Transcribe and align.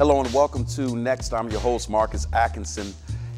Hello 0.00 0.18
and 0.18 0.32
welcome 0.32 0.64
to 0.64 0.96
Next. 0.96 1.34
I'm 1.34 1.50
your 1.50 1.60
host, 1.60 1.90
Marcus 1.90 2.26
Atkinson. 2.32 2.94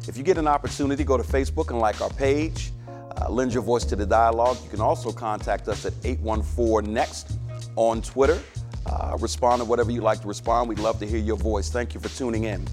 If 0.07 0.15
you 0.15 0.23
get 0.23 0.37
an 0.37 0.47
opportunity, 0.47 1.03
go 1.03 1.17
to 1.17 1.23
Facebook 1.23 1.71
and 1.71 1.79
like 1.79 1.99
our 1.99 2.09
page. 2.11 2.71
Uh, 2.87 3.29
lend 3.29 3.53
your 3.53 3.63
voice 3.63 3.83
to 3.83 3.97
the 3.97 4.05
dialogue. 4.05 4.57
You 4.63 4.69
can 4.69 4.79
also 4.79 5.11
contact 5.11 5.67
us 5.67 5.85
at 5.85 5.91
814 6.05 6.93
Next 6.93 7.37
on 7.75 8.01
Twitter. 8.01 8.39
Uh, 8.85 9.17
respond 9.19 9.61
to 9.61 9.65
whatever 9.65 9.91
you'd 9.91 10.03
like 10.03 10.21
to 10.21 10.27
respond. 10.29 10.69
We'd 10.69 10.79
love 10.79 10.99
to 10.99 11.05
hear 11.05 11.19
your 11.19 11.35
voice. 11.35 11.69
Thank 11.69 11.93
you 11.93 11.99
for 11.99 12.07
tuning 12.17 12.45
in. 12.45 12.65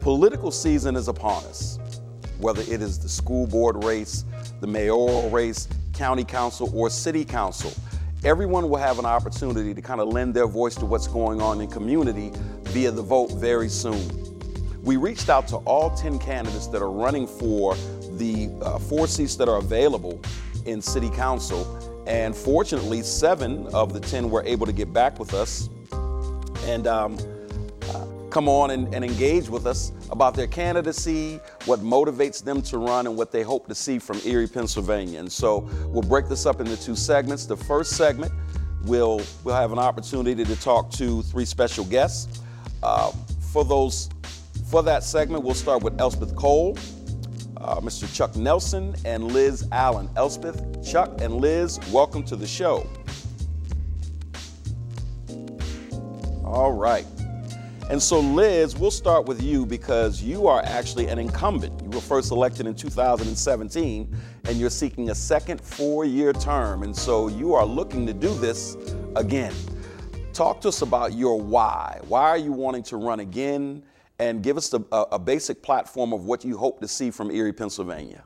Political 0.00 0.50
season 0.50 0.96
is 0.96 1.08
upon 1.08 1.44
us, 1.44 1.78
whether 2.38 2.62
it 2.62 2.80
is 2.80 2.98
the 2.98 3.08
school 3.10 3.46
board 3.46 3.84
race, 3.84 4.24
the 4.62 4.66
mayoral 4.66 5.28
race, 5.28 5.68
county 5.92 6.24
council, 6.24 6.70
or 6.74 6.88
city 6.88 7.22
council. 7.22 7.70
Everyone 8.24 8.70
will 8.70 8.78
have 8.78 8.98
an 8.98 9.04
opportunity 9.04 9.74
to 9.74 9.82
kind 9.82 10.00
of 10.00 10.08
lend 10.08 10.32
their 10.32 10.46
voice 10.46 10.74
to 10.76 10.86
what's 10.86 11.06
going 11.06 11.42
on 11.42 11.60
in 11.60 11.68
community 11.68 12.32
via 12.76 12.90
the 12.90 13.00
vote 13.00 13.32
very 13.32 13.70
soon. 13.70 14.06
We 14.82 14.98
reached 14.98 15.30
out 15.30 15.48
to 15.48 15.56
all 15.64 15.96
10 15.96 16.18
candidates 16.18 16.66
that 16.66 16.82
are 16.82 16.90
running 16.90 17.26
for 17.26 17.74
the 18.18 18.50
uh, 18.60 18.78
four 18.78 19.06
seats 19.06 19.34
that 19.36 19.48
are 19.48 19.56
available 19.56 20.20
in 20.66 20.82
city 20.82 21.08
council. 21.08 21.64
And 22.06 22.36
fortunately, 22.36 23.00
seven 23.00 23.66
of 23.68 23.94
the 23.94 24.00
10 24.00 24.28
were 24.28 24.44
able 24.44 24.66
to 24.66 24.74
get 24.74 24.92
back 24.92 25.18
with 25.18 25.32
us. 25.32 25.70
And 26.66 26.86
um, 26.86 27.16
come 28.28 28.46
on 28.46 28.72
and, 28.72 28.94
and, 28.94 29.02
engage 29.02 29.48
with 29.48 29.66
us 29.66 29.92
about 30.10 30.34
their 30.34 30.46
candidacy, 30.46 31.40
what 31.64 31.80
motivates 31.80 32.44
them 32.44 32.60
to 32.60 32.76
run, 32.76 33.06
and 33.06 33.16
what 33.16 33.32
they 33.32 33.42
hope 33.42 33.68
to 33.68 33.74
see 33.74 33.98
from 33.98 34.20
Erie, 34.26 34.46
Pennsylvania. 34.46 35.18
And 35.18 35.32
so 35.32 35.60
we'll 35.86 36.02
break 36.02 36.28
this 36.28 36.44
up 36.44 36.60
into 36.60 36.76
two 36.76 36.94
segments. 36.94 37.46
The 37.46 37.56
first 37.56 37.92
segment, 37.92 38.32
we'll, 38.84 39.22
we'll 39.44 39.54
have 39.54 39.72
an 39.72 39.78
opportunity 39.78 40.44
to 40.44 40.56
talk 40.56 40.90
to 40.90 41.22
three 41.22 41.46
special 41.46 41.86
guests. 41.86 42.42
Uh, 42.82 43.10
for 43.52 43.64
those, 43.64 44.08
for 44.70 44.82
that 44.82 45.02
segment, 45.02 45.44
we'll 45.44 45.54
start 45.54 45.82
with 45.82 46.00
Elspeth 46.00 46.34
Cole, 46.36 46.76
uh, 47.56 47.80
Mr. 47.80 48.12
Chuck 48.14 48.36
Nelson, 48.36 48.94
and 49.04 49.32
Liz 49.32 49.66
Allen. 49.72 50.08
Elspeth, 50.16 50.84
Chuck, 50.86 51.20
and 51.20 51.36
Liz, 51.36 51.80
welcome 51.90 52.22
to 52.24 52.36
the 52.36 52.46
show. 52.46 52.88
All 56.44 56.72
right. 56.72 57.06
And 57.88 58.02
so, 58.02 58.18
Liz, 58.18 58.76
we'll 58.76 58.90
start 58.90 59.26
with 59.26 59.40
you 59.40 59.64
because 59.64 60.20
you 60.20 60.48
are 60.48 60.60
actually 60.64 61.06
an 61.06 61.20
incumbent. 61.20 61.80
You 61.82 61.90
were 61.90 62.00
first 62.00 62.32
elected 62.32 62.66
in 62.66 62.74
2017, 62.74 64.16
and 64.44 64.56
you're 64.56 64.70
seeking 64.70 65.10
a 65.10 65.14
second 65.14 65.60
four 65.60 66.04
year 66.04 66.32
term. 66.32 66.82
And 66.82 66.96
so, 66.96 67.28
you 67.28 67.54
are 67.54 67.64
looking 67.64 68.04
to 68.06 68.12
do 68.12 68.34
this 68.34 68.76
again. 69.14 69.54
Talk 70.36 70.60
to 70.60 70.68
us 70.68 70.82
about 70.82 71.14
your 71.14 71.40
why. 71.40 72.00
Why 72.08 72.22
are 72.22 72.38
you 72.38 72.52
wanting 72.52 72.82
to 72.84 72.96
run 72.96 73.20
again? 73.20 73.82
And 74.18 74.42
give 74.42 74.56
us 74.56 74.72
a, 74.72 74.82
a 74.92 75.18
basic 75.18 75.62
platform 75.62 76.12
of 76.12 76.24
what 76.24 76.44
you 76.44 76.56
hope 76.56 76.80
to 76.80 76.88
see 76.88 77.10
from 77.10 77.30
Erie, 77.30 77.52
Pennsylvania. 77.52 78.22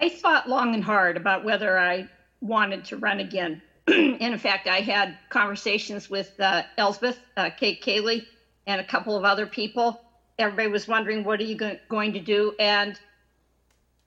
I 0.00 0.08
thought 0.08 0.48
long 0.48 0.74
and 0.74 0.82
hard 0.82 1.16
about 1.16 1.44
whether 1.44 1.78
I 1.78 2.08
wanted 2.40 2.84
to 2.86 2.96
run 2.96 3.20
again 3.20 3.60
in 3.88 4.38
fact, 4.38 4.68
I 4.68 4.80
had 4.80 5.18
conversations 5.28 6.08
with 6.08 6.38
uh, 6.38 6.62
Elspeth, 6.78 7.18
uh, 7.36 7.50
Kate 7.50 7.80
Cayley, 7.80 8.28
and 8.66 8.80
a 8.80 8.84
couple 8.84 9.16
of 9.16 9.24
other 9.24 9.46
people. 9.46 10.00
Everybody 10.38 10.68
was 10.68 10.86
wondering, 10.86 11.24
what 11.24 11.40
are 11.40 11.44
you 11.44 11.56
go- 11.56 11.78
going 11.88 12.12
to 12.12 12.20
do? 12.20 12.54
And 12.60 12.98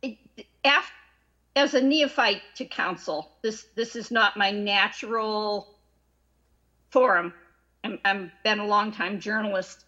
it, 0.02 0.18
after, 0.64 0.94
as 1.56 1.74
a 1.74 1.82
neophyte 1.82 2.42
to 2.56 2.66
council, 2.66 3.32
this 3.42 3.66
this 3.76 3.96
is 3.96 4.12
not 4.12 4.38
my 4.38 4.52
natural 4.52 5.76
forum. 6.90 7.34
I'm, 7.84 8.00
I've 8.04 8.32
been 8.44 8.60
a 8.60 8.66
long 8.66 8.92
time 8.92 9.20
journalist. 9.20 9.86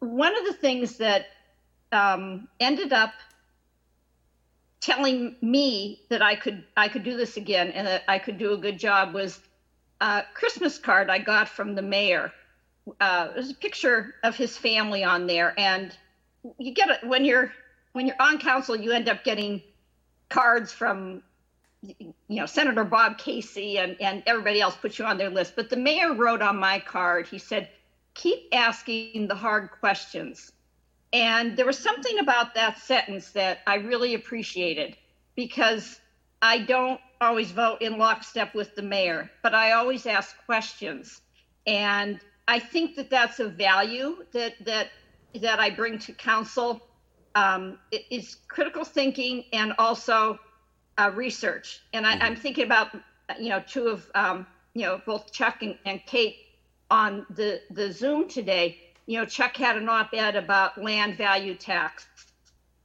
One 0.00 0.36
of 0.36 0.44
the 0.46 0.52
things 0.52 0.98
that 0.98 1.26
um, 1.92 2.48
ended 2.60 2.92
up 2.92 3.12
telling 4.80 5.36
me 5.40 6.00
that 6.08 6.22
I 6.22 6.34
could 6.34 6.64
I 6.76 6.88
could 6.88 7.04
do 7.04 7.16
this 7.16 7.36
again 7.36 7.70
and 7.70 7.86
that 7.86 8.02
I 8.08 8.18
could 8.18 8.38
do 8.38 8.52
a 8.52 8.56
good 8.56 8.78
job 8.78 9.14
was 9.14 9.38
a 10.00 10.22
Christmas 10.34 10.78
card 10.78 11.08
I 11.08 11.18
got 11.18 11.48
from 11.48 11.74
the 11.74 11.82
mayor. 11.82 12.32
Uh, 13.00 13.32
there's 13.32 13.50
a 13.50 13.54
picture 13.54 14.14
of 14.22 14.36
his 14.36 14.56
family 14.56 15.02
on 15.02 15.26
there, 15.26 15.54
and 15.58 15.96
you 16.58 16.72
get 16.72 16.90
it 16.90 17.06
when 17.06 17.24
you're 17.24 17.52
when 17.92 18.06
you're 18.06 18.20
on 18.20 18.38
council, 18.38 18.76
you 18.76 18.92
end 18.92 19.08
up 19.08 19.24
getting 19.24 19.62
cards 20.28 20.72
from 20.72 21.22
you 21.82 22.14
know 22.28 22.46
Senator 22.46 22.84
Bob 22.84 23.18
Casey 23.18 23.78
and 23.78 24.00
and 24.00 24.22
everybody 24.26 24.60
else 24.60 24.76
puts 24.76 24.98
you 24.98 25.04
on 25.04 25.18
their 25.18 25.30
list. 25.30 25.54
But 25.56 25.70
the 25.70 25.76
mayor 25.76 26.14
wrote 26.14 26.42
on 26.42 26.58
my 26.58 26.78
card, 26.80 27.28
he 27.28 27.38
said, 27.38 27.68
"Keep 28.14 28.48
asking 28.52 29.28
the 29.28 29.34
hard 29.34 29.70
questions." 29.70 30.52
And 31.12 31.56
there 31.56 31.66
was 31.66 31.78
something 31.78 32.18
about 32.18 32.54
that 32.54 32.78
sentence 32.78 33.30
that 33.32 33.60
I 33.66 33.76
really 33.76 34.14
appreciated 34.14 34.96
because 35.34 36.00
I 36.42 36.58
don't 36.58 37.00
always 37.20 37.50
vote 37.50 37.80
in 37.80 37.98
lockstep 37.98 38.54
with 38.54 38.74
the 38.74 38.82
mayor, 38.82 39.30
but 39.42 39.54
I 39.54 39.72
always 39.72 40.06
ask 40.06 40.36
questions. 40.44 41.22
And 41.66 42.20
I 42.48 42.58
think 42.58 42.96
that 42.96 43.10
that's 43.10 43.40
a 43.40 43.48
value 43.48 44.24
that 44.32 44.54
that 44.64 44.90
that 45.40 45.60
I 45.60 45.70
bring 45.70 45.98
to 46.00 46.12
council. 46.12 46.86
Um, 47.36 47.78
is 48.10 48.38
critical 48.48 48.82
thinking 48.82 49.44
and 49.52 49.74
also 49.78 50.38
uh, 50.96 51.12
research. 51.14 51.82
And 51.92 52.06
I, 52.06 52.14
am 52.14 52.18
mm-hmm. 52.18 52.40
thinking 52.40 52.64
about 52.64 52.88
you 53.38 53.50
know 53.50 53.62
two 53.66 53.88
of 53.88 54.10
um, 54.14 54.46
you 54.72 54.86
know 54.86 55.00
both 55.04 55.32
Chuck 55.32 55.62
and, 55.62 55.76
and 55.84 56.00
Kate 56.06 56.36
on 56.90 57.26
the 57.30 57.60
the 57.70 57.92
Zoom 57.92 58.28
today 58.28 58.80
you 59.06 59.18
know, 59.18 59.24
Chuck 59.24 59.56
had 59.56 59.76
an 59.76 59.88
op-ed 59.88 60.36
about 60.36 60.82
land 60.82 61.16
value 61.16 61.54
tax. 61.54 62.06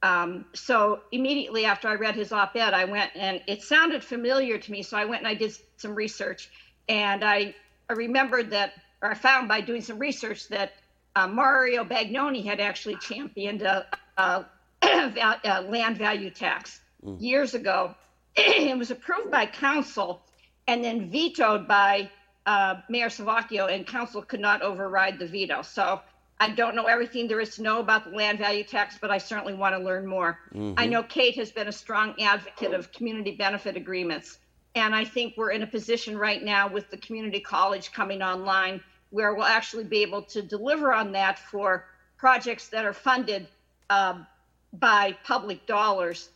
Um, 0.02 0.46
so 0.54 1.00
immediately 1.12 1.64
after 1.64 1.88
I 1.88 1.94
read 1.94 2.14
his 2.14 2.32
op-ed, 2.32 2.74
I 2.74 2.84
went 2.86 3.10
and 3.14 3.40
it 3.46 3.62
sounded 3.62 4.02
familiar 4.02 4.58
to 4.58 4.72
me. 4.72 4.82
So 4.82 4.96
I 4.96 5.04
went 5.04 5.22
and 5.22 5.28
I 5.28 5.34
did 5.34 5.56
some 5.76 5.94
research, 5.94 6.48
and 6.88 7.24
I, 7.24 7.54
I 7.88 7.92
remembered 7.92 8.50
that, 8.50 8.72
or 9.00 9.10
I 9.10 9.14
found 9.14 9.48
by 9.48 9.60
doing 9.60 9.80
some 9.80 9.98
research 9.98 10.48
that 10.48 10.72
uh, 11.14 11.28
Mario 11.28 11.84
Bagnoni 11.84 12.44
had 12.44 12.58
actually 12.58 12.96
championed 12.96 13.62
a, 13.62 13.86
a, 14.82 15.40
a 15.44 15.62
land 15.62 15.98
value 15.98 16.30
tax 16.30 16.80
mm. 17.04 17.20
years 17.20 17.54
ago. 17.54 17.94
it 18.36 18.76
was 18.76 18.90
approved 18.90 19.30
by 19.30 19.46
council 19.46 20.22
and 20.66 20.82
then 20.82 21.10
vetoed 21.10 21.66
by 21.66 22.10
uh, 22.46 22.76
Mayor 22.88 23.10
Savocchio, 23.10 23.66
and 23.66 23.86
council 23.86 24.22
could 24.22 24.40
not 24.40 24.62
override 24.62 25.18
the 25.18 25.26
veto. 25.26 25.62
So 25.62 26.00
I 26.40 26.50
don't 26.50 26.74
know 26.74 26.86
everything 26.86 27.28
there 27.28 27.40
is 27.40 27.56
to 27.56 27.62
know 27.62 27.78
about 27.78 28.04
the 28.04 28.10
land 28.10 28.38
value 28.38 28.64
tax, 28.64 28.98
but 29.00 29.10
I 29.10 29.18
certainly 29.18 29.54
want 29.54 29.76
to 29.76 29.82
learn 29.82 30.06
more. 30.06 30.38
Mm-hmm. 30.54 30.74
I 30.76 30.86
know 30.86 31.02
Kate 31.02 31.36
has 31.36 31.52
been 31.52 31.68
a 31.68 31.72
strong 31.72 32.20
advocate 32.20 32.72
of 32.72 32.92
community 32.92 33.36
benefit 33.36 33.76
agreements. 33.76 34.38
And 34.74 34.94
I 34.94 35.04
think 35.04 35.34
we're 35.36 35.50
in 35.50 35.62
a 35.62 35.66
position 35.66 36.16
right 36.16 36.42
now 36.42 36.68
with 36.68 36.90
the 36.90 36.96
community 36.96 37.40
college 37.40 37.92
coming 37.92 38.22
online 38.22 38.80
where 39.10 39.34
we'll 39.34 39.44
actually 39.44 39.84
be 39.84 40.02
able 40.02 40.22
to 40.22 40.42
deliver 40.42 40.92
on 40.92 41.12
that 41.12 41.38
for 41.38 41.84
projects 42.16 42.68
that 42.68 42.84
are 42.84 42.94
funded 42.94 43.46
um, 43.92 44.26
by 44.72 45.16
public 45.24 45.66
dollars. 45.66 46.30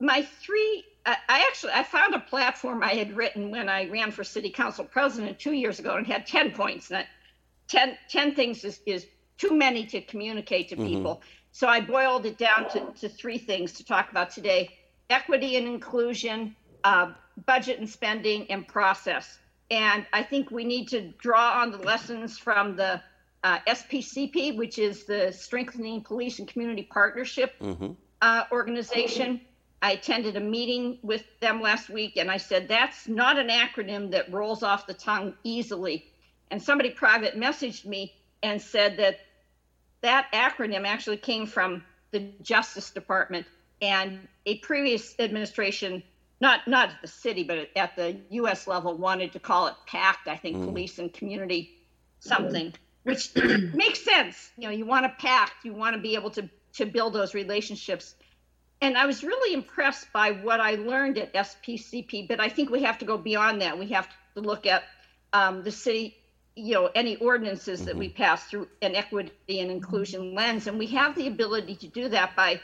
My 0.00 0.22
three, 0.22 0.84
I, 1.04 1.16
I 1.28 1.40
actually, 1.46 1.72
I 1.72 1.84
found 1.84 2.14
a 2.14 2.20
platform 2.20 2.82
I 2.82 2.94
had 2.94 3.16
written 3.16 3.50
when 3.50 3.68
I 3.68 3.88
ran 3.88 4.10
for 4.10 4.24
city 4.24 4.50
council 4.50 4.84
president 4.84 5.38
two 5.38 5.52
years 5.52 5.78
ago 5.78 5.96
and 5.96 6.06
had 6.06 6.26
10 6.26 6.52
points. 6.52 6.90
And 6.90 7.06
10, 7.68 7.96
10 8.08 8.34
things 8.34 8.64
is, 8.64 8.80
is 8.86 9.06
too 9.38 9.54
many 9.54 9.86
to 9.86 10.00
communicate 10.00 10.68
to 10.70 10.76
mm-hmm. 10.76 10.86
people. 10.86 11.22
So 11.52 11.68
I 11.68 11.80
boiled 11.80 12.26
it 12.26 12.38
down 12.38 12.68
to, 12.70 12.92
to 13.00 13.08
three 13.08 13.38
things 13.38 13.72
to 13.74 13.84
talk 13.84 14.10
about 14.10 14.30
today 14.30 14.70
equity 15.08 15.56
and 15.56 15.68
inclusion, 15.68 16.56
uh, 16.82 17.12
budget 17.46 17.78
and 17.78 17.88
spending, 17.88 18.50
and 18.50 18.66
process. 18.66 19.38
And 19.70 20.04
I 20.12 20.24
think 20.24 20.50
we 20.50 20.64
need 20.64 20.88
to 20.88 21.12
draw 21.18 21.60
on 21.60 21.70
the 21.70 21.78
lessons 21.78 22.38
from 22.38 22.74
the 22.74 23.00
uh, 23.46 23.60
SPCP, 23.68 24.56
which 24.56 24.76
is 24.76 25.04
the 25.04 25.30
Strengthening 25.30 26.02
Police 26.02 26.40
and 26.40 26.48
Community 26.48 26.82
Partnership 26.82 27.54
mm-hmm. 27.60 27.92
uh, 28.20 28.42
organization. 28.50 29.40
I 29.80 29.92
attended 29.92 30.36
a 30.36 30.40
meeting 30.40 30.98
with 31.02 31.22
them 31.38 31.60
last 31.60 31.88
week 31.88 32.16
and 32.16 32.28
I 32.28 32.38
said, 32.38 32.66
that's 32.66 33.06
not 33.06 33.38
an 33.38 33.48
acronym 33.48 34.10
that 34.10 34.32
rolls 34.32 34.64
off 34.64 34.88
the 34.88 34.94
tongue 34.94 35.32
easily. 35.44 36.06
And 36.50 36.60
somebody 36.60 36.90
private 36.90 37.36
messaged 37.36 37.84
me 37.84 38.16
and 38.42 38.60
said 38.60 38.96
that 38.96 39.20
that 40.00 40.26
acronym 40.32 40.84
actually 40.84 41.18
came 41.18 41.46
from 41.46 41.84
the 42.10 42.32
Justice 42.42 42.90
Department 42.90 43.46
and 43.80 44.26
a 44.46 44.58
previous 44.58 45.14
administration, 45.20 46.02
not 46.40 46.66
not 46.66 46.88
at 46.88 47.00
the 47.00 47.08
city, 47.08 47.44
but 47.44 47.68
at 47.76 47.94
the 47.94 48.16
U.S. 48.30 48.66
level, 48.66 48.96
wanted 48.96 49.32
to 49.34 49.38
call 49.38 49.68
it 49.68 49.74
PACT. 49.86 50.26
I 50.26 50.36
think 50.36 50.56
mm. 50.56 50.64
police 50.64 50.98
and 50.98 51.12
community 51.12 51.76
something, 52.20 52.72
which 53.06 53.30
makes 53.72 54.02
sense. 54.02 54.50
You 54.58 54.64
know, 54.64 54.70
you 54.70 54.84
want 54.84 55.06
a 55.06 55.10
pact, 55.10 55.64
you 55.64 55.72
want 55.72 55.94
to 55.94 56.02
be 56.02 56.16
able 56.16 56.30
to 56.30 56.48
to 56.74 56.84
build 56.84 57.12
those 57.14 57.34
relationships. 57.34 58.14
And 58.82 58.98
I 58.98 59.06
was 59.06 59.22
really 59.22 59.54
impressed 59.54 60.12
by 60.12 60.32
what 60.32 60.60
I 60.60 60.72
learned 60.72 61.16
at 61.16 61.32
SPCP, 61.32 62.28
but 62.28 62.40
I 62.40 62.50
think 62.50 62.68
we 62.68 62.82
have 62.82 62.98
to 62.98 63.06
go 63.06 63.16
beyond 63.16 63.62
that. 63.62 63.78
We 63.78 63.86
have 63.88 64.08
to 64.34 64.40
look 64.40 64.66
at 64.66 64.82
um, 65.32 65.62
the 65.62 65.70
city 65.70 66.16
you 66.56 66.72
know 66.74 66.90
any 66.94 67.16
ordinances 67.16 67.84
that 67.84 67.96
we 67.96 68.08
pass 68.08 68.44
through 68.44 68.66
an 68.80 68.94
equity 68.94 69.60
and 69.60 69.70
inclusion 69.70 70.34
lens 70.34 70.66
and 70.66 70.78
we 70.78 70.86
have 70.86 71.14
the 71.14 71.26
ability 71.26 71.76
to 71.76 71.86
do 71.86 72.08
that 72.08 72.34
by 72.34 72.58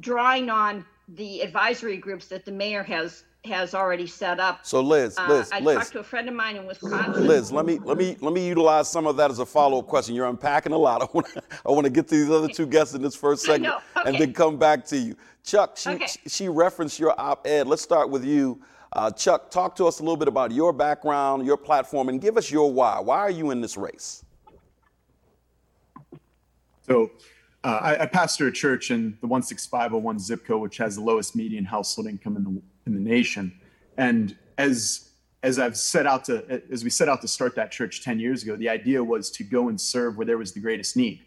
drawing 0.00 0.50
on 0.50 0.84
the 1.08 1.40
advisory 1.42 1.96
groups 1.96 2.26
that 2.26 2.44
the 2.44 2.50
mayor 2.50 2.82
has 2.82 3.22
has 3.46 3.74
already 3.74 4.06
set 4.06 4.38
up 4.40 4.64
So 4.64 4.80
Liz, 4.80 5.16
uh, 5.18 5.26
Liz, 5.28 5.50
i 5.52 5.60
Liz, 5.60 5.76
talked 5.78 5.92
to 5.92 5.98
a 6.00 6.04
friend 6.04 6.28
of 6.28 6.34
mine 6.34 6.56
in 6.56 6.66
wisconsin 6.66 7.26
Liz, 7.26 7.50
let 7.52 7.64
me 7.66 7.78
let 7.84 7.96
me 7.96 8.16
let 8.20 8.32
me 8.32 8.46
utilize 8.46 8.90
some 8.90 9.06
of 9.06 9.16
that 9.16 9.30
as 9.30 9.38
a 9.38 9.46
follow-up 9.46 9.86
question. 9.86 10.14
You're 10.14 10.26
unpacking 10.28 10.72
a 10.72 10.78
lot. 10.78 11.02
I 11.02 11.06
want 11.12 11.26
to 11.28 11.42
I 11.66 11.70
want 11.70 11.84
to 11.84 11.90
get 11.90 12.08
to 12.08 12.14
these 12.16 12.30
other 12.30 12.48
two 12.48 12.66
guests 12.66 12.94
in 12.94 13.02
this 13.02 13.14
first 13.16 13.48
I 13.48 13.52
segment, 13.54 13.74
know. 13.94 14.02
and 14.04 14.16
then 14.18 14.32
come 14.32 14.56
back 14.58 14.84
to 14.86 14.96
you. 14.98 15.16
Chuck, 15.44 15.76
she 15.76 15.90
Okay. 15.90 16.06
she 16.26 16.48
referenced 16.48 16.98
your 16.98 17.14
op-ed. 17.18 17.66
Let's 17.66 17.82
start 17.82 18.10
with 18.10 18.24
you. 18.24 18.60
Uh, 18.92 19.10
Chuck, 19.10 19.50
talk 19.50 19.76
to 19.76 19.86
us 19.86 19.98
a 20.00 20.02
little 20.02 20.16
bit 20.16 20.28
about 20.28 20.52
your 20.52 20.72
background, 20.72 21.44
your 21.44 21.56
platform, 21.56 22.08
and 22.08 22.20
give 22.20 22.36
us 22.36 22.50
your 22.50 22.72
why. 22.72 22.98
Why 23.00 23.18
are 23.18 23.30
you 23.30 23.50
in 23.50 23.60
this 23.60 23.76
race? 23.76 24.24
So 26.86 27.10
uh, 27.64 27.78
I, 27.82 28.02
I 28.02 28.06
pastor 28.06 28.46
a 28.46 28.52
church 28.52 28.90
in 28.90 29.18
the 29.20 29.26
16501 29.26 30.18
zip 30.18 30.44
code, 30.44 30.60
which 30.62 30.76
has 30.78 30.96
the 30.96 31.02
lowest 31.02 31.34
median 31.34 31.64
household 31.64 32.06
income 32.06 32.36
in 32.36 32.44
the 32.44 32.62
in 32.86 32.94
the 32.94 33.00
nation. 33.00 33.52
And 33.96 34.36
as 34.58 35.10
as 35.42 35.58
I've 35.58 35.76
set 35.76 36.06
out 36.06 36.24
to 36.24 36.62
as 36.70 36.82
we 36.82 36.90
set 36.90 37.08
out 37.08 37.20
to 37.22 37.28
start 37.28 37.54
that 37.56 37.70
church 37.70 38.02
10 38.02 38.18
years 38.18 38.42
ago, 38.42 38.56
the 38.56 38.68
idea 38.68 39.02
was 39.02 39.30
to 39.32 39.44
go 39.44 39.68
and 39.68 39.80
serve 39.80 40.16
where 40.16 40.26
there 40.26 40.38
was 40.38 40.52
the 40.52 40.60
greatest 40.60 40.96
need. 40.96 41.22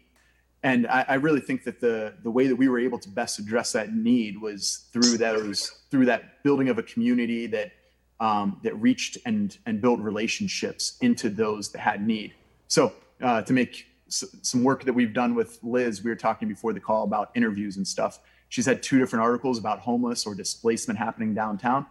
And 0.62 0.86
I, 0.88 1.04
I 1.08 1.14
really 1.14 1.40
think 1.40 1.64
that 1.64 1.80
the 1.80 2.14
the 2.22 2.30
way 2.30 2.46
that 2.46 2.56
we 2.56 2.68
were 2.68 2.78
able 2.78 2.98
to 2.98 3.08
best 3.08 3.38
address 3.38 3.72
that 3.72 3.94
need 3.94 4.40
was 4.40 4.88
through 4.92 5.16
those 5.16 5.70
through 5.90 6.06
that 6.06 6.42
building 6.42 6.68
of 6.68 6.78
a 6.78 6.82
community 6.82 7.46
that 7.46 7.72
um, 8.20 8.60
that 8.62 8.74
reached 8.76 9.16
and 9.24 9.56
and 9.64 9.80
built 9.80 10.00
relationships 10.00 10.98
into 11.00 11.30
those 11.30 11.70
that 11.72 11.78
had 11.78 12.06
need. 12.06 12.34
So 12.68 12.92
uh, 13.22 13.42
to 13.42 13.52
make 13.52 13.86
s- 14.06 14.24
some 14.42 14.62
work 14.62 14.84
that 14.84 14.92
we've 14.92 15.14
done 15.14 15.34
with 15.34 15.58
Liz, 15.62 16.04
we 16.04 16.10
were 16.10 16.16
talking 16.16 16.46
before 16.46 16.74
the 16.74 16.80
call 16.80 17.04
about 17.04 17.30
interviews 17.34 17.78
and 17.78 17.88
stuff. 17.88 18.20
She's 18.50 18.66
had 18.66 18.82
two 18.82 18.98
different 18.98 19.22
articles 19.22 19.58
about 19.58 19.78
homeless 19.78 20.26
or 20.26 20.34
displacement 20.34 20.98
happening 20.98 21.34
downtown. 21.34 21.86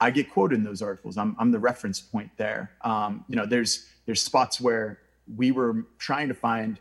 I 0.00 0.10
get 0.10 0.30
quoted 0.30 0.56
in 0.56 0.64
those 0.64 0.80
articles. 0.80 1.18
I'm, 1.18 1.36
I'm 1.38 1.52
the 1.52 1.58
reference 1.58 2.00
point 2.00 2.30
there. 2.38 2.72
Um, 2.80 3.24
you 3.28 3.36
know, 3.36 3.46
there's 3.46 3.86
there's 4.06 4.22
spots 4.22 4.60
where 4.60 4.98
we 5.36 5.52
were 5.52 5.86
trying 5.98 6.28
to 6.28 6.34
find 6.34 6.80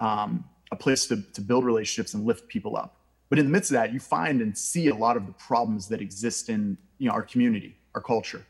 um, 0.00 0.44
a 0.72 0.76
place 0.76 1.06
to, 1.06 1.22
to 1.32 1.40
build 1.40 1.64
relationships 1.64 2.14
and 2.14 2.26
lift 2.26 2.48
people 2.48 2.76
up. 2.76 2.96
But 3.30 3.38
in 3.38 3.46
the 3.46 3.52
midst 3.52 3.70
of 3.70 3.74
that, 3.74 3.92
you 3.92 4.00
find 4.00 4.42
and 4.42 4.58
see 4.58 4.88
a 4.88 4.94
lot 4.94 5.16
of 5.16 5.26
the 5.26 5.32
problems 5.32 5.88
that 5.88 6.00
exist 6.00 6.48
in 6.48 6.76
you 6.98 7.08
know 7.08 7.14
our 7.14 7.22
community, 7.22 7.76
our 7.94 8.00
culture, 8.00 8.44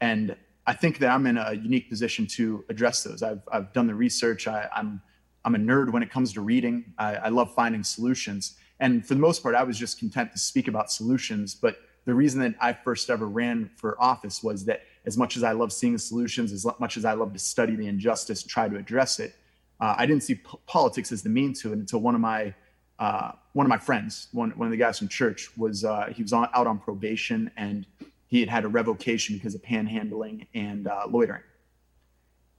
and 0.00 0.36
I 0.68 0.74
think 0.74 0.98
that 0.98 1.08
I'm 1.08 1.26
in 1.26 1.36
a 1.36 1.54
unique 1.54 1.88
position 1.88 2.26
to 2.28 2.64
address 2.68 3.02
those. 3.02 3.24
I've 3.24 3.42
I've 3.50 3.72
done 3.72 3.88
the 3.88 3.94
research. 3.94 4.46
I, 4.46 4.68
I'm 4.72 5.02
I'm 5.44 5.56
a 5.56 5.58
nerd 5.58 5.90
when 5.92 6.02
it 6.02 6.10
comes 6.10 6.32
to 6.34 6.42
reading. 6.42 6.92
I, 6.98 7.16
I 7.16 7.28
love 7.30 7.52
finding 7.54 7.82
solutions, 7.82 8.56
and 8.80 9.06
for 9.06 9.14
the 9.14 9.20
most 9.20 9.42
part, 9.42 9.54
I 9.54 9.64
was 9.64 9.78
just 9.78 9.98
content 9.98 10.32
to 10.32 10.38
speak 10.38 10.68
about 10.68 10.90
solutions. 10.90 11.54
But 11.54 11.78
the 12.04 12.14
reason 12.14 12.40
that 12.40 12.54
I 12.60 12.72
first 12.72 13.10
ever 13.10 13.26
ran 13.26 13.70
for 13.76 14.00
office 14.00 14.42
was 14.42 14.64
that 14.66 14.82
as 15.04 15.16
much 15.16 15.36
as 15.36 15.42
I 15.42 15.52
love 15.52 15.72
seeing 15.72 15.98
solutions, 15.98 16.52
as 16.52 16.66
much 16.78 16.96
as 16.96 17.04
I 17.04 17.14
love 17.14 17.32
to 17.32 17.38
study 17.38 17.74
the 17.76 17.86
injustice, 17.86 18.42
and 18.42 18.50
try 18.50 18.68
to 18.68 18.76
address 18.76 19.18
it, 19.18 19.34
uh, 19.80 19.94
I 19.96 20.06
didn't 20.06 20.22
see 20.22 20.40
politics 20.66 21.12
as 21.12 21.22
the 21.22 21.28
mean 21.28 21.52
to 21.54 21.72
it 21.72 21.78
until 21.78 22.00
one 22.00 22.14
of 22.14 22.20
my 22.20 22.54
uh, 22.98 23.32
one 23.52 23.64
of 23.64 23.70
my 23.70 23.78
friends, 23.78 24.28
one 24.32 24.50
one 24.52 24.66
of 24.66 24.72
the 24.72 24.76
guys 24.76 24.98
from 24.98 25.08
church, 25.08 25.50
was 25.56 25.84
uh, 25.84 26.06
he 26.14 26.22
was 26.22 26.32
on, 26.32 26.48
out 26.54 26.66
on 26.66 26.78
probation 26.78 27.50
and 27.56 27.86
he 28.26 28.40
had 28.40 28.48
had 28.48 28.64
a 28.64 28.68
revocation 28.68 29.36
because 29.36 29.54
of 29.54 29.62
panhandling 29.62 30.46
and 30.54 30.86
uh, 30.86 31.06
loitering. 31.08 31.42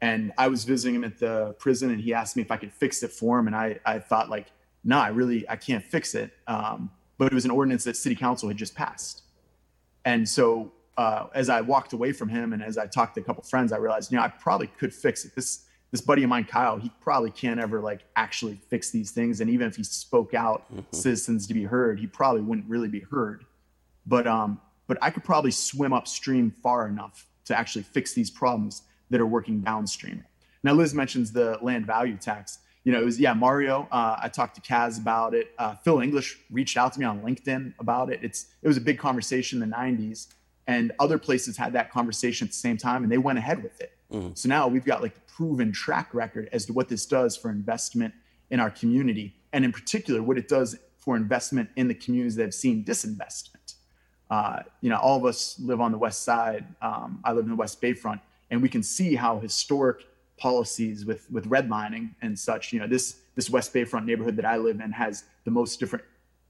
And 0.01 0.31
I 0.37 0.47
was 0.47 0.63
visiting 0.63 0.95
him 0.95 1.03
at 1.03 1.19
the 1.19 1.55
prison, 1.59 1.91
and 1.91 1.99
he 1.99 2.13
asked 2.13 2.35
me 2.35 2.41
if 2.41 2.51
I 2.51 2.57
could 2.57 2.71
fix 2.71 3.03
it 3.03 3.11
for 3.11 3.37
him, 3.39 3.47
and 3.47 3.55
I 3.55 3.79
I 3.85 3.99
thought 3.99 4.29
like, 4.29 4.47
no, 4.83 4.97
I 4.97 5.09
really 5.09 5.47
I 5.49 5.55
can't 5.55 5.83
fix 5.83 6.15
it. 6.15 6.31
Um, 6.47 6.91
but 7.17 7.25
it 7.25 7.33
was 7.33 7.45
an 7.45 7.51
ordinance 7.51 7.83
that 7.83 7.97
city 7.97 8.15
council 8.15 8.47
had 8.47 8.57
just 8.57 8.75
passed, 8.75 9.23
and 10.05 10.27
so 10.27 10.71
uh, 10.99 11.27
as 11.33 11.47
I 11.47 11.61
walked 11.61 11.93
away 11.93 12.11
from 12.11 12.27
him 12.27 12.51
and 12.51 12.61
as 12.61 12.77
I 12.77 12.85
talked 12.85 13.15
to 13.15 13.21
a 13.21 13.23
couple 13.23 13.41
friends, 13.43 13.71
I 13.71 13.77
realized, 13.77 14.11
you 14.11 14.17
know, 14.17 14.23
I 14.23 14.27
probably 14.27 14.67
could 14.67 14.93
fix 14.93 15.23
it. 15.23 15.33
This 15.33 15.65
this 15.91 16.01
buddy 16.01 16.23
of 16.23 16.29
mine, 16.29 16.43
Kyle, 16.43 16.77
he 16.77 16.91
probably 17.01 17.31
can't 17.31 17.59
ever 17.59 17.79
like 17.79 18.01
actually 18.17 18.59
fix 18.69 18.91
these 18.91 19.11
things. 19.11 19.39
And 19.41 19.49
even 19.49 19.65
if 19.65 19.77
he 19.77 19.83
spoke 19.83 20.33
out, 20.33 20.65
citizens 20.91 21.47
to 21.47 21.53
be 21.53 21.63
heard, 21.63 21.99
he 21.99 22.05
probably 22.05 22.41
wouldn't 22.41 22.69
really 22.69 22.89
be 22.89 22.99
heard. 22.99 23.45
But 24.05 24.27
um, 24.27 24.59
but 24.87 24.97
I 25.01 25.09
could 25.09 25.23
probably 25.23 25.51
swim 25.51 25.93
upstream 25.93 26.51
far 26.61 26.85
enough 26.87 27.25
to 27.45 27.57
actually 27.57 27.83
fix 27.83 28.13
these 28.13 28.29
problems 28.29 28.83
that 29.09 29.21
are 29.21 29.25
working 29.25 29.61
downstream. 29.61 30.25
Now, 30.63 30.73
Liz 30.73 30.93
mentions 30.93 31.31
the 31.31 31.57
land 31.61 31.85
value 31.87 32.17
tax. 32.17 32.59
You 32.83 32.93
know, 32.93 33.01
it 33.01 33.05
was 33.05 33.19
yeah, 33.19 33.33
Mario. 33.33 33.87
Uh, 33.91 34.17
I 34.21 34.29
talked 34.29 34.55
to 34.55 34.61
Kaz 34.61 34.99
about 34.99 35.33
it. 35.33 35.51
Uh, 35.57 35.75
Phil 35.75 35.99
English 35.99 36.39
reached 36.49 36.77
out 36.77 36.93
to 36.93 36.99
me 36.99 37.05
on 37.05 37.21
LinkedIn 37.21 37.73
about 37.79 38.11
it. 38.11 38.19
It's 38.23 38.47
it 38.61 38.67
was 38.67 38.77
a 38.77 38.81
big 38.81 38.97
conversation 38.97 39.61
in 39.61 39.69
the 39.69 39.75
'90s, 39.75 40.27
and 40.67 40.91
other 40.99 41.17
places 41.17 41.57
had 41.57 41.73
that 41.73 41.91
conversation 41.91 42.45
at 42.45 42.51
the 42.51 42.57
same 42.57 42.77
time, 42.77 43.03
and 43.03 43.11
they 43.11 43.17
went 43.17 43.37
ahead 43.37 43.61
with 43.61 43.79
it. 43.81 43.93
So 44.35 44.49
now 44.49 44.67
we've 44.67 44.85
got 44.85 45.01
like 45.01 45.13
the 45.13 45.21
proven 45.21 45.71
track 45.71 46.13
record 46.13 46.49
as 46.51 46.65
to 46.65 46.73
what 46.73 46.89
this 46.89 47.05
does 47.05 47.37
for 47.37 47.51
investment 47.51 48.13
in 48.49 48.59
our 48.59 48.71
community, 48.71 49.35
and 49.53 49.63
in 49.65 49.71
particular, 49.71 50.23
what 50.23 50.37
it 50.37 50.47
does 50.47 50.77
for 50.97 51.15
investment 51.15 51.69
in 51.75 51.87
the 51.87 51.93
communities 51.93 52.35
that 52.35 52.43
have 52.43 52.53
seen 52.53 52.83
disinvestment. 52.83 53.75
Uh, 54.29 54.59
you 54.81 54.89
know, 54.89 54.97
all 54.97 55.17
of 55.17 55.25
us 55.25 55.59
live 55.59 55.81
on 55.81 55.91
the 55.91 55.97
west 55.97 56.23
side. 56.23 56.65
Um, 56.81 57.19
I 57.23 57.33
live 57.33 57.45
in 57.45 57.49
the 57.49 57.55
West 57.55 57.81
Bayfront, 57.81 58.21
and 58.51 58.61
we 58.61 58.69
can 58.69 58.83
see 58.83 59.15
how 59.15 59.39
historic 59.39 60.05
policies 60.39 61.05
with 61.05 61.29
with 61.31 61.49
redlining 61.49 62.09
and 62.21 62.37
such. 62.37 62.73
You 62.73 62.79
know, 62.79 62.87
this 62.87 63.17
this 63.35 63.49
West 63.49 63.73
Bayfront 63.73 64.05
neighborhood 64.05 64.35
that 64.37 64.45
I 64.45 64.57
live 64.57 64.79
in 64.79 64.91
has 64.91 65.25
the 65.43 65.51
most 65.51 65.79
different 65.79 66.03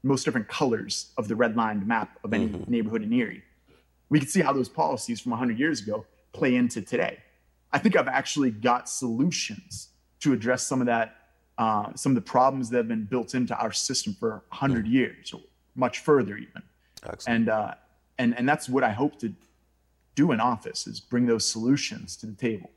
most 0.04 0.24
different 0.24 0.48
colors 0.48 1.12
of 1.18 1.28
the 1.28 1.36
redlined 1.36 1.86
map 1.86 2.18
of 2.24 2.34
any 2.34 2.48
neighborhood 2.68 3.04
in 3.04 3.12
Erie. 3.12 3.44
We 4.10 4.20
can 4.20 4.28
see 4.28 4.42
how 4.42 4.54
those 4.54 4.70
policies 4.70 5.20
from 5.20 5.32
100 5.32 5.60
years 5.60 5.82
ago 5.82 6.06
play 6.32 6.56
into 6.56 6.82
today. 6.82 7.20
I 7.74 7.80
think 7.80 7.96
I've 7.96 8.08
actually 8.08 8.52
got 8.52 8.90
solutions 8.90 9.90
to 10.22 10.34
address 10.34 10.66
some 10.66 10.80
of 10.82 10.88
that, 10.88 11.16
uh, 11.58 11.94
some 11.96 12.14
of 12.14 12.16
the 12.16 12.22
problems 12.22 12.70
that 12.70 12.78
have 12.78 12.88
been 12.88 13.04
built 13.04 13.36
into 13.36 13.56
our 13.58 13.72
system 13.72 14.16
for 14.20 14.42
100 14.50 14.88
years 14.88 15.34
or 15.34 15.42
much 15.76 16.00
further 16.00 16.38
even 16.38 16.64
Excellent. 17.04 17.36
and 17.42 17.50
uh, 17.50 17.74
and 18.18 18.38
and 18.38 18.48
that's 18.48 18.70
what 18.70 18.84
I 18.84 18.92
hope 18.92 19.20
to 19.20 19.34
do 20.16 20.32
in 20.32 20.40
office 20.40 20.88
is 20.88 21.00
bring 21.00 21.26
those 21.26 21.48
solutions 21.48 22.16
to 22.18 22.26
the 22.26 22.34
table. 22.34 22.70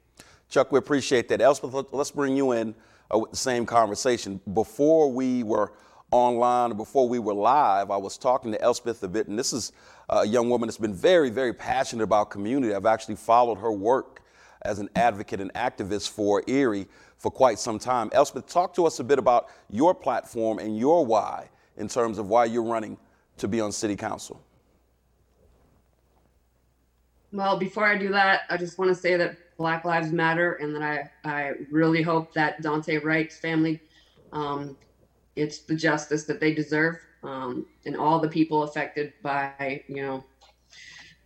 Chuck, 0.52 0.70
we 0.70 0.78
appreciate 0.78 1.28
that. 1.28 1.40
Elspeth, 1.40 1.72
let- 1.72 1.94
let's 1.94 2.10
bring 2.10 2.36
you 2.36 2.52
in 2.52 2.74
uh, 3.12 3.16
with 3.16 3.30
the 3.30 3.36
same 3.38 3.64
conversation. 3.64 4.38
Before 4.52 5.10
we 5.10 5.42
were 5.42 5.72
online, 6.10 6.76
before 6.76 7.08
we 7.08 7.18
were 7.18 7.32
live, 7.32 7.90
I 7.90 7.96
was 7.96 8.18
talking 8.18 8.52
to 8.52 8.60
Elspeth 8.60 9.02
a 9.02 9.08
bit, 9.08 9.28
and 9.28 9.38
this 9.38 9.54
is 9.54 9.72
a 10.10 10.26
young 10.26 10.50
woman 10.50 10.66
that's 10.66 10.76
been 10.76 10.92
very, 10.92 11.30
very 11.30 11.54
passionate 11.54 12.02
about 12.02 12.28
community. 12.28 12.74
I've 12.74 12.84
actually 12.84 13.16
followed 13.16 13.54
her 13.60 13.72
work 13.72 14.20
as 14.60 14.78
an 14.78 14.90
advocate 14.94 15.40
and 15.40 15.50
activist 15.54 16.10
for 16.10 16.42
Erie 16.46 16.86
for 17.16 17.30
quite 17.30 17.58
some 17.58 17.78
time. 17.78 18.10
Elspeth, 18.12 18.46
talk 18.46 18.74
to 18.74 18.84
us 18.84 19.00
a 19.00 19.04
bit 19.04 19.18
about 19.18 19.48
your 19.70 19.94
platform 19.94 20.58
and 20.58 20.76
your 20.78 21.06
why 21.06 21.48
in 21.78 21.88
terms 21.88 22.18
of 22.18 22.28
why 22.28 22.44
you're 22.44 22.62
running 22.62 22.98
to 23.38 23.48
be 23.48 23.58
on 23.58 23.72
City 23.72 23.96
Council. 23.96 24.38
Well, 27.32 27.58
before 27.58 27.86
I 27.86 27.96
do 27.96 28.10
that, 28.10 28.42
I 28.50 28.58
just 28.58 28.78
want 28.78 28.90
to 28.90 28.94
say 28.94 29.16
that 29.16 29.38
Black 29.56 29.84
Lives 29.84 30.12
Matter 30.12 30.54
and 30.54 30.74
that 30.74 30.82
I, 30.82 31.10
I 31.24 31.52
really 31.70 32.02
hope 32.02 32.32
that 32.34 32.62
Dante 32.62 32.98
Wright's 32.98 33.38
family 33.38 33.80
um, 34.32 34.76
it's 35.36 35.60
the 35.60 35.74
justice 35.74 36.24
that 36.24 36.40
they 36.40 36.54
deserve 36.54 36.96
um, 37.22 37.66
and 37.86 37.96
all 37.96 38.18
the 38.18 38.28
people 38.28 38.64
affected 38.64 39.12
by, 39.22 39.82
you 39.88 40.02
know, 40.02 40.24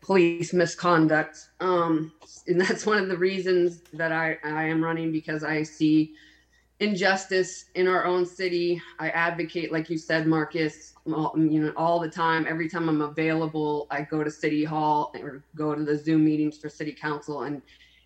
police 0.00 0.52
misconduct. 0.52 1.48
Um, 1.60 2.12
and 2.46 2.60
that's 2.60 2.86
one 2.86 2.98
of 2.98 3.08
the 3.08 3.16
reasons 3.16 3.82
that 3.92 4.12
I, 4.12 4.38
I 4.44 4.64
am 4.64 4.82
running 4.82 5.12
because 5.12 5.42
I 5.42 5.62
see 5.62 6.14
injustice 6.78 7.66
in 7.74 7.88
our 7.88 8.04
own 8.04 8.26
city. 8.26 8.80
I 8.98 9.08
advocate, 9.10 9.72
like 9.72 9.88
you 9.88 9.96
said, 9.96 10.26
Marcus, 10.26 10.92
you 11.06 11.12
know, 11.14 11.72
all 11.76 11.98
the 11.98 12.10
time. 12.10 12.46
Every 12.48 12.68
time 12.68 12.88
I'm 12.88 13.00
available, 13.00 13.86
I 13.90 14.02
go 14.02 14.22
to 14.22 14.30
City 14.30 14.62
Hall 14.62 15.12
or 15.20 15.42
go 15.56 15.74
to 15.74 15.84
the 15.84 15.96
Zoom 15.96 16.24
meetings 16.24 16.58
for 16.58 16.68
City 16.68 16.92
Council 16.92 17.42
and, 17.42 17.62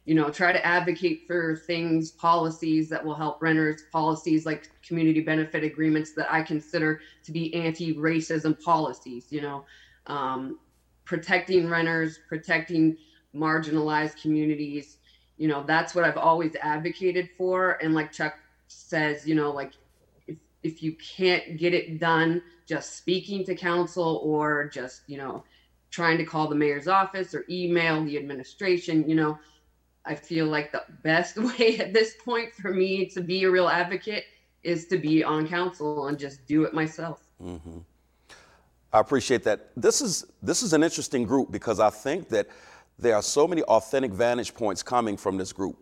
you 0.06 0.14
know, 0.14 0.30
try 0.30 0.52
to 0.52 0.64
advocate 0.66 1.24
for 1.26 1.56
things, 1.56 2.10
policies 2.10 2.88
that 2.88 3.04
will 3.04 3.14
help 3.14 3.42
renters, 3.42 3.82
policies 3.92 4.46
like 4.46 4.70
community 4.82 5.20
benefit 5.20 5.62
agreements 5.62 6.12
that 6.14 6.32
I 6.32 6.42
consider 6.42 7.00
to 7.24 7.32
be 7.32 7.54
anti-racism 7.54 8.62
policies. 8.62 9.26
You 9.30 9.42
know, 9.42 9.64
um, 10.06 10.58
protecting 11.04 11.68
renters, 11.68 12.18
protecting 12.28 12.96
marginalized 13.34 14.20
communities. 14.20 14.96
You 15.36 15.48
know, 15.48 15.62
that's 15.66 15.94
what 15.94 16.04
I've 16.04 16.16
always 16.16 16.54
advocated 16.62 17.30
for. 17.36 17.78
And 17.82 17.94
like 17.94 18.12
Chuck 18.12 18.38
says, 18.68 19.26
you 19.26 19.34
know, 19.34 19.50
like 19.50 19.72
if 20.26 20.36
if 20.62 20.82
you 20.82 20.94
can't 20.96 21.58
get 21.58 21.74
it 21.74 21.98
done 21.98 22.42
just 22.66 22.96
speaking 22.96 23.44
to 23.44 23.54
council 23.54 24.20
or 24.22 24.68
just, 24.68 25.02
you 25.08 25.18
know, 25.18 25.42
trying 25.90 26.18
to 26.18 26.24
call 26.24 26.48
the 26.48 26.54
mayor's 26.54 26.86
office 26.86 27.34
or 27.34 27.44
email 27.50 28.04
the 28.04 28.16
administration, 28.16 29.08
you 29.08 29.14
know, 29.14 29.38
I 30.04 30.14
feel 30.14 30.46
like 30.46 30.72
the 30.72 30.82
best 31.02 31.36
way 31.58 31.78
at 31.78 31.92
this 31.92 32.14
point 32.24 32.54
for 32.54 32.72
me 32.72 33.06
to 33.06 33.20
be 33.20 33.44
a 33.44 33.50
real 33.50 33.68
advocate 33.68 34.24
is 34.62 34.86
to 34.86 34.98
be 34.98 35.24
on 35.24 35.48
council 35.48 36.08
and 36.08 36.18
just 36.18 36.46
do 36.46 36.64
it 36.64 36.74
myself. 36.74 37.22
Mm-hmm. 37.42 37.78
I 38.92 39.00
appreciate 39.00 39.44
that. 39.44 39.70
This 39.76 40.00
is 40.00 40.26
this 40.42 40.62
is 40.62 40.72
an 40.72 40.82
interesting 40.82 41.24
group 41.24 41.52
because 41.52 41.78
I 41.78 41.90
think 41.90 42.28
that 42.30 42.48
there 42.98 43.14
are 43.14 43.22
so 43.22 43.46
many 43.46 43.62
authentic 43.62 44.12
vantage 44.12 44.52
points 44.52 44.82
coming 44.82 45.16
from 45.16 45.38
this 45.38 45.52
group. 45.52 45.78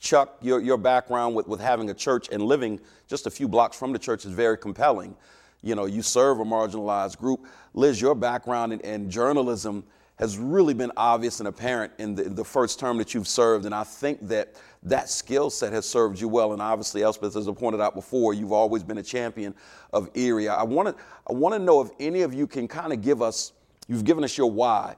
Chuck, 0.00 0.38
your, 0.40 0.60
your 0.60 0.76
background 0.76 1.34
with, 1.34 1.46
with 1.46 1.60
having 1.60 1.90
a 1.90 1.94
church 1.94 2.28
and 2.30 2.42
living 2.42 2.80
just 3.06 3.26
a 3.26 3.30
few 3.30 3.48
blocks 3.48 3.76
from 3.76 3.92
the 3.92 3.98
church 3.98 4.24
is 4.24 4.32
very 4.32 4.56
compelling. 4.56 5.14
You 5.62 5.74
know, 5.74 5.86
you 5.86 6.02
serve 6.02 6.40
a 6.40 6.44
marginalized 6.44 7.18
group. 7.18 7.46
Liz, 7.74 8.00
your 8.00 8.14
background 8.14 8.72
in, 8.72 8.80
in 8.80 9.10
journalism 9.10 9.84
has 10.18 10.36
really 10.36 10.74
been 10.74 10.90
obvious 10.96 11.38
and 11.38 11.48
apparent 11.48 11.92
in 11.98 12.14
the, 12.14 12.24
the, 12.24 12.44
first 12.44 12.80
term 12.80 12.98
that 12.98 13.14
you've 13.14 13.28
served. 13.28 13.66
And 13.66 13.74
I 13.74 13.84
think 13.84 14.26
that 14.28 14.56
that 14.82 15.08
skill 15.08 15.48
set 15.48 15.72
has 15.72 15.86
served 15.86 16.20
you 16.20 16.28
well. 16.28 16.52
And 16.52 16.60
obviously, 16.60 17.02
Elspeth, 17.02 17.36
as 17.36 17.46
I 17.46 17.52
pointed 17.52 17.80
out 17.80 17.94
before, 17.94 18.34
you've 18.34 18.52
always 18.52 18.82
been 18.82 18.98
a 18.98 19.02
champion 19.02 19.54
of 19.92 20.10
Erie. 20.14 20.48
I 20.48 20.64
want 20.64 20.88
to 20.88 21.04
I 21.28 21.32
want 21.32 21.54
to 21.54 21.58
know 21.60 21.80
if 21.80 21.90
any 22.00 22.22
of 22.22 22.34
you 22.34 22.46
can 22.46 22.66
kind 22.66 22.92
of 22.92 23.00
give 23.00 23.22
us, 23.22 23.52
you've 23.86 24.04
given 24.04 24.24
us 24.24 24.36
your 24.36 24.50
why. 24.50 24.96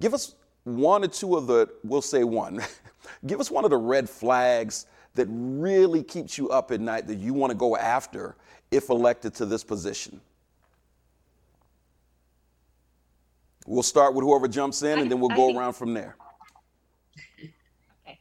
Give 0.00 0.14
us 0.14 0.34
one 0.64 1.04
or 1.04 1.08
two 1.08 1.36
of 1.36 1.46
the, 1.46 1.68
we'll 1.84 2.02
say 2.02 2.24
one, 2.24 2.60
give 3.26 3.38
us 3.38 3.50
one 3.50 3.64
of 3.64 3.70
the 3.70 3.76
red 3.76 4.10
flags 4.10 4.86
that 5.14 5.28
really 5.30 6.02
keeps 6.02 6.36
you 6.36 6.50
up 6.50 6.72
at 6.72 6.80
night 6.80 7.06
that 7.06 7.16
you 7.16 7.32
want 7.32 7.50
to 7.52 7.56
go 7.56 7.76
after 7.76 8.36
if 8.70 8.90
elected 8.90 9.32
to 9.34 9.46
this 9.46 9.62
position. 9.62 10.20
We'll 13.66 13.82
start 13.82 14.14
with 14.14 14.24
whoever 14.24 14.48
jumps 14.48 14.82
in 14.82 15.00
and 15.00 15.10
then 15.10 15.20
we'll 15.20 15.30
go 15.30 15.56
around 15.56 15.74
from 15.74 15.94
there. 15.94 16.16
Okay. 18.08 18.20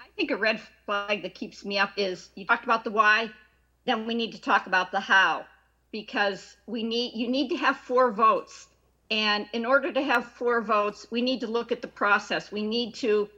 I 0.00 0.06
think 0.16 0.30
a 0.30 0.36
red 0.36 0.60
flag 0.86 1.22
that 1.22 1.34
keeps 1.34 1.64
me 1.64 1.78
up 1.78 1.92
is 1.96 2.30
you 2.34 2.46
talked 2.46 2.64
about 2.64 2.84
the 2.84 2.90
why, 2.90 3.30
then 3.84 4.06
we 4.06 4.14
need 4.14 4.32
to 4.32 4.40
talk 4.40 4.66
about 4.66 4.92
the 4.92 5.00
how 5.00 5.44
because 5.92 6.56
we 6.66 6.82
need 6.82 7.12
you 7.14 7.28
need 7.28 7.48
to 7.50 7.56
have 7.56 7.76
four 7.76 8.10
votes. 8.12 8.68
And 9.10 9.46
in 9.52 9.66
order 9.66 9.92
to 9.92 10.02
have 10.02 10.24
four 10.24 10.60
votes, 10.60 11.06
we 11.10 11.20
need 11.20 11.40
to 11.40 11.46
look 11.46 11.72
at 11.72 11.82
the 11.82 11.88
process. 11.88 12.52
We 12.52 12.62
need 12.62 12.94
to 12.96 13.28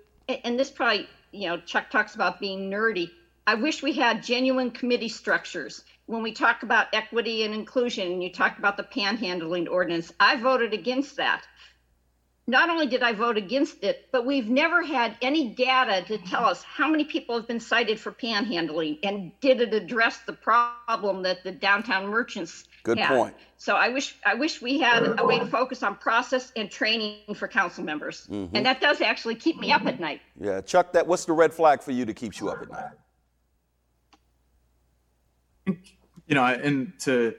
and 0.44 0.58
this 0.58 0.70
probably, 0.70 1.08
you 1.32 1.48
know, 1.48 1.58
Chuck 1.58 1.90
talks 1.90 2.14
about 2.14 2.38
being 2.38 2.70
nerdy. 2.70 3.10
I 3.46 3.54
wish 3.54 3.82
we 3.82 3.92
had 3.92 4.22
genuine 4.22 4.70
committee 4.70 5.08
structures 5.08 5.84
when 6.06 6.22
we 6.22 6.32
talk 6.32 6.62
about 6.62 6.88
equity 6.92 7.44
and 7.44 7.54
inclusion, 7.54 8.10
and 8.12 8.22
you 8.22 8.32
talk 8.32 8.58
about 8.58 8.76
the 8.76 8.82
panhandling 8.82 9.68
ordinance, 9.70 10.12
I 10.20 10.36
voted 10.36 10.72
against 10.72 11.16
that. 11.16 11.46
Not 12.48 12.70
only 12.70 12.86
did 12.86 13.04
I 13.04 13.12
vote 13.12 13.36
against 13.36 13.84
it, 13.84 14.08
but 14.10 14.26
we've 14.26 14.48
never 14.48 14.82
had 14.82 15.16
any 15.22 15.50
data 15.50 16.04
to 16.08 16.18
tell 16.18 16.44
us 16.44 16.64
how 16.64 16.88
many 16.88 17.04
people 17.04 17.36
have 17.36 17.46
been 17.46 17.60
cited 17.60 18.00
for 18.00 18.10
panhandling 18.10 18.98
and 19.04 19.30
did 19.40 19.60
it 19.60 19.72
address 19.72 20.18
the 20.26 20.32
problem 20.32 21.22
that 21.22 21.44
the 21.44 21.52
downtown 21.52 22.08
merchants 22.08 22.64
Good 22.82 22.98
had. 22.98 23.16
point. 23.16 23.34
So 23.58 23.76
I 23.76 23.90
wish 23.90 24.16
I 24.26 24.34
wish 24.34 24.60
we 24.60 24.80
had 24.80 25.20
a 25.20 25.24
way 25.24 25.38
to 25.38 25.46
focus 25.46 25.84
on 25.84 25.94
process 25.94 26.52
and 26.56 26.68
training 26.68 27.36
for 27.36 27.46
council 27.46 27.84
members. 27.84 28.26
Mm-hmm. 28.26 28.56
And 28.56 28.66
that 28.66 28.80
does 28.80 29.00
actually 29.00 29.36
keep 29.36 29.60
me 29.60 29.70
up 29.70 29.86
at 29.86 30.00
night. 30.00 30.20
Yeah, 30.40 30.60
Chuck, 30.62 30.92
that 30.94 31.06
what's 31.06 31.24
the 31.24 31.32
red 31.32 31.54
flag 31.54 31.80
for 31.80 31.92
you 31.92 32.04
to 32.04 32.12
keep 32.12 32.40
you 32.40 32.48
up 32.48 32.60
at 32.60 32.70
night? 32.70 32.90
You 35.66 36.34
know, 36.34 36.44
and 36.44 36.92
to 37.00 37.34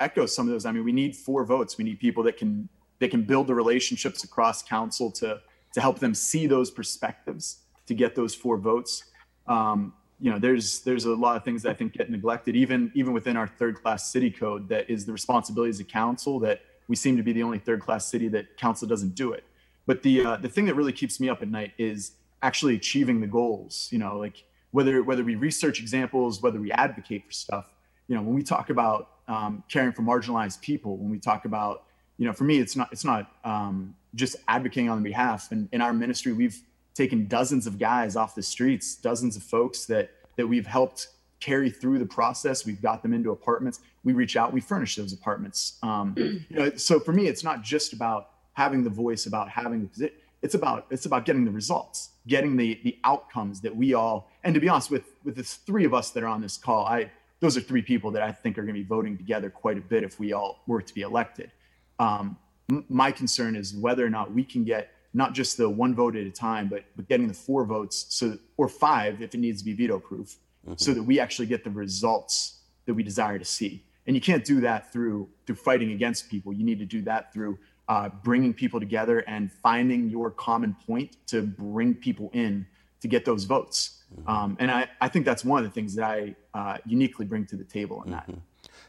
echo 0.00 0.26
some 0.26 0.46
of 0.46 0.52
those, 0.52 0.64
I 0.64 0.72
mean, 0.72 0.84
we 0.84 0.92
need 0.92 1.16
four 1.16 1.44
votes. 1.44 1.78
We 1.78 1.84
need 1.84 1.98
people 1.98 2.22
that 2.24 2.36
can 2.36 2.68
that 3.00 3.10
can 3.10 3.22
build 3.22 3.46
the 3.46 3.54
relationships 3.54 4.24
across 4.24 4.62
council 4.62 5.10
to 5.12 5.40
to 5.74 5.80
help 5.80 5.98
them 5.98 6.14
see 6.14 6.46
those 6.46 6.70
perspectives 6.70 7.58
to 7.86 7.94
get 7.94 8.14
those 8.14 8.34
four 8.34 8.56
votes. 8.56 9.04
Um, 9.46 9.92
you 10.20 10.30
know, 10.30 10.38
there's 10.38 10.80
there's 10.80 11.04
a 11.04 11.14
lot 11.14 11.36
of 11.36 11.44
things 11.44 11.62
that 11.62 11.70
I 11.70 11.74
think 11.74 11.92
get 11.92 12.10
neglected, 12.10 12.56
even 12.56 12.90
even 12.94 13.12
within 13.12 13.36
our 13.36 13.46
third 13.46 13.80
class 13.80 14.10
city 14.10 14.30
code. 14.30 14.68
That 14.68 14.90
is 14.90 15.06
the 15.06 15.12
responsibilities 15.12 15.80
of 15.80 15.88
council. 15.88 16.40
That 16.40 16.60
we 16.88 16.96
seem 16.96 17.16
to 17.16 17.22
be 17.22 17.32
the 17.32 17.42
only 17.42 17.58
third 17.58 17.80
class 17.80 18.06
city 18.06 18.28
that 18.28 18.56
council 18.56 18.88
doesn't 18.88 19.14
do 19.14 19.32
it. 19.32 19.44
But 19.86 20.02
the 20.02 20.24
uh, 20.24 20.36
the 20.36 20.48
thing 20.48 20.66
that 20.66 20.74
really 20.74 20.92
keeps 20.92 21.20
me 21.20 21.28
up 21.28 21.42
at 21.42 21.48
night 21.48 21.72
is 21.78 22.12
actually 22.42 22.74
achieving 22.74 23.20
the 23.20 23.26
goals. 23.26 23.88
You 23.92 23.98
know, 23.98 24.18
like 24.18 24.44
whether 24.70 25.02
whether 25.02 25.24
we 25.24 25.34
research 25.34 25.80
examples, 25.80 26.42
whether 26.42 26.60
we 26.60 26.70
advocate 26.72 27.26
for 27.26 27.32
stuff. 27.32 27.74
You 28.08 28.16
know, 28.16 28.22
when 28.22 28.34
we 28.34 28.42
talk 28.42 28.70
about 28.70 29.10
um, 29.28 29.62
caring 29.68 29.92
for 29.92 30.02
marginalized 30.02 30.60
people, 30.60 30.96
when 30.96 31.10
we 31.10 31.18
talk 31.18 31.44
about, 31.44 31.84
you 32.16 32.26
know, 32.26 32.32
for 32.32 32.44
me, 32.44 32.58
it's 32.58 32.76
not 32.76 32.88
it's 32.92 33.04
not 33.04 33.30
um, 33.44 33.94
just 34.14 34.36
advocating 34.48 34.90
on 34.90 35.02
behalf. 35.02 35.52
And 35.52 35.68
in 35.72 35.80
our 35.80 35.92
ministry, 35.92 36.32
we've 36.32 36.60
taken 36.94 37.26
dozens 37.26 37.66
of 37.66 37.78
guys 37.78 38.16
off 38.16 38.34
the 38.34 38.42
streets, 38.42 38.96
dozens 38.96 39.36
of 39.36 39.42
folks 39.42 39.86
that 39.86 40.10
that 40.36 40.46
we've 40.46 40.66
helped 40.66 41.08
carry 41.40 41.70
through 41.70 41.98
the 41.98 42.06
process. 42.06 42.66
We've 42.66 42.82
got 42.82 43.02
them 43.02 43.12
into 43.12 43.30
apartments. 43.30 43.80
We 44.04 44.12
reach 44.12 44.36
out, 44.36 44.52
we 44.52 44.60
furnish 44.60 44.96
those 44.96 45.12
apartments. 45.12 45.78
Um, 45.82 46.14
you 46.16 46.44
know, 46.50 46.74
so 46.76 46.98
for 46.98 47.12
me, 47.12 47.26
it's 47.26 47.44
not 47.44 47.62
just 47.62 47.92
about 47.92 48.30
having 48.54 48.82
the 48.82 48.90
voice, 48.90 49.26
about 49.26 49.48
having 49.48 49.82
the 49.82 49.88
position 49.88 50.14
it's 50.42 50.54
about 50.54 50.86
it's 50.90 51.06
about 51.06 51.24
getting 51.24 51.44
the 51.44 51.50
results 51.50 52.10
getting 52.26 52.56
the 52.56 52.80
the 52.84 52.96
outcomes 53.04 53.60
that 53.60 53.74
we 53.74 53.94
all 53.94 54.30
and 54.48 54.54
to 54.54 54.60
be 54.60 54.68
honest 54.68 54.90
with 54.90 55.04
with 55.24 55.36
the 55.36 55.42
three 55.42 55.84
of 55.84 55.92
us 55.92 56.10
that 56.10 56.22
are 56.22 56.28
on 56.28 56.40
this 56.40 56.56
call 56.56 56.86
i 56.86 57.10
those 57.40 57.56
are 57.56 57.60
three 57.60 57.82
people 57.82 58.10
that 58.10 58.22
i 58.22 58.32
think 58.32 58.56
are 58.56 58.62
going 58.62 58.74
to 58.74 58.80
be 58.80 58.88
voting 58.88 59.16
together 59.16 59.50
quite 59.50 59.76
a 59.76 59.80
bit 59.80 60.02
if 60.02 60.18
we 60.18 60.32
all 60.32 60.62
were 60.66 60.80
to 60.80 60.94
be 60.94 61.02
elected 61.02 61.52
um, 61.98 62.36
m- 62.70 62.84
my 62.88 63.12
concern 63.12 63.54
is 63.54 63.74
whether 63.74 64.04
or 64.04 64.10
not 64.10 64.32
we 64.32 64.42
can 64.42 64.64
get 64.64 64.90
not 65.12 65.34
just 65.34 65.58
the 65.58 65.68
one 65.68 65.94
vote 65.94 66.16
at 66.16 66.26
a 66.26 66.30
time 66.30 66.66
but 66.66 66.84
but 66.96 67.06
getting 67.08 67.28
the 67.28 67.34
four 67.34 67.66
votes 67.66 68.06
so 68.08 68.38
or 68.56 68.68
five 68.68 69.20
if 69.20 69.34
it 69.34 69.38
needs 69.38 69.60
to 69.60 69.66
be 69.66 69.74
veto 69.74 69.98
proof 69.98 70.36
mm-hmm. 70.66 70.74
so 70.76 70.94
that 70.94 71.02
we 71.02 71.20
actually 71.20 71.46
get 71.46 71.62
the 71.62 71.70
results 71.70 72.60
that 72.86 72.94
we 72.94 73.02
desire 73.02 73.38
to 73.38 73.44
see 73.44 73.84
and 74.06 74.16
you 74.16 74.22
can't 74.22 74.46
do 74.46 74.62
that 74.62 74.90
through 74.90 75.28
through 75.46 75.56
fighting 75.56 75.92
against 75.92 76.30
people 76.30 76.54
you 76.54 76.64
need 76.64 76.78
to 76.78 76.86
do 76.86 77.02
that 77.02 77.34
through 77.34 77.58
uh, 77.88 78.08
bringing 78.22 78.54
people 78.54 78.80
together 78.80 79.20
and 79.20 79.50
finding 79.50 80.08
your 80.08 80.30
common 80.30 80.74
point 80.86 81.16
to 81.26 81.42
bring 81.42 81.94
people 81.94 82.30
in 82.32 82.66
to 83.00 83.08
get 83.08 83.24
those 83.24 83.44
votes. 83.44 83.97
Mm-hmm. 84.16 84.28
Um, 84.28 84.56
and 84.58 84.70
I, 84.70 84.88
I 85.00 85.08
think 85.08 85.24
that's 85.24 85.44
one 85.44 85.58
of 85.58 85.64
the 85.64 85.70
things 85.70 85.94
that 85.96 86.04
I 86.04 86.34
uh, 86.54 86.78
uniquely 86.86 87.26
bring 87.26 87.46
to 87.46 87.56
the 87.56 87.64
table 87.64 88.02
in 88.04 88.12
that. 88.12 88.26
Mm-hmm. 88.28 88.40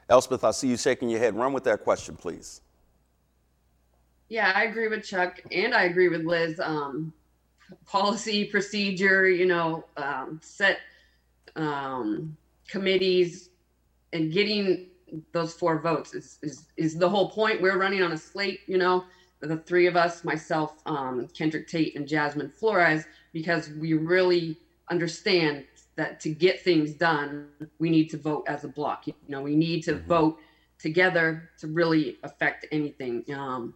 Elspeth, 0.10 0.44
I 0.44 0.52
see 0.52 0.68
you 0.68 0.78
shaking 0.78 1.10
your 1.10 1.20
head. 1.20 1.36
Run 1.36 1.54
with 1.54 1.64
that 1.66 1.84
question, 1.84 2.16
please. 2.16 2.62
Yeah, 4.30 4.52
I 4.56 4.66
agree 4.66 4.88
with 4.88 5.04
Chuck 5.04 5.40
and 5.52 5.74
I 5.74 5.84
agree 5.84 6.08
with 6.08 6.24
Liz. 6.24 6.60
Um, 6.60 7.14
policy, 7.86 8.46
procedure, 8.46 9.28
you 9.30 9.46
know, 9.46 9.86
um, 9.98 10.40
set 10.44 10.80
um, 11.56 12.36
committees 12.68 13.50
and 14.14 14.32
getting 14.32 14.88
those 15.32 15.54
four 15.54 15.80
votes 15.80 16.14
is, 16.14 16.38
is 16.44 16.66
is 16.78 16.96
the 16.96 17.10
whole 17.10 17.30
point. 17.30 17.62
We're 17.62 17.78
running 17.80 18.04
on 18.04 18.12
a 18.12 18.18
slate, 18.18 18.62
you 18.68 18.78
know, 18.78 19.04
the 19.40 19.58
three 19.58 19.88
of 19.88 19.96
us, 19.96 20.24
myself, 20.24 20.76
um, 20.86 21.28
Kendrick 21.34 21.68
Tate, 21.68 21.96
and 21.96 22.08
Jasmine 22.08 22.50
Flores, 22.50 23.06
because 23.34 23.70
we 23.72 23.94
really 23.94 24.58
understand 24.90 25.66
that 25.96 26.20
to 26.22 26.30
get 26.30 26.62
things 26.62 26.94
done, 26.94 27.50
we 27.80 27.90
need 27.90 28.10
to 28.10 28.18
vote 28.18 28.46
as 28.48 28.64
a 28.64 28.68
block. 28.68 29.06
You 29.08 29.14
know, 29.28 29.42
we 29.42 29.56
need 29.56 29.84
to 29.84 29.94
mm-hmm. 29.94 30.08
vote 30.08 30.40
together 30.78 31.50
to 31.60 31.68
really 31.68 32.18
affect 32.24 32.66
anything. 32.72 33.26
Um, 33.34 33.74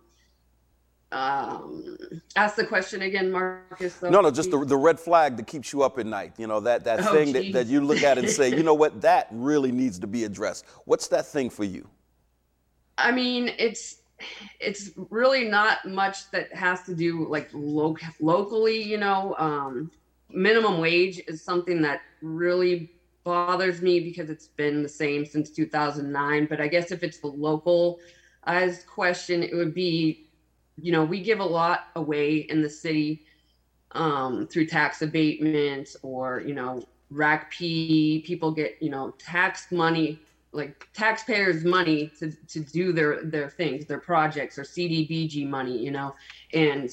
um, 1.11 1.97
ask 2.35 2.55
the 2.55 2.65
question 2.65 3.03
again, 3.03 3.31
Marcus. 3.31 4.01
no, 4.01 4.21
no, 4.21 4.31
just 4.31 4.49
the, 4.49 4.65
the 4.65 4.77
red 4.77 4.99
flag 4.99 5.37
that 5.37 5.45
keeps 5.45 5.71
you 5.71 5.83
up 5.83 5.99
at 5.99 6.05
night. 6.07 6.33
You 6.37 6.47
know, 6.47 6.59
that, 6.61 6.85
that 6.85 7.01
oh, 7.01 7.13
thing 7.13 7.33
that, 7.33 7.53
that 7.53 7.67
you 7.67 7.81
look 7.81 8.01
at 8.01 8.17
and 8.17 8.27
say, 8.29 8.49
you 8.49 8.63
know 8.63 8.73
what, 8.73 9.01
that 9.01 9.27
really 9.31 9.71
needs 9.71 9.99
to 9.99 10.07
be 10.07 10.23
addressed. 10.23 10.65
What's 10.85 11.07
that 11.09 11.27
thing 11.27 11.49
for 11.49 11.65
you? 11.65 11.87
I 12.97 13.11
mean, 13.11 13.51
it's 13.59 13.97
it's 14.59 14.91
really 15.09 15.45
not 15.49 15.85
much 15.85 16.31
that 16.31 16.53
has 16.53 16.83
to 16.83 16.95
do 16.95 17.27
like 17.27 17.49
lo- 17.53 17.97
locally, 18.19 18.81
you 18.81 18.97
know. 18.97 19.35
Um, 19.37 19.91
minimum 20.33 20.79
wage 20.79 21.21
is 21.27 21.43
something 21.43 21.81
that 21.83 22.01
really 22.21 22.91
bothers 23.23 23.81
me 23.81 23.99
because 23.99 24.29
it's 24.29 24.47
been 24.47 24.83
the 24.83 24.89
same 24.89 25.25
since 25.25 25.49
2009. 25.49 26.45
But 26.47 26.59
I 26.59 26.67
guess 26.67 26.91
if 26.91 27.03
it's 27.03 27.19
the 27.19 27.27
local 27.27 27.99
as 28.45 28.83
question, 28.83 29.43
it 29.43 29.55
would 29.55 29.73
be 29.73 30.27
you 30.81 30.91
know, 30.91 31.03
we 31.03 31.21
give 31.21 31.39
a 31.39 31.45
lot 31.45 31.87
away 31.95 32.37
in 32.37 32.61
the 32.61 32.69
city 32.69 33.25
um, 33.91 34.47
through 34.47 34.65
tax 34.65 35.01
abatements 35.01 35.95
or, 36.01 36.41
you 36.41 36.53
know, 36.53 36.83
RACP. 37.11 38.25
People 38.25 38.51
get, 38.51 38.77
you 38.81 38.89
know, 38.89 39.11
tax 39.19 39.71
money, 39.71 40.19
like 40.51 40.87
taxpayers' 40.93 41.63
money 41.63 42.11
to, 42.19 42.31
to 42.47 42.59
do 42.59 42.91
their, 42.91 43.23
their 43.23 43.49
things, 43.49 43.85
their 43.85 43.99
projects 43.99 44.57
or 44.57 44.63
CDBG 44.63 45.47
money, 45.47 45.77
you 45.77 45.91
know, 45.91 46.15
and 46.53 46.91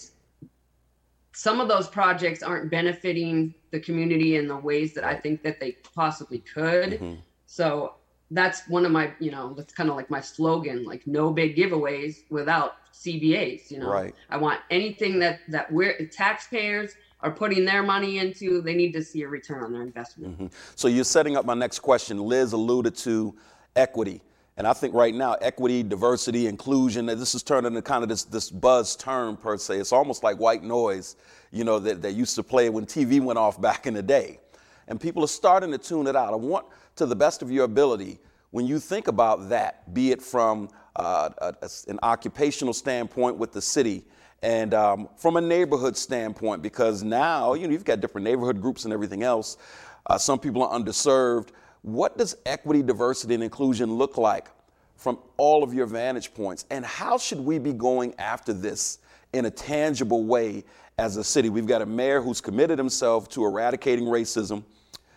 some 1.41 1.59
of 1.59 1.69
those 1.69 1.89
projects 1.89 2.43
aren't 2.43 2.71
benefiting 2.71 3.55
the 3.71 3.81
community 3.81 4.37
in 4.37 4.47
the 4.47 4.55
ways 4.59 4.93
that 4.93 5.05
I 5.05 5.15
think 5.15 5.43
that 5.43 5.59
they 5.59 5.73
possibly 5.95 6.41
could. 6.41 6.91
Mm-hmm. 6.91 7.15
So 7.47 7.95
that's 8.31 8.69
one 8.69 8.85
of 8.85 8.93
my, 8.93 9.15
you 9.21 9.31
know, 9.31 9.55
that's 9.55 9.73
kind 9.73 9.89
of 9.89 9.97
like 9.97 10.11
my 10.11 10.21
slogan, 10.21 10.85
like 10.85 11.07
no 11.07 11.33
big 11.33 11.57
giveaways 11.57 12.25
without 12.29 12.73
CBAs. 12.93 13.71
You 13.71 13.79
know, 13.79 13.91
right. 13.91 14.15
I 14.29 14.37
want 14.37 14.61
anything 14.71 15.19
that 15.21 15.41
that 15.49 15.73
we're 15.73 16.05
taxpayers 16.09 16.93
are 17.23 17.31
putting 17.31 17.65
their 17.65 17.83
money 17.83 18.19
into, 18.19 18.61
they 18.61 18.75
need 18.75 18.93
to 18.93 19.03
see 19.03 19.23
a 19.23 19.29
return 19.29 19.65
on 19.65 19.73
their 19.73 19.83
investment. 19.83 20.35
Mm-hmm. 20.35 20.47
So 20.77 20.89
you're 20.89 21.05
setting 21.05 21.39
up 21.39 21.47
my 21.47 21.55
next 21.55 21.79
question. 21.79 22.19
Liz 22.19 22.53
alluded 22.53 22.95
to 22.97 23.35
equity. 23.77 24.21
And 24.61 24.67
I 24.67 24.75
think 24.75 24.93
right 24.93 25.15
now, 25.15 25.37
equity, 25.41 25.83
diversity, 25.83 26.47
inclusion, 26.47 27.07
this 27.07 27.35
is 27.35 27.43
turning 27.43 27.69
into 27.69 27.81
kind 27.81 28.03
of 28.03 28.11
this, 28.11 28.25
this 28.25 28.51
buzz 28.51 28.95
term 28.95 29.39
per 29.39 29.57
se. 29.57 29.79
It's 29.79 29.91
almost 29.91 30.23
like 30.23 30.37
white 30.37 30.63
noise, 30.63 31.17
you 31.51 31.65
know, 31.65 31.79
that, 31.79 32.03
that 32.03 32.13
used 32.13 32.35
to 32.35 32.43
play 32.43 32.69
when 32.69 32.85
TV 32.85 33.23
went 33.23 33.39
off 33.39 33.59
back 33.69 33.87
in 33.87 33.95
the 33.95 34.03
day. 34.03 34.39
And 34.87 35.01
people 35.01 35.25
are 35.25 35.29
starting 35.29 35.71
to 35.71 35.79
tune 35.79 36.07
it 36.07 36.15
out. 36.15 36.35
I 36.35 36.37
want, 36.37 36.67
to 36.97 37.07
the 37.07 37.17
best 37.17 37.41
of 37.41 37.51
your 37.51 37.65
ability, 37.65 38.19
when 38.51 38.67
you 38.67 38.79
think 38.79 39.09
about 39.09 39.49
that, 39.49 39.95
be 39.95 40.11
it 40.11 40.21
from 40.21 40.69
uh, 40.95 41.31
a, 41.39 41.55
a, 41.63 41.71
an 41.89 41.99
occupational 42.03 42.75
standpoint 42.75 43.39
with 43.39 43.53
the 43.53 43.63
city 43.63 44.05
and 44.43 44.75
um, 44.75 45.09
from 45.17 45.39
a 45.39 45.41
neighborhood 45.41 45.97
standpoint, 45.97 46.61
because 46.61 47.03
now, 47.03 47.55
you 47.55 47.67
know, 47.67 47.73
you've 47.73 47.87
got 47.87 48.01
different 48.01 48.27
neighborhood 48.27 48.61
groups 48.61 48.85
and 48.85 48.93
everything 48.93 49.23
else. 49.23 49.57
Uh, 50.05 50.19
some 50.19 50.39
people 50.39 50.63
are 50.63 50.79
underserved. 50.79 51.49
What 51.83 52.19
does 52.19 52.37
equity, 52.45 52.83
diversity, 52.83 53.35
and 53.35 53.43
inclusion 53.43 53.95
look 53.95 54.19
like 54.19 54.49
from 54.97 55.19
all 55.39 55.63
of 55.63 55.73
your 55.73 55.87
vantage 55.87 56.35
points? 56.35 56.67
And 56.71 56.85
how 56.85 57.17
should 57.17 57.41
we 57.41 57.59
be 57.59 57.73
going 57.73 58.15
after 58.19 58.53
this 58.53 58.99
in 59.33 59.47
a 59.47 59.51
tangible 59.51 60.25
way 60.25 60.65
as 60.99 61.17
a 61.17 61.25
city? 61.25 61.49
We've 61.49 61.67
got 61.67 61.81
a 61.81 61.87
mayor 61.87 62.21
who's 62.21 62.41
committed 62.41 62.79
himself 62.79 63.29
to 63.31 63.45
eradicating 63.45 64.05
racism. 64.05 64.63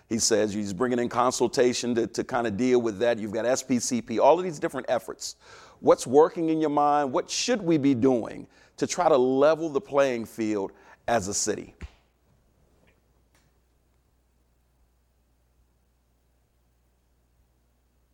He 0.07 0.19
says 0.19 0.53
he's 0.53 0.73
bringing 0.73 0.99
in 0.99 1.09
consultation 1.09 1.95
to, 1.95 2.07
to 2.07 2.23
kind 2.23 2.47
of 2.47 2.55
deal 2.55 2.81
with 2.81 2.99
that. 2.99 3.17
You've 3.17 3.33
got 3.33 3.45
SPCP, 3.45 4.19
all 4.19 4.37
of 4.37 4.43
these 4.43 4.59
different 4.59 4.85
efforts. 4.89 5.35
What's 5.79 6.07
working 6.07 6.49
in 6.49 6.61
your 6.61 6.69
mind? 6.69 7.11
What 7.11 7.29
should 7.29 7.61
we 7.61 7.77
be 7.77 7.93
doing 7.93 8.47
to 8.77 8.87
try 8.87 9.09
to 9.09 9.17
level 9.17 9.69
the 9.69 9.81
playing 9.81 10.25
field 10.25 10.71
as 11.07 11.27
a 11.27 11.33
city? 11.33 11.73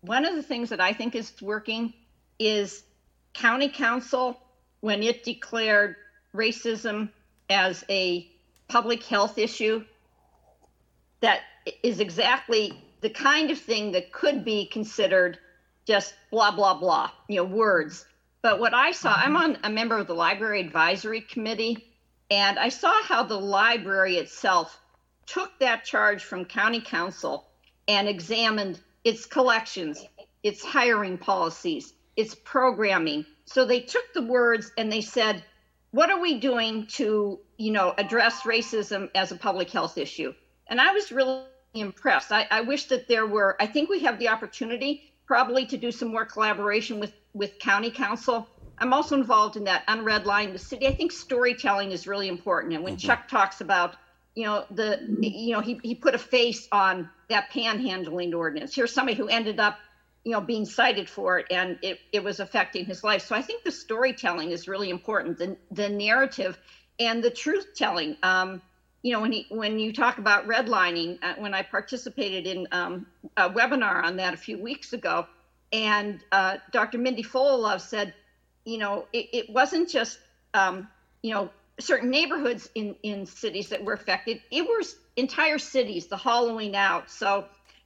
One 0.10 0.26
of 0.26 0.36
the 0.36 0.42
things 0.42 0.70
that 0.70 0.82
I 0.82 0.92
think 0.92 1.14
is 1.14 1.32
working 1.40 1.94
is 2.40 2.84
county 3.36 3.70
council, 3.70 4.42
when 4.80 5.04
it 5.04 5.24
declared 5.24 5.98
racism 6.34 7.10
as 7.48 7.86
a 7.92 8.28
public 8.68 9.04
health 9.04 9.38
issue, 9.38 9.86
that 11.20 11.42
is 11.84 12.00
exactly 12.00 12.74
the 13.02 13.12
kind 13.12 13.52
of 13.52 13.60
thing 13.60 13.92
that 13.92 14.12
could 14.12 14.44
be 14.44 14.66
considered 14.66 15.38
just 15.86 16.16
blah, 16.32 16.56
blah, 16.56 16.80
blah, 16.80 17.12
you 17.28 17.36
know, 17.36 17.44
words. 17.44 18.04
But 18.42 18.60
what 18.60 18.74
I 18.74 18.94
saw, 18.94 19.14
I'm 19.14 19.38
on 19.38 19.60
a 19.64 19.70
member 19.70 20.00
of 20.00 20.08
the 20.08 20.16
Library 20.16 20.62
Advisory 20.62 21.22
Committee, 21.22 21.86
and 22.32 22.58
I 22.58 22.70
saw 22.70 23.00
how 23.04 23.22
the 23.22 23.40
library 23.40 24.16
itself 24.16 24.82
took 25.28 25.52
that 25.60 25.86
charge 25.86 26.24
from 26.24 26.46
county 26.46 26.82
council 26.82 27.46
and 27.88 28.08
examined 28.08 28.80
its 29.04 29.26
collections, 29.26 30.06
its 30.44 30.64
hiring 30.64 31.18
policies, 31.18 31.94
its 32.16 32.36
programming. 32.36 33.26
So 33.46 33.66
they 33.66 33.82
took 33.82 34.14
the 34.14 34.22
words 34.22 34.72
and 34.78 34.92
they 34.92 35.02
said, 35.02 35.44
what 35.92 36.12
are 36.12 36.20
we 36.20 36.40
doing 36.40 36.86
to, 36.88 37.40
you 37.58 37.72
know, 37.72 37.94
address 37.98 38.42
racism 38.42 39.10
as 39.16 39.32
a 39.32 39.36
public 39.36 39.70
health 39.70 39.98
issue? 39.98 40.34
And 40.68 40.80
I 40.80 40.92
was 40.92 41.12
really 41.12 41.44
impressed. 41.74 42.32
I, 42.32 42.48
I 42.52 42.62
wish 42.62 42.86
that 42.86 43.08
there 43.08 43.26
were, 43.26 43.56
I 43.60 43.66
think 43.66 43.90
we 43.90 44.02
have 44.02 44.20
the 44.20 44.30
opportunity 44.30 45.12
probably 45.26 45.66
to 45.68 45.78
do 45.78 45.92
some 45.92 46.10
more 46.10 46.26
collaboration 46.26 47.00
with, 47.00 47.14
with 47.34 47.60
county 47.60 47.92
council. 47.92 48.48
I'm 48.78 48.94
also 48.94 49.16
involved 49.16 49.56
in 49.58 49.66
that 49.66 49.84
unread 49.88 50.26
line 50.26 50.54
the 50.54 50.60
city. 50.60 50.88
I 50.88 50.94
think 50.94 51.12
storytelling 51.12 51.92
is 51.92 52.08
really 52.08 52.28
important. 52.28 52.74
And 52.74 52.84
when 52.84 52.98
mm-hmm. 52.98 53.08
Chuck 53.08 53.28
talks 53.28 53.62
about 53.62 53.96
you 54.40 54.46
know 54.46 54.64
the 54.72 54.98
you 55.20 55.52
know 55.54 55.60
he, 55.60 55.78
he 55.84 55.96
put 55.96 56.16
a 56.16 56.18
face 56.18 56.66
on 56.72 57.10
that 57.28 57.52
panhandling 57.52 58.34
ordinance. 58.34 58.74
Here's 58.74 58.94
somebody 58.94 59.18
who 59.18 59.28
ended 59.28 59.60
up 59.60 59.78
you 60.24 60.32
know 60.32 60.40
being 60.40 60.64
cited 60.66 61.10
for 61.10 61.40
it 61.40 61.48
and 61.52 61.78
it, 61.82 62.00
it 62.14 62.24
was 62.24 62.40
affecting 62.40 62.86
his 62.86 63.04
life. 63.04 63.22
So 63.22 63.36
i 63.36 63.42
think 63.42 63.66
the 63.66 63.72
storytelling 63.72 64.52
is 64.52 64.66
really 64.66 64.90
important 64.90 65.40
the, 65.40 65.58
the 65.72 65.90
narrative 65.90 66.58
and 67.00 67.22
the 67.22 67.32
truth 67.32 67.66
telling. 67.76 68.16
Um, 68.24 68.62
you 69.04 69.12
know 69.12 69.20
when 69.20 69.34
he 69.34 69.46
when 69.50 69.78
you 69.78 69.92
talk 69.92 70.20
about 70.20 70.48
redlining 70.48 71.18
uh, 71.22 71.36
when 71.38 71.54
i 71.54 71.62
participated 71.62 72.48
in 72.48 72.68
um, 72.72 73.06
a 73.38 73.50
webinar 73.50 74.04
on 74.04 74.18
that 74.18 74.34
a 74.34 74.38
few 74.38 74.58
weeks 74.62 74.94
ago 74.94 75.26
and 75.72 76.24
uh, 76.34 76.58
dr 76.72 76.98
mindy 76.98 77.24
Fullilove 77.24 77.82
said 77.82 78.14
you 78.66 78.78
know 78.78 79.08
it, 79.14 79.28
it 79.34 79.50
wasn't 79.50 79.90
just 79.90 80.20
um, 80.54 80.90
you 81.24 81.34
know 81.34 81.50
certain 81.80 82.10
neighborhoods 82.10 82.70
in 82.76 82.96
in 83.04 83.26
cities 83.26 83.70
that 83.70 83.84
were 83.84 83.94
affected. 83.94 84.40
It 84.52 84.64
was 84.64 84.96
entire 85.16 85.58
cities 85.58 86.08
the 86.08 86.18
hollowing 86.18 86.76
out. 86.76 87.10
So 87.10 87.46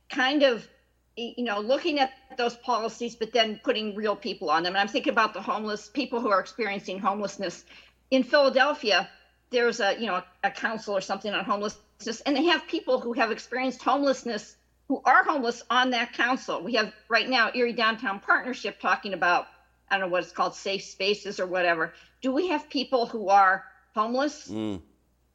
kind 0.10 0.43
of 0.43 0.67
you 1.15 1.43
know 1.43 1.60
looking 1.60 1.99
at 1.99 2.12
those 2.38 2.56
policies 2.56 3.15
but 3.15 3.32
then 3.32 3.60
putting 3.63 3.95
real 3.95 4.15
people 4.15 4.49
on 4.49 4.63
them. 4.63 4.73
And 4.73 4.82
i'm 4.82 4.88
thinking 4.88 5.13
about 5.13 5.34
the 5.34 5.41
homeless 5.41 5.89
people 5.89 6.19
who 6.21 6.29
are 6.29 6.39
experiencing 6.39 6.99
homelessness. 6.99 7.65
In 8.12 8.23
philadelphia 8.23 9.10
there's 9.51 9.79
a 9.79 9.95
you 9.99 10.08
know 10.08 10.21
a, 10.43 10.51
council 10.51 10.95
or 10.95 11.01
something 11.01 11.34
on 11.34 11.45
homelessness 11.45 12.21
and 12.25 12.36
they 12.36 12.45
have 12.45 12.67
people 12.67 12.99
who 12.99 13.13
have 13.13 13.32
experienced 13.32 13.82
homelessness 13.84 14.56
who 14.89 15.01
are 15.06 15.23
homeless 15.23 15.63
on 15.69 15.91
that 15.91 16.12
council. 16.13 16.62
We 16.62 16.73
have 16.73 16.91
right 17.10 17.29
now 17.29 17.51
erie 17.53 17.73
downtown 17.73 18.19
partnership 18.19 18.79
talking 18.79 19.13
about 19.13 19.45
i 19.89 19.97
don't 19.97 20.08
know 20.08 20.12
what 20.12 20.23
it's 20.23 20.32
called 20.32 20.56
safe 20.56 20.84
spaces 20.84 21.39
or 21.39 21.45
whatever. 21.45 21.93
Do 22.21 22.32
we 22.32 22.47
have 22.47 22.69
people 22.69 23.06
who 23.06 23.29
are 23.29 23.63
homeless 23.93 24.49
mm. 24.49 24.82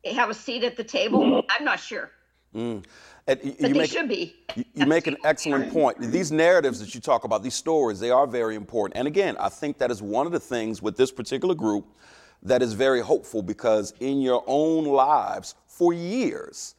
have 0.04 0.30
a 0.30 0.34
seat 0.34 0.64
at 0.64 0.76
the 0.76 0.84
table? 0.84 1.44
I'm 1.50 1.64
not 1.64 1.80
sure. 1.80 2.10
Mm. 2.54 2.84
And 3.26 3.40
you, 3.44 3.50
but 3.52 3.68
you 3.68 3.74
they 3.74 3.78
make, 3.80 3.90
should 3.90 4.08
be. 4.08 4.36
You, 4.56 4.64
you 4.74 4.86
make 4.86 5.06
an 5.06 5.16
excellent 5.22 5.70
point. 5.70 6.00
These 6.00 6.32
narratives 6.32 6.80
that 6.80 6.94
you 6.94 7.00
talk 7.00 7.24
about, 7.24 7.42
these 7.42 7.54
stories, 7.54 8.00
they 8.00 8.10
are 8.10 8.26
very 8.26 8.54
important. 8.54 8.98
And 8.98 9.06
again, 9.06 9.36
I 9.38 9.50
think 9.50 9.76
that 9.78 9.90
is 9.90 10.00
one 10.00 10.24
of 10.24 10.32
the 10.32 10.40
things 10.40 10.80
with 10.80 10.96
this 10.96 11.12
particular 11.12 11.54
group 11.54 11.86
that 12.42 12.62
is 12.62 12.72
very 12.72 13.00
hopeful 13.00 13.42
because 13.42 13.92
in 14.00 14.20
your 14.22 14.42
own 14.46 14.84
lives, 14.84 15.56
for 15.66 15.92
years, 15.92 16.74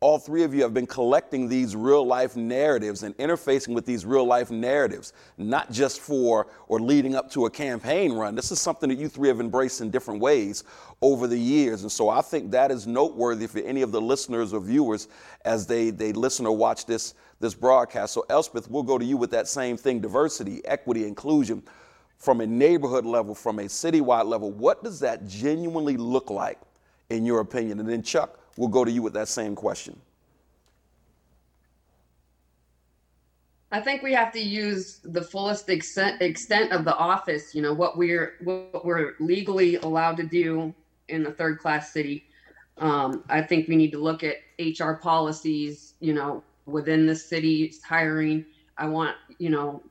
all 0.00 0.18
three 0.18 0.42
of 0.42 0.54
you 0.54 0.60
have 0.60 0.74
been 0.74 0.86
collecting 0.86 1.48
these 1.48 1.74
real 1.74 2.06
life 2.06 2.36
narratives 2.36 3.02
and 3.02 3.16
interfacing 3.16 3.74
with 3.74 3.86
these 3.86 4.04
real 4.04 4.26
life 4.26 4.50
narratives, 4.50 5.14
not 5.38 5.72
just 5.72 6.00
for 6.00 6.48
or 6.68 6.80
leading 6.80 7.14
up 7.14 7.30
to 7.30 7.46
a 7.46 7.50
campaign 7.50 8.12
run. 8.12 8.34
This 8.34 8.52
is 8.52 8.60
something 8.60 8.90
that 8.90 8.98
you 8.98 9.08
three 9.08 9.28
have 9.28 9.40
embraced 9.40 9.80
in 9.80 9.90
different 9.90 10.20
ways 10.20 10.64
over 11.00 11.26
the 11.26 11.38
years. 11.38 11.80
And 11.80 11.90
so 11.90 12.10
I 12.10 12.20
think 12.20 12.50
that 12.50 12.70
is 12.70 12.86
noteworthy 12.86 13.46
for 13.46 13.60
any 13.60 13.80
of 13.80 13.90
the 13.90 14.00
listeners 14.00 14.52
or 14.52 14.60
viewers 14.60 15.08
as 15.46 15.66
they, 15.66 15.88
they 15.88 16.12
listen 16.12 16.44
or 16.44 16.54
watch 16.54 16.84
this, 16.84 17.14
this 17.40 17.54
broadcast. 17.54 18.12
So, 18.12 18.26
Elspeth, 18.28 18.68
we'll 18.68 18.82
go 18.82 18.98
to 18.98 19.04
you 19.04 19.16
with 19.16 19.30
that 19.30 19.48
same 19.48 19.78
thing 19.78 20.00
diversity, 20.00 20.62
equity, 20.66 21.06
inclusion. 21.06 21.62
From 22.18 22.40
a 22.40 22.46
neighborhood 22.46 23.04
level, 23.04 23.34
from 23.34 23.58
a 23.58 23.64
citywide 23.64 24.26
level, 24.26 24.50
what 24.50 24.82
does 24.82 25.00
that 25.00 25.26
genuinely 25.26 25.96
look 25.98 26.30
like, 26.30 26.58
in 27.10 27.26
your 27.26 27.40
opinion? 27.40 27.78
And 27.78 27.88
then, 27.88 28.02
Chuck, 28.02 28.38
we'll 28.56 28.68
go 28.68 28.84
to 28.84 28.90
you 28.90 29.02
with 29.02 29.14
that 29.14 29.28
same 29.28 29.54
question. 29.54 30.00
I 33.72 33.80
think 33.80 34.02
we 34.02 34.12
have 34.14 34.32
to 34.32 34.40
use 34.40 35.00
the 35.04 35.22
fullest 35.22 35.68
extent, 35.68 36.22
extent 36.22 36.72
of 36.72 36.84
the 36.84 36.96
office, 36.96 37.54
you 37.54 37.62
know, 37.62 37.74
what 37.74 37.98
we're 37.98 38.34
what 38.44 38.84
we're 38.84 39.14
legally 39.18 39.76
allowed 39.76 40.16
to 40.18 40.22
do 40.22 40.72
in 41.08 41.26
a 41.26 41.32
third 41.32 41.58
class 41.58 41.92
city. 41.92 42.24
Um, 42.78 43.24
I 43.28 43.42
think 43.42 43.68
we 43.68 43.76
need 43.76 43.90
to 43.92 43.98
look 43.98 44.22
at 44.22 44.36
HR 44.58 44.92
policies, 44.92 45.94
you 46.00 46.14
know, 46.14 46.44
within 46.66 47.06
the 47.06 47.16
city's 47.16 47.82
hiring. 47.82 48.44
I 48.78 48.86
want, 48.86 49.16
you 49.38 49.50
know, 49.50 49.82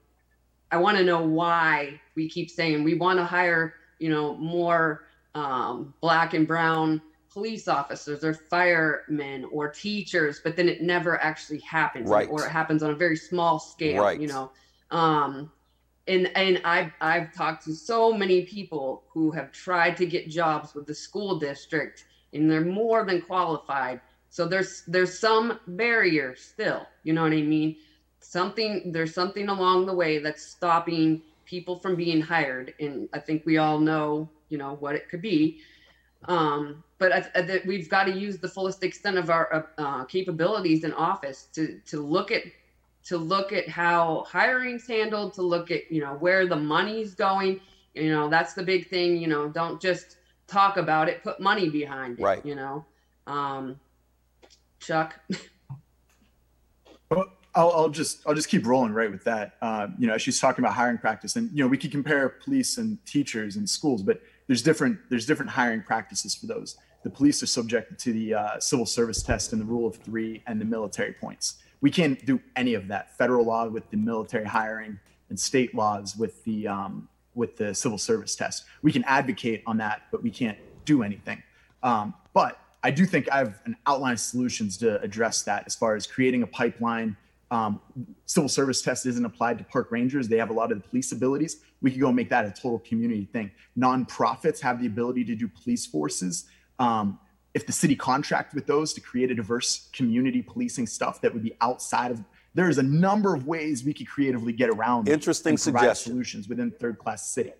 I 0.71 0.77
want 0.77 0.97
to 0.97 1.03
know 1.03 1.21
why 1.21 1.99
we 2.15 2.29
keep 2.29 2.49
saying 2.49 2.83
we 2.83 2.93
want 2.93 3.19
to 3.19 3.25
hire, 3.25 3.75
you 3.99 4.09
know, 4.09 4.35
more 4.35 5.05
um, 5.33 5.93
black 5.99 6.33
and 6.33 6.47
brown 6.47 7.01
police 7.35 7.67
officers 7.67 8.23
or 8.23 8.33
firemen 8.33 9.45
or 9.51 9.69
teachers, 9.69 10.39
but 10.41 10.55
then 10.55 10.69
it 10.69 10.81
never 10.81 11.21
actually 11.21 11.59
happens, 11.59 12.09
right. 12.09 12.29
or 12.29 12.45
it 12.45 12.49
happens 12.49 12.81
on 12.81 12.91
a 12.91 12.95
very 12.95 13.17
small 13.17 13.59
scale. 13.59 14.01
Right. 14.01 14.19
You 14.19 14.29
know, 14.29 14.51
um, 14.89 15.51
and 16.07 16.31
and 16.37 16.61
I've 16.63 16.93
I've 17.01 17.33
talked 17.33 17.65
to 17.65 17.73
so 17.73 18.13
many 18.13 18.45
people 18.45 19.03
who 19.09 19.31
have 19.31 19.51
tried 19.51 19.97
to 19.97 20.05
get 20.05 20.29
jobs 20.29 20.73
with 20.73 20.87
the 20.87 20.95
school 20.95 21.37
district, 21.37 22.05
and 22.31 22.49
they're 22.49 22.61
more 22.61 23.03
than 23.03 23.21
qualified. 23.21 23.99
So 24.29 24.47
there's 24.47 24.83
there's 24.87 25.19
some 25.19 25.59
barrier 25.67 26.37
still. 26.37 26.87
You 27.03 27.11
know 27.11 27.23
what 27.23 27.33
I 27.33 27.41
mean? 27.41 27.75
Something 28.21 28.93
there's 28.93 29.13
something 29.13 29.49
along 29.49 29.87
the 29.87 29.93
way 29.93 30.19
that's 30.19 30.41
stopping 30.41 31.21
people 31.45 31.79
from 31.79 31.97
being 31.97 32.21
hired, 32.21 32.73
and 32.79 33.09
I 33.11 33.19
think 33.19 33.45
we 33.45 33.57
all 33.57 33.77
know 33.77 34.29
you 34.47 34.57
know 34.57 34.77
what 34.79 34.95
it 34.95 35.09
could 35.09 35.21
be. 35.21 35.59
Um, 36.27 36.83
but 36.97 37.11
I, 37.11 37.25
I, 37.35 37.61
we've 37.65 37.89
got 37.89 38.05
to 38.05 38.11
use 38.11 38.37
the 38.37 38.47
fullest 38.47 38.83
extent 38.83 39.17
of 39.17 39.29
our 39.29 39.69
uh, 39.77 40.05
capabilities 40.05 40.83
in 40.83 40.93
office 40.93 41.47
to 41.53 41.79
to 41.87 42.01
look 42.01 42.31
at 42.31 42.43
to 43.05 43.17
look 43.17 43.53
at 43.53 43.69
how 43.69 44.25
hiring's 44.27 44.87
handled, 44.87 45.33
to 45.33 45.41
look 45.41 45.71
at 45.71 45.91
you 45.91 46.01
know 46.01 46.13
where 46.15 46.47
the 46.47 46.55
money's 46.55 47.13
going. 47.13 47.59
You 47.93 48.09
know 48.09 48.29
that's 48.29 48.53
the 48.53 48.63
big 48.63 48.89
thing. 48.89 49.17
You 49.17 49.27
know, 49.27 49.47
don't 49.49 49.81
just 49.81 50.17
talk 50.47 50.77
about 50.77 51.09
it, 51.09 51.23
put 51.23 51.39
money 51.39 51.69
behind 51.69 52.19
it. 52.19 52.23
Right. 52.23 52.45
You 52.45 52.55
know, 52.55 52.85
Um, 53.27 53.79
Chuck. 54.79 55.19
I'll, 57.57 57.71
I'll, 57.71 57.89
just 57.89 58.19
I'll 58.27 58.33
just 58.33 58.49
keep 58.49 58.65
rolling 58.65 58.91
right 58.91 59.09
with 59.09 59.23
that. 59.23 59.53
Uh, 59.61 59.87
you 59.97 60.07
know, 60.07 60.17
she's 60.17 60.41
talking 60.41 60.63
about 60.63 60.75
hiring 60.75 60.97
practice, 60.97 61.37
and 61.37 61.49
you 61.51 61.63
know, 61.63 61.67
we 61.67 61.77
could 61.77 61.91
compare 61.91 62.27
police 62.27 62.77
and 62.77 63.03
teachers 63.05 63.55
and 63.55 63.69
schools, 63.69 64.01
but 64.03 64.21
there's 64.47 64.61
different 64.61 64.99
there's 65.09 65.25
different 65.25 65.51
hiring 65.51 65.81
practices 65.81 66.35
for 66.35 66.47
those. 66.47 66.77
The 67.03 67.09
police 67.09 67.43
are 67.43 67.47
subjected 67.47 67.99
to 67.99 68.13
the 68.13 68.33
uh, 68.33 68.59
civil 68.59 68.85
service 68.85 69.21
test 69.21 69.53
and 69.53 69.61
the 69.61 69.65
rule 69.65 69.87
of 69.87 69.95
three 69.97 70.41
and 70.47 70.59
the 70.59 70.65
military 70.65 71.13
points. 71.13 71.57
We 71.81 71.91
can't 71.91 72.23
do 72.25 72.39
any 72.55 72.73
of 72.73 72.87
that. 72.87 73.15
Federal 73.15 73.45
law 73.45 73.67
with 73.67 73.89
the 73.91 73.97
military 73.97 74.45
hiring 74.45 74.99
and 75.29 75.39
state 75.39 75.75
laws 75.75 76.15
with 76.15 76.43
the 76.43 76.67
um, 76.67 77.07
with 77.35 77.57
the 77.57 77.75
civil 77.75 77.97
service 77.97 78.35
test. 78.35 78.65
We 78.81 78.91
can 78.91 79.03
advocate 79.03 79.61
on 79.67 79.77
that, 79.77 80.03
but 80.11 80.23
we 80.23 80.31
can't 80.31 80.57
do 80.85 81.03
anything. 81.03 81.43
Um, 81.83 82.13
but 82.33 82.59
I 82.83 82.91
do 82.91 83.05
think 83.05 83.29
I 83.31 83.39
have 83.39 83.59
an 83.65 83.75
outline 83.85 84.13
of 84.13 84.19
solutions 84.19 84.77
to 84.77 85.01
address 85.01 85.43
that 85.43 85.63
as 85.65 85.75
far 85.75 85.95
as 85.95 86.07
creating 86.07 86.43
a 86.43 86.47
pipeline 86.47 87.17
um, 87.55 87.79
civil 88.25 88.49
service 88.49 88.81
test 88.81 89.05
isn't 89.05 89.23
applied 89.23 89.57
to 89.59 89.63
park 89.63 89.91
rangers. 89.91 90.27
They 90.27 90.37
have 90.37 90.49
a 90.49 90.53
lot 90.53 90.71
of 90.71 90.81
the 90.81 90.87
police 90.87 91.11
abilities. 91.11 91.61
We 91.81 91.91
could 91.91 92.01
go 92.01 92.07
and 92.07 92.15
make 92.15 92.29
that 92.29 92.45
a 92.45 92.51
total 92.51 92.79
community 92.79 93.29
thing. 93.31 93.51
Nonprofits 93.77 94.59
have 94.59 94.81
the 94.81 94.87
ability 94.87 95.23
to 95.25 95.35
do 95.35 95.47
police 95.47 95.85
forces. 95.85 96.45
Um, 96.79 97.19
if 97.53 97.65
the 97.65 97.71
city 97.71 97.95
contract 97.95 98.53
with 98.53 98.67
those 98.67 98.91
to 98.93 99.01
create 99.01 99.31
a 99.31 99.35
diverse 99.35 99.89
community 99.93 100.41
policing 100.41 100.85
stuff 100.87 101.21
that 101.21 101.33
would 101.33 101.43
be 101.43 101.55
outside 101.61 102.11
of 102.11 102.21
there's 102.53 102.77
a 102.77 102.83
number 102.83 103.33
of 103.33 103.47
ways 103.47 103.83
we 103.83 103.93
could 103.93 104.07
creatively 104.07 104.51
get 104.51 104.69
around 104.69 105.07
interesting 105.07 105.55
suggestion 105.55 106.11
solutions 106.11 106.49
within 106.49 106.69
third 106.69 106.99
class 106.99 107.31
city 107.31 107.53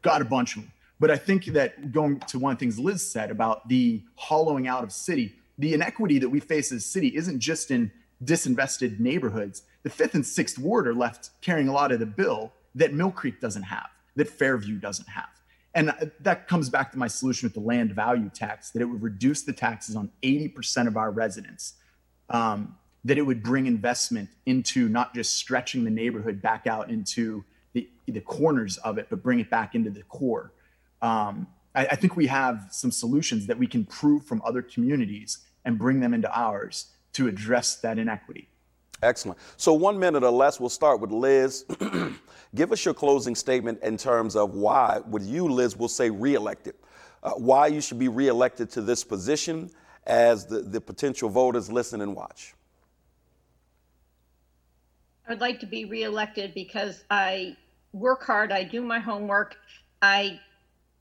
got 0.00 0.22
a 0.22 0.24
bunch 0.24 0.56
of 0.56 0.62
them 0.62 0.72
but 0.98 1.10
i 1.10 1.16
think 1.16 1.44
that 1.46 1.92
going 1.92 2.18
to 2.20 2.38
one 2.38 2.52
of 2.52 2.58
the 2.58 2.64
things 2.64 2.78
liz 2.78 3.06
said 3.06 3.30
about 3.30 3.68
the 3.68 4.02
hollowing 4.14 4.66
out 4.66 4.82
of 4.82 4.90
city 4.90 5.34
the 5.58 5.74
inequity 5.74 6.18
that 6.18 6.28
we 6.30 6.40
face 6.40 6.72
as 6.72 6.78
a 6.78 6.86
city 6.86 7.08
isn't 7.14 7.38
just 7.38 7.70
in 7.70 7.92
disinvested 8.24 9.00
neighborhoods, 9.00 9.62
the 9.82 9.90
fifth 9.90 10.14
and 10.14 10.26
sixth 10.26 10.58
ward 10.58 10.86
are 10.86 10.94
left 10.94 11.30
carrying 11.40 11.68
a 11.68 11.72
lot 11.72 11.92
of 11.92 12.00
the 12.00 12.06
bill 12.06 12.52
that 12.74 12.92
Mill 12.92 13.10
Creek 13.10 13.40
doesn't 13.40 13.64
have, 13.64 13.88
that 14.16 14.28
Fairview 14.28 14.78
doesn't 14.78 15.08
have. 15.08 15.28
And 15.74 15.92
that 16.20 16.48
comes 16.48 16.68
back 16.68 16.90
to 16.92 16.98
my 16.98 17.06
solution 17.06 17.46
with 17.46 17.54
the 17.54 17.60
land 17.60 17.92
value 17.92 18.28
tax 18.28 18.70
that 18.70 18.82
it 18.82 18.86
would 18.86 19.02
reduce 19.02 19.42
the 19.42 19.52
taxes 19.52 19.94
on 19.94 20.10
80% 20.22 20.88
of 20.88 20.96
our 20.96 21.10
residents, 21.10 21.74
um, 22.28 22.76
that 23.04 23.18
it 23.18 23.22
would 23.22 23.42
bring 23.42 23.66
investment 23.66 24.28
into 24.46 24.88
not 24.88 25.14
just 25.14 25.36
stretching 25.36 25.84
the 25.84 25.90
neighborhood 25.90 26.42
back 26.42 26.66
out 26.66 26.90
into 26.90 27.44
the, 27.72 27.88
the 28.06 28.20
corners 28.20 28.78
of 28.78 28.98
it, 28.98 29.06
but 29.10 29.22
bring 29.22 29.38
it 29.38 29.48
back 29.48 29.76
into 29.76 29.90
the 29.90 30.02
core. 30.02 30.52
Um, 31.02 31.46
I, 31.74 31.86
I 31.86 31.96
think 31.96 32.16
we 32.16 32.26
have 32.26 32.66
some 32.70 32.90
solutions 32.90 33.46
that 33.46 33.56
we 33.56 33.68
can 33.68 33.84
prove 33.84 34.24
from 34.24 34.42
other 34.44 34.62
communities 34.62 35.38
and 35.64 35.78
bring 35.78 36.00
them 36.00 36.14
into 36.14 36.30
ours 36.36 36.86
to 37.14 37.28
address 37.28 37.76
that 37.76 37.98
inequity. 37.98 38.48
Excellent. 39.02 39.38
So, 39.56 39.72
one 39.72 39.98
minute 39.98 40.22
or 40.22 40.30
less, 40.30 40.60
we'll 40.60 40.68
start 40.68 41.00
with 41.00 41.10
Liz. 41.10 41.64
Give 42.54 42.72
us 42.72 42.84
your 42.84 42.94
closing 42.94 43.34
statement 43.34 43.82
in 43.82 43.96
terms 43.96 44.36
of 44.36 44.54
why, 44.54 45.00
with 45.08 45.24
you, 45.26 45.48
Liz, 45.48 45.76
we'll 45.76 45.88
say 45.88 46.10
reelected, 46.10 46.74
uh, 47.22 47.30
why 47.32 47.68
you 47.68 47.80
should 47.80 47.98
be 47.98 48.08
reelected 48.08 48.70
to 48.70 48.82
this 48.82 49.04
position 49.04 49.70
as 50.06 50.46
the, 50.46 50.60
the 50.60 50.80
potential 50.80 51.28
voters 51.28 51.70
listen 51.70 52.00
and 52.00 52.14
watch. 52.14 52.54
I'd 55.28 55.40
like 55.40 55.60
to 55.60 55.66
be 55.66 55.84
reelected 55.84 56.54
because 56.54 57.04
I 57.08 57.56
work 57.92 58.24
hard, 58.24 58.50
I 58.50 58.64
do 58.64 58.82
my 58.82 58.98
homework, 58.98 59.56
I 60.02 60.40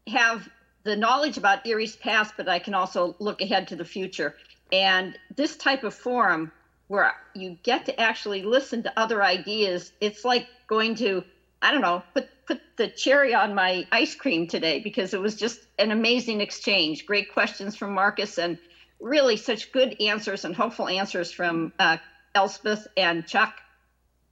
have 0.08 0.48
the 0.84 0.96
knowledge 0.96 1.38
about 1.38 1.66
Erie's 1.66 1.96
past, 1.96 2.36
but 2.38 2.48
I 2.48 2.60
can 2.60 2.74
also 2.74 3.16
look 3.20 3.42
ahead 3.42 3.68
to 3.70 3.76
the 3.76 3.86
future. 3.86 4.36
And 4.72 5.18
this 5.36 5.56
type 5.56 5.84
of 5.84 5.94
forum 5.94 6.52
where 6.88 7.14
you 7.34 7.58
get 7.64 7.86
to 7.86 8.00
actually 8.00 8.44
listen 8.44 8.84
to 8.84 9.00
other 9.00 9.24
ideas, 9.24 9.92
it's 10.02 10.26
like 10.26 10.48
going 10.68 10.96
to, 10.96 11.24
I 11.62 11.72
don't 11.72 11.82
know, 11.82 12.04
put 12.14 12.30
put 12.46 12.62
the 12.78 12.88
cherry 12.88 13.34
on 13.36 13.54
my 13.54 13.86
ice 13.92 14.16
cream 14.16 14.48
today 14.48 14.80
because 14.80 15.14
it 15.14 15.22
was 15.22 15.36
just 15.36 15.68
an 15.78 15.92
amazing 15.92 16.42
exchange. 16.42 17.06
Great 17.06 17.32
questions 17.32 17.76
from 17.76 17.94
Marcus 17.94 18.40
and 18.40 18.58
really 19.00 19.38
such 19.38 19.72
good 19.72 19.96
answers 20.02 20.46
and 20.46 20.56
hopeful 20.56 20.88
answers 20.88 21.32
from 21.32 21.72
uh, 21.78 21.98
Elspeth 22.34 22.88
and 22.98 23.28
Chuck. 23.28 23.54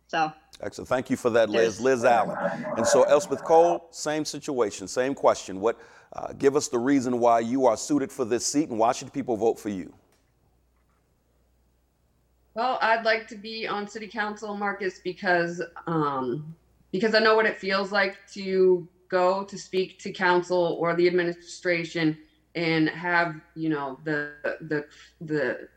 So 0.08 0.32
excellent. 0.62 0.90
Thank 0.90 1.12
you 1.12 1.18
for 1.18 1.30
that, 1.30 1.50
Liz. 1.50 1.80
Liz 1.80 2.04
Allen. 2.04 2.38
And 2.76 2.88
so 2.88 3.04
Elspeth 3.04 3.44
Cole, 3.44 3.88
same 3.92 4.26
situation, 4.26 4.88
same 4.88 5.14
question. 5.14 5.60
What? 5.60 5.80
Uh, 6.14 6.34
give 6.34 6.56
us 6.56 6.70
the 6.70 6.80
reason 6.80 7.20
why 7.20 7.42
you 7.42 7.66
are 7.66 7.76
suited 7.78 8.12
for 8.12 8.24
this 8.26 8.46
seat 8.46 8.70
and 8.70 8.80
why 8.80 8.94
should 8.94 9.12
people 9.12 9.36
vote 9.36 9.60
for 9.60 9.70
you? 9.70 9.94
Well, 12.58 12.80
I'd 12.82 13.06
like 13.06 13.28
to 13.28 13.36
be 13.36 13.68
on 13.68 13.88
city 13.88 14.08
council, 14.08 14.58
Marcus, 14.58 14.98
because 14.98 15.62
um, 15.86 16.56
because 16.92 17.14
I 17.14 17.20
know 17.20 17.36
what 17.36 17.46
it 17.46 17.60
feels 17.60 17.92
like 17.92 18.18
to 18.34 18.88
go 19.10 19.44
to 19.44 19.56
speak 19.60 20.00
to 20.00 20.12
council 20.12 20.76
or 20.80 20.96
the 20.96 21.06
administration 21.06 22.18
and 22.56 22.90
have 22.90 23.36
you 23.54 23.70
know 23.70 24.00
the 24.06 24.32
the 24.62 24.88
the 25.22 25.70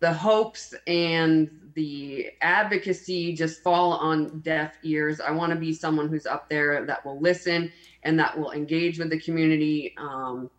the 0.00 0.12
hopes 0.12 0.74
and 0.88 1.48
the 1.74 2.30
advocacy 2.40 3.34
just 3.36 3.62
fall 3.62 3.92
on 3.92 4.40
deaf 4.40 4.74
ears. 4.82 5.20
I 5.20 5.30
want 5.30 5.52
to 5.52 5.56
be 5.60 5.72
someone 5.72 6.08
who's 6.08 6.26
up 6.26 6.50
there 6.50 6.84
that 6.86 7.06
will 7.06 7.20
listen 7.20 7.70
and 8.02 8.18
that 8.18 8.36
will 8.36 8.50
engage 8.50 8.98
with 8.98 9.10
the 9.10 9.20
community 9.20 9.94
um, 9.96 10.50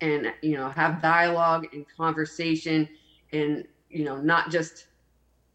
and 0.00 0.32
you 0.42 0.56
know 0.56 0.68
have 0.68 1.02
dialogue 1.02 1.66
and 1.72 1.84
conversation 1.96 2.88
and 3.32 3.66
you 3.88 4.04
know 4.04 4.16
not 4.16 4.50
just 4.50 4.86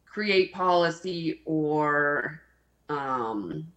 create 0.06 0.52
policy 0.52 1.42
or 1.46 2.42
um, 2.90 3.68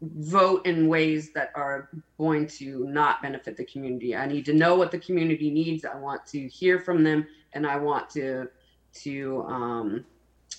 vote 0.00 0.64
in 0.66 0.88
ways 0.88 1.32
that 1.32 1.50
are 1.54 1.88
going 2.18 2.46
to 2.46 2.86
not 2.86 3.20
benefit 3.20 3.56
the 3.56 3.64
community. 3.64 4.14
I 4.14 4.26
need 4.26 4.44
to 4.44 4.52
know 4.52 4.76
what 4.76 4.90
the 4.90 4.98
community 4.98 5.50
needs. 5.50 5.84
I 5.84 5.96
want 5.96 6.24
to 6.26 6.46
hear 6.48 6.78
from 6.78 7.02
them, 7.02 7.26
and 7.52 7.66
I 7.66 7.76
want 7.76 8.08
to 8.10 8.48
to 8.94 9.44
um, 9.48 10.04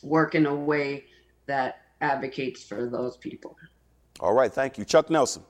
work 0.04 0.36
in 0.36 0.46
a 0.46 0.56
way 0.56 1.06
that 1.46 1.82
advocates 2.02 2.64
for 2.64 2.90
those 2.90 3.18
people. 3.18 3.56
All 4.20 4.34
right, 4.34 4.52
thank 4.52 4.78
you, 4.78 4.86
Chuck 4.86 5.10
Nelson. 5.10 5.44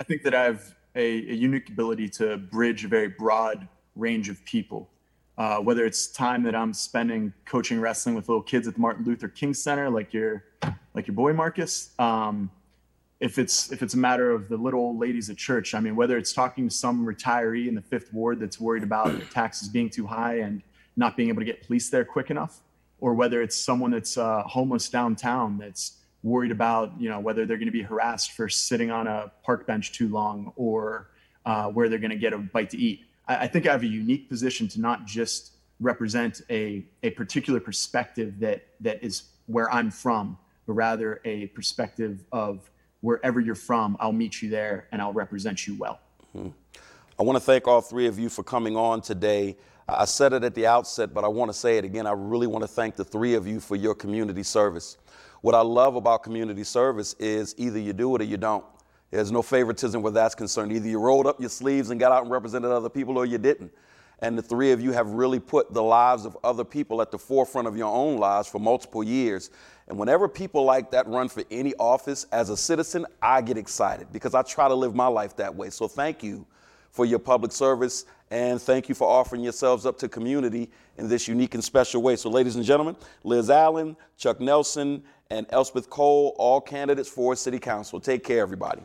I 0.00 0.04
think 0.04 0.22
that 0.22 0.34
I 0.34 0.44
have 0.44 0.74
a, 0.94 1.00
a 1.00 1.34
unique 1.34 1.68
ability 1.68 2.08
to 2.10 2.36
bridge 2.36 2.84
a 2.84 2.88
very 2.88 3.08
broad 3.08 3.68
range 3.94 4.28
of 4.28 4.44
people 4.44 4.90
uh, 5.36 5.58
whether 5.58 5.84
it's 5.84 6.06
time 6.06 6.42
that 6.44 6.54
I'm 6.54 6.72
spending 6.72 7.32
coaching 7.44 7.80
wrestling 7.80 8.14
with 8.14 8.28
little 8.28 8.42
kids 8.42 8.68
at 8.68 8.74
the 8.74 8.80
Martin 8.80 9.04
Luther 9.04 9.28
King 9.28 9.52
Center, 9.54 9.90
like 9.90 10.12
your 10.12 10.44
like 10.94 11.06
your 11.06 11.14
boy 11.14 11.32
Marcus. 11.32 11.90
Um, 11.98 12.50
if 13.20 13.38
it's 13.38 13.72
if 13.72 13.82
it's 13.82 13.94
a 13.94 13.98
matter 13.98 14.30
of 14.30 14.48
the 14.48 14.56
little 14.56 14.80
old 14.80 14.98
ladies 14.98 15.30
at 15.30 15.36
church, 15.36 15.74
I 15.74 15.80
mean, 15.80 15.96
whether 15.96 16.16
it's 16.16 16.32
talking 16.32 16.68
to 16.68 16.74
some 16.74 17.04
retiree 17.04 17.68
in 17.68 17.74
the 17.74 17.82
fifth 17.82 18.12
ward 18.12 18.38
that's 18.38 18.60
worried 18.60 18.82
about 18.82 19.30
taxes 19.30 19.68
being 19.68 19.90
too 19.90 20.06
high 20.06 20.38
and 20.38 20.62
not 20.96 21.16
being 21.16 21.28
able 21.28 21.40
to 21.40 21.46
get 21.46 21.66
police 21.66 21.90
there 21.90 22.04
quick 22.04 22.30
enough, 22.30 22.60
or 23.00 23.14
whether 23.14 23.42
it's 23.42 23.56
someone 23.56 23.90
that's 23.90 24.16
uh, 24.16 24.42
homeless 24.42 24.88
downtown 24.88 25.58
that's 25.58 25.98
worried 26.22 26.50
about 26.52 26.92
you 26.98 27.08
know 27.08 27.18
whether 27.18 27.44
they're 27.44 27.58
going 27.58 27.66
to 27.66 27.72
be 27.72 27.82
harassed 27.82 28.32
for 28.32 28.48
sitting 28.48 28.90
on 28.90 29.06
a 29.06 29.30
park 29.42 29.66
bench 29.66 29.92
too 29.92 30.08
long 30.08 30.52
or 30.56 31.10
uh, 31.44 31.68
where 31.68 31.88
they're 31.88 31.98
going 31.98 32.10
to 32.10 32.16
get 32.16 32.32
a 32.32 32.38
bite 32.38 32.70
to 32.70 32.78
eat 32.78 33.04
I, 33.26 33.46
think 33.46 33.66
I 33.66 33.72
have 33.72 33.82
a 33.82 33.86
unique 33.86 34.28
position 34.28 34.68
to 34.68 34.80
not 34.80 35.06
just 35.06 35.52
represent 35.80 36.42
a, 36.50 36.84
a 37.02 37.10
particular 37.10 37.60
perspective 37.60 38.38
that 38.40 38.66
that 38.80 39.02
is 39.02 39.24
where 39.46 39.72
I'm 39.72 39.90
from, 39.90 40.38
but 40.66 40.74
rather 40.74 41.20
a 41.24 41.46
perspective 41.48 42.24
of 42.32 42.70
wherever 43.00 43.40
you're 43.40 43.54
from, 43.54 43.96
I'll 44.00 44.12
meet 44.12 44.40
you 44.42 44.48
there 44.48 44.88
and 44.92 45.00
I'll 45.02 45.12
represent 45.12 45.66
you 45.66 45.76
well. 45.78 46.00
Mm-hmm. 46.36 46.50
I 47.18 47.22
want 47.22 47.36
to 47.36 47.40
thank 47.40 47.68
all 47.68 47.80
three 47.80 48.06
of 48.06 48.18
you 48.18 48.28
for 48.28 48.42
coming 48.42 48.76
on 48.76 49.00
today. 49.00 49.56
I 49.86 50.06
said 50.06 50.32
it 50.32 50.42
at 50.42 50.54
the 50.54 50.66
outset, 50.66 51.12
but 51.12 51.22
I 51.22 51.28
want 51.28 51.50
to 51.50 51.56
say 51.56 51.76
it 51.78 51.84
again. 51.84 52.06
I 52.06 52.12
really 52.12 52.46
want 52.46 52.62
to 52.62 52.68
thank 52.68 52.96
the 52.96 53.04
three 53.04 53.34
of 53.34 53.46
you 53.46 53.60
for 53.60 53.76
your 53.76 53.94
community 53.94 54.42
service. 54.42 54.96
What 55.42 55.54
I 55.54 55.60
love 55.60 55.96
about 55.96 56.22
community 56.22 56.64
service 56.64 57.14
is 57.18 57.54
either 57.58 57.78
you 57.78 57.92
do 57.92 58.16
it 58.16 58.22
or 58.22 58.24
you 58.24 58.38
don't. 58.38 58.64
There's 59.10 59.30
no 59.30 59.42
favoritism 59.42 60.02
where 60.02 60.12
that's 60.12 60.34
concerned. 60.34 60.72
Either 60.72 60.88
you 60.88 60.98
rolled 60.98 61.26
up 61.26 61.40
your 61.40 61.50
sleeves 61.50 61.90
and 61.90 62.00
got 62.00 62.12
out 62.12 62.22
and 62.22 62.30
represented 62.30 62.70
other 62.70 62.88
people 62.88 63.16
or 63.16 63.26
you 63.26 63.38
didn't. 63.38 63.72
And 64.20 64.38
the 64.38 64.42
three 64.42 64.72
of 64.72 64.80
you 64.80 64.92
have 64.92 65.10
really 65.10 65.40
put 65.40 65.72
the 65.72 65.82
lives 65.82 66.24
of 66.24 66.36
other 66.42 66.64
people 66.64 67.02
at 67.02 67.10
the 67.10 67.18
forefront 67.18 67.68
of 67.68 67.76
your 67.76 67.92
own 67.92 68.18
lives 68.18 68.48
for 68.48 68.58
multiple 68.58 69.04
years. 69.04 69.50
And 69.88 69.98
whenever 69.98 70.28
people 70.28 70.64
like 70.64 70.90
that 70.92 71.06
run 71.06 71.28
for 71.28 71.44
any 71.50 71.74
office 71.74 72.24
as 72.32 72.48
a 72.48 72.56
citizen, 72.56 73.06
I 73.20 73.42
get 73.42 73.58
excited 73.58 74.08
because 74.12 74.34
I 74.34 74.42
try 74.42 74.68
to 74.68 74.74
live 74.74 74.94
my 74.94 75.08
life 75.08 75.36
that 75.36 75.54
way. 75.54 75.70
So 75.70 75.88
thank 75.88 76.22
you 76.22 76.46
for 76.90 77.04
your 77.04 77.18
public 77.18 77.52
service 77.52 78.06
and 78.30 78.60
thank 78.60 78.88
you 78.88 78.94
for 78.94 79.06
offering 79.06 79.42
yourselves 79.42 79.84
up 79.84 79.98
to 79.98 80.08
community 80.08 80.70
in 80.96 81.08
this 81.08 81.28
unique 81.28 81.54
and 81.54 81.62
special 81.62 82.02
way. 82.02 82.16
So, 82.16 82.30
ladies 82.30 82.56
and 82.56 82.64
gentlemen, 82.64 82.96
Liz 83.22 83.50
Allen, 83.50 83.96
Chuck 84.16 84.40
Nelson, 84.40 85.02
and 85.30 85.46
Elspeth 85.50 85.90
Cole, 85.90 86.34
all 86.38 86.60
candidates 86.60 87.08
for 87.08 87.36
City 87.36 87.58
Council. 87.58 88.00
Take 88.00 88.24
care, 88.24 88.40
everybody. 88.40 88.82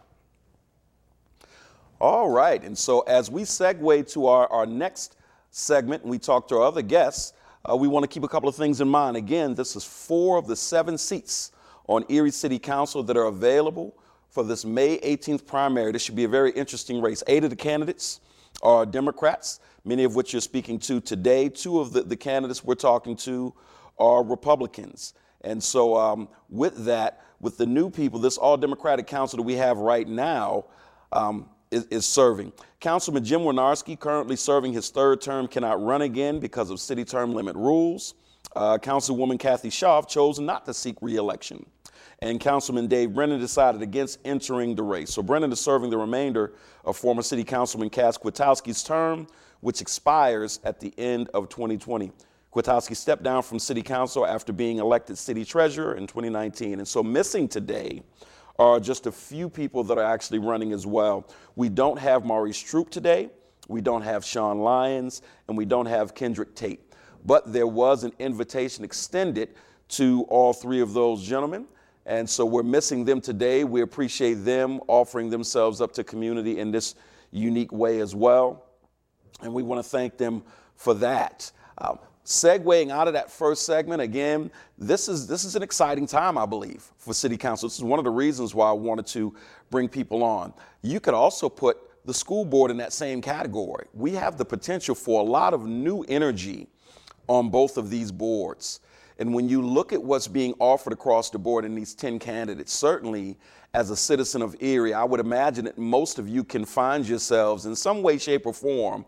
All 2.02 2.30
right. 2.30 2.64
And 2.64 2.78
so 2.78 3.02
as 3.02 3.30
we 3.30 3.42
segue 3.42 4.12
to 4.14 4.28
our, 4.28 4.48
our 4.48 4.66
next 4.66 5.18
segment 5.52 6.04
and 6.04 6.12
we 6.12 6.18
talk 6.18 6.48
to 6.48 6.56
our 6.56 6.64
other 6.64 6.82
guests, 6.82 7.34
uh, 7.70 7.76
we 7.76 7.90
want 7.90 8.04
to 8.04 8.08
keep 8.08 8.24
a 8.24 8.28
couple 8.28 8.48
of 8.48 8.56
things 8.56 8.80
in 8.80 8.88
mind. 8.88 9.18
Again, 9.18 9.54
this 9.54 9.76
is 9.76 9.84
four 9.84 10.38
of 10.38 10.48
the 10.48 10.56
seven 10.56 10.98
seats 10.98 11.52
on 11.88 12.06
Erie 12.08 12.32
City 12.32 12.58
Council 12.58 13.04
that 13.04 13.18
are 13.18 13.26
available 13.26 13.98
for 14.30 14.44
this 14.44 14.64
May 14.64 14.98
18th 15.00 15.46
primary. 15.46 15.92
This 15.92 16.02
should 16.04 16.16
be 16.16 16.24
a 16.24 16.30
very 16.30 16.52
interesting 16.52 17.02
race. 17.02 17.22
Eight 17.28 17.44
of 17.44 17.50
the 17.50 17.56
candidates 17.56 18.22
are 18.64 18.86
Democrats, 18.86 19.60
many 19.84 20.06
of 20.06 20.16
which 20.16 20.32
you're 20.32 20.42
speaking 20.42 20.80
to 20.80 21.02
today. 21.02 21.50
Two 21.50 21.82
of 21.82 21.92
the, 21.92 22.04
the 22.04 22.16
candidates 22.16 22.64
we're 22.64 22.76
talking 22.76 23.18
to 23.18 23.54
are 23.98 24.24
Republicans. 24.24 25.16
And 25.42 25.62
so, 25.62 25.98
um, 25.98 26.30
with 26.50 26.86
that, 26.86 27.24
with 27.42 27.58
the 27.58 27.66
new 27.66 27.90
people, 27.90 28.20
this 28.20 28.38
all 28.38 28.56
Democratic 28.56 29.08
council 29.08 29.38
that 29.38 29.44
we 29.44 29.56
have 29.56 29.78
right 29.78 30.08
now, 30.08 30.66
um, 31.12 31.50
is, 31.72 31.86
is 31.86 32.06
serving. 32.06 32.52
Councilman 32.80 33.24
Jim 33.24 33.42
Winarski, 33.42 34.00
currently 34.00 34.36
serving 34.36 34.74
his 34.74 34.90
third 34.90 35.22
term, 35.22 35.48
cannot 35.48 35.84
run 35.84 36.02
again 36.02 36.40
because 36.40 36.70
of 36.70 36.80
city 36.80 37.06
term 37.06 37.34
limit 37.34 37.56
rules. 37.56 38.16
Uh, 38.56 38.78
Councilwoman 38.78 39.40
Kathy 39.40 39.70
Schaaf 39.70 40.08
chose 40.08 40.40
not 40.40 40.66
to 40.66 40.74
seek 40.74 40.96
reelection. 41.02 41.66
And 42.22 42.40
Councilman 42.40 42.88
Dave 42.88 43.14
Brennan 43.14 43.40
decided 43.40 43.82
against 43.82 44.20
entering 44.26 44.76
the 44.76 44.84
race. 44.84 45.14
So 45.14 45.22
Brennan 45.22 45.52
is 45.52 45.62
serving 45.62 45.90
the 45.90 45.98
remainder 45.98 46.54
of 46.84 46.98
former 46.98 47.22
City 47.22 47.44
Councilman 47.44 47.90
Cass 47.90 48.18
Kwiatkowski's 48.18 48.84
term, 48.84 49.28
which 49.62 49.82
expires 49.82 50.60
at 50.64 50.80
the 50.80 50.94
end 50.98 51.30
of 51.34 51.48
2020. 51.50 52.12
Kwiatkowski 52.54 52.96
stepped 52.96 53.24
down 53.24 53.44
from 53.44 53.60
City 53.60 53.82
Council 53.82 54.26
after 54.26 54.52
being 54.52 54.80
elected 54.80 55.18
City 55.18 55.46
Treasurer 55.46 55.96
in 55.96 56.08
2019. 56.08 56.80
And 56.80 56.88
so 56.88 57.04
missing 57.04 57.48
today 57.48 58.02
are 58.60 58.80
just 58.80 59.08
a 59.08 59.12
few 59.12 59.50
people 59.50 59.84
that 59.86 59.98
are 59.98 60.04
actually 60.04 60.39
running 60.39 60.74
as 60.74 60.86
well. 60.86 61.28
We 61.56 61.69
don't 61.69 61.98
have 61.98 62.26
Maurice 62.26 62.60
Troup 62.60 62.89
today, 62.91 63.30
we 63.69 63.82
don't 63.82 64.02
have 64.02 64.26
Sean 64.26 64.60
Lyons, 64.60 65.22
and 65.48 65.58
we 65.58 65.65
don't 65.65 65.86
have 65.86 66.13
Kendrick 66.13 66.54
Tate. 66.56 66.82
But 67.26 67.52
there 67.52 67.67
was 67.67 68.04
an 68.04 68.12
invitation 68.19 68.84
extended 68.84 69.56
to 69.89 70.26
all 70.30 70.54
three 70.54 70.82
of 70.82 70.93
those 70.93 71.24
gentlemen. 71.24 71.65
And 72.06 72.30
so 72.30 72.45
we're 72.45 72.63
missing 72.63 73.06
them 73.06 73.22
today. 73.22 73.63
We 73.63 73.82
appreciate 73.82 74.36
them 74.36 74.80
offering 74.88 75.30
themselves 75.30 75.82
up 75.82 75.93
to 75.93 76.04
community 76.04 76.60
in 76.60 76.72
this 76.72 76.95
unique 77.32 77.72
way 77.72 78.00
as 78.00 78.15
well. 78.15 78.65
And 79.41 79.54
we 79.54 79.63
want 79.63 79.84
to 79.84 79.88
thank 79.88 80.17
them 80.17 80.43
for 80.76 80.93
that. 80.95 81.52
Um, 81.78 82.00
segueing 82.26 82.92
out 82.92 83.08
of 83.08 83.14
that 83.14 83.32
first 83.32 83.66
segment 83.66 84.02
again 84.02 84.52
this 84.78 85.10
is 85.10 85.26
this 85.26 85.44
is 85.44 85.56
an 85.56 85.64
exciting 85.64 86.06
time 86.06 86.38
i 86.38 86.46
believe 86.46 86.92
for 87.10 87.14
city 87.14 87.38
council. 87.38 87.68
This 87.68 87.78
is 87.78 87.84
one 87.84 87.98
of 87.98 88.06
the 88.06 88.12
reasons 88.12 88.54
why 88.54 88.70
i 88.70 88.74
wanted 88.74 89.08
to 89.08 89.34
bring 89.72 89.90
people 89.90 90.24
on. 90.24 90.54
You 90.84 91.00
could 91.00 91.16
also 91.16 91.50
put 91.50 91.78
the 92.06 92.14
school 92.14 92.46
board 92.46 92.72
in 92.72 92.78
that 92.78 92.94
same 92.94 93.22
category. 93.22 93.88
We 93.94 94.14
have 94.14 94.38
the 94.38 94.46
potential 94.46 94.96
for 94.96 95.22
a 95.22 95.24
lot 95.24 95.54
of 95.54 95.66
new 95.66 96.04
energy 96.04 96.68
on 97.28 97.50
both 97.50 97.78
of 97.78 97.90
these 97.90 98.12
boards. 98.12 98.80
And 99.18 99.34
when 99.34 99.50
you 99.50 99.62
look 99.62 99.92
at 99.92 100.02
what's 100.02 100.28
being 100.28 100.54
offered 100.60 100.94
across 100.94 101.30
the 101.30 101.40
board 101.40 101.66
in 101.66 101.76
these 101.76 101.94
10 101.94 102.20
candidates 102.20 102.74
certainly 102.74 103.38
as 103.74 103.90
a 103.90 103.96
citizen 103.96 104.42
of 104.42 104.56
erie 104.60 104.94
i 104.94 105.04
would 105.04 105.20
imagine 105.20 105.66
that 105.66 105.78
most 105.78 106.20
of 106.20 106.28
you 106.28 106.44
can 106.44 106.66
find 106.66 107.08
yourselves 107.08 107.66
in 107.66 107.76
some 107.76 108.02
way 108.02 108.18
shape 108.18 108.46
or 108.46 108.54
form 108.54 109.06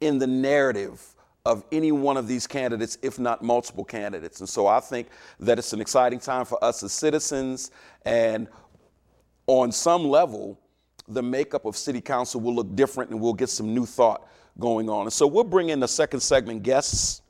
in 0.00 0.18
the 0.18 0.26
narrative 0.26 1.13
of 1.46 1.62
any 1.72 1.92
one 1.92 2.16
of 2.16 2.26
these 2.26 2.46
candidates, 2.46 2.96
if 3.02 3.18
not 3.18 3.42
multiple 3.42 3.84
candidates. 3.84 4.40
And 4.40 4.48
so 4.48 4.66
I 4.66 4.80
think 4.80 5.08
that 5.40 5.58
it's 5.58 5.74
an 5.74 5.80
exciting 5.80 6.18
time 6.18 6.46
for 6.46 6.62
us 6.64 6.82
as 6.82 6.92
citizens. 6.92 7.70
And 8.06 8.48
on 9.46 9.70
some 9.70 10.08
level, 10.08 10.58
the 11.06 11.22
makeup 11.22 11.66
of 11.66 11.76
city 11.76 12.00
council 12.00 12.40
will 12.40 12.54
look 12.54 12.74
different 12.74 13.10
and 13.10 13.20
we'll 13.20 13.34
get 13.34 13.50
some 13.50 13.74
new 13.74 13.84
thought 13.84 14.26
going 14.58 14.88
on. 14.88 15.02
And 15.02 15.12
so 15.12 15.26
we'll 15.26 15.44
bring 15.44 15.68
in 15.68 15.80
the 15.80 15.88
second 15.88 16.20
segment 16.20 16.62
guests. 16.62 17.20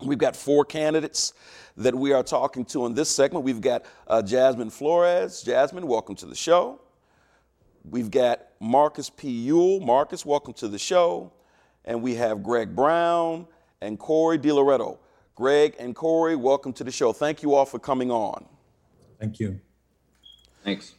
We've 0.00 0.18
got 0.18 0.36
four 0.36 0.64
candidates 0.64 1.32
that 1.76 1.96
we 1.96 2.12
are 2.12 2.22
talking 2.22 2.64
to 2.66 2.86
in 2.86 2.94
this 2.94 3.08
segment. 3.08 3.44
We've 3.44 3.60
got 3.60 3.84
uh, 4.06 4.22
Jasmine 4.22 4.70
Flores. 4.70 5.42
Jasmine, 5.42 5.88
welcome 5.88 6.14
to 6.16 6.26
the 6.26 6.36
show. 6.36 6.80
We've 7.84 8.10
got 8.10 8.46
Marcus 8.60 9.10
P. 9.10 9.30
Yule. 9.30 9.80
Marcus, 9.80 10.24
welcome 10.24 10.54
to 10.54 10.68
the 10.68 10.78
show 10.78 11.32
and 11.84 12.02
we 12.02 12.14
have 12.14 12.42
Greg 12.42 12.74
Brown 12.74 13.46
and 13.80 13.98
Corey 13.98 14.38
DiLoretto. 14.38 14.98
Greg 15.34 15.74
and 15.78 15.94
Corey, 15.94 16.36
welcome 16.36 16.72
to 16.74 16.84
the 16.84 16.90
show. 16.90 17.12
Thank 17.12 17.42
you 17.42 17.54
all 17.54 17.64
for 17.64 17.78
coming 17.78 18.10
on. 18.10 18.46
Thank 19.18 19.40
you. 19.40 19.60
Thanks. 20.64 20.94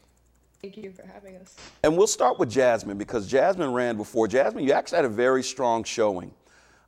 Thank 0.61 0.77
you 0.77 0.91
for 0.91 1.05
having 1.05 1.35
us. 1.37 1.55
And 1.83 1.97
we'll 1.97 2.07
start 2.07 2.39
with 2.39 2.49
Jasmine 2.49 2.97
because 2.97 3.27
Jasmine 3.27 3.73
ran 3.73 3.97
before. 3.97 4.27
Jasmine, 4.27 4.63
you 4.63 4.71
actually 4.71 4.97
had 4.97 5.05
a 5.05 5.09
very 5.09 5.43
strong 5.43 5.83
showing 5.83 6.33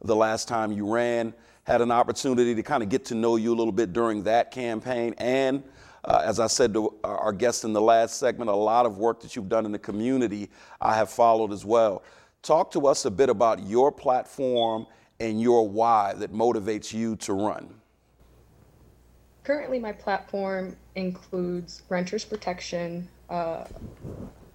the 0.01 0.15
last 0.15 0.47
time 0.47 0.71
you 0.71 0.91
ran. 0.91 1.33
Had 1.63 1.81
an 1.81 1.91
opportunity 1.91 2.55
to 2.55 2.63
kind 2.63 2.83
of 2.83 2.89
get 2.89 3.05
to 3.05 3.15
know 3.15 3.35
you 3.35 3.53
a 3.53 3.57
little 3.57 3.73
bit 3.73 3.91
during 3.91 4.23
that 4.23 4.51
campaign. 4.51 5.13
And 5.17 5.63
uh, 6.05 6.21
as 6.23 6.39
I 6.39 6.47
said 6.47 6.73
to 6.75 6.93
our 7.03 7.33
guests 7.33 7.63
in 7.63 7.73
the 7.73 7.81
last 7.81 8.17
segment, 8.17 8.49
a 8.49 8.55
lot 8.55 8.85
of 8.85 8.97
work 8.97 9.21
that 9.21 9.35
you've 9.35 9.49
done 9.49 9.65
in 9.65 9.71
the 9.71 9.79
community 9.79 10.49
I 10.79 10.95
have 10.95 11.09
followed 11.09 11.51
as 11.51 11.65
well. 11.65 12.03
Talk 12.45 12.69
to 12.73 12.85
us 12.85 13.05
a 13.05 13.09
bit 13.09 13.29
about 13.29 13.65
your 13.65 13.91
platform 13.91 14.85
and 15.19 15.41
your 15.41 15.67
why 15.67 16.13
that 16.13 16.31
motivates 16.31 16.93
you 16.93 17.15
to 17.15 17.33
run. 17.33 17.73
Currently, 19.43 19.79
my 19.79 19.91
platform 19.91 20.75
includes 20.93 21.81
renters 21.89 22.23
protection, 22.23 23.09
uh, 23.31 23.65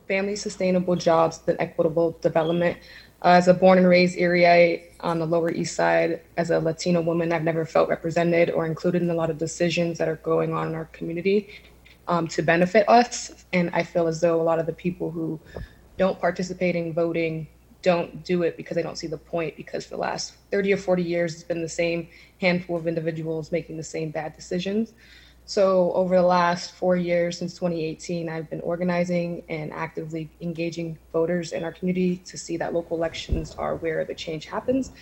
family 0.07 0.37
sustainable 0.37 0.95
jobs, 0.95 1.41
and 1.49 1.57
equitable 1.59 2.17
development. 2.23 2.79
Uh, 3.25 3.31
as 3.31 3.49
a 3.49 3.55
born 3.55 3.79
and 3.79 3.89
raised 3.89 4.17
Erieite 4.17 4.93
on 5.01 5.19
the 5.19 5.27
Lower 5.27 5.51
East 5.51 5.75
Side, 5.75 6.21
as 6.37 6.51
a 6.51 6.61
Latina 6.61 7.01
woman, 7.01 7.33
I've 7.33 7.43
never 7.43 7.65
felt 7.65 7.89
represented 7.89 8.51
or 8.51 8.67
included 8.67 9.03
in 9.03 9.11
a 9.11 9.15
lot 9.15 9.31
of 9.31 9.39
decisions 9.39 9.99
that 9.99 10.07
are 10.07 10.17
going 10.17 10.53
on 10.53 10.69
in 10.69 10.75
our 10.77 10.85
community 10.87 11.49
um, 12.07 12.29
to 12.29 12.43
benefit 12.43 12.89
us. 12.89 13.45
And 13.53 13.69
I 13.73 13.83
feel 13.83 14.07
as 14.07 14.21
though 14.21 14.41
a 14.41 14.45
lot 14.45 14.61
of 14.61 14.67
the 14.67 14.73
people 14.73 15.11
who 15.11 15.41
don't 15.99 16.21
participate 16.21 16.77
in 16.77 16.93
voting 16.93 17.49
don't 17.83 18.25
do 18.25 18.43
it 18.43 18.57
because 18.57 18.75
they 18.75 18.83
don't 18.83 18.99
see 18.99 19.07
the 19.07 19.19
point 19.19 19.57
because 19.57 19.85
for 19.85 19.95
the 19.95 20.01
last 20.01 20.35
30 20.51 20.75
or 20.75 20.77
40 20.77 21.03
years 21.03 21.35
it's 21.35 21.45
been 21.45 21.63
the 21.63 21.69
same 21.69 22.09
handful 22.41 22.77
of 22.77 22.87
individuals 22.87 23.53
making 23.53 23.77
the 23.77 23.83
same 23.83 24.11
bad 24.11 24.35
decisions. 24.35 24.93
So 25.45 25.93
over 25.95 26.17
the 26.17 26.23
last 26.23 26.73
four 26.73 26.97
years 26.97 27.39
since 27.39 27.55
2018 27.55 28.29
i've 28.29 28.49
been 28.51 28.61
organizing 28.61 29.43
and 29.49 29.73
actively 29.73 30.31
engaging 30.41 30.99
voters 31.13 31.53
in 31.53 31.65
our 31.65 31.73
community 31.73 32.19
to 32.19 32.39
see 32.39 32.57
that 32.59 32.73
local 32.73 32.97
elections 32.97 33.55
are 33.57 33.77
where 33.77 34.05
the 34.05 34.15
change 34.15 34.47
happens. 34.47 34.93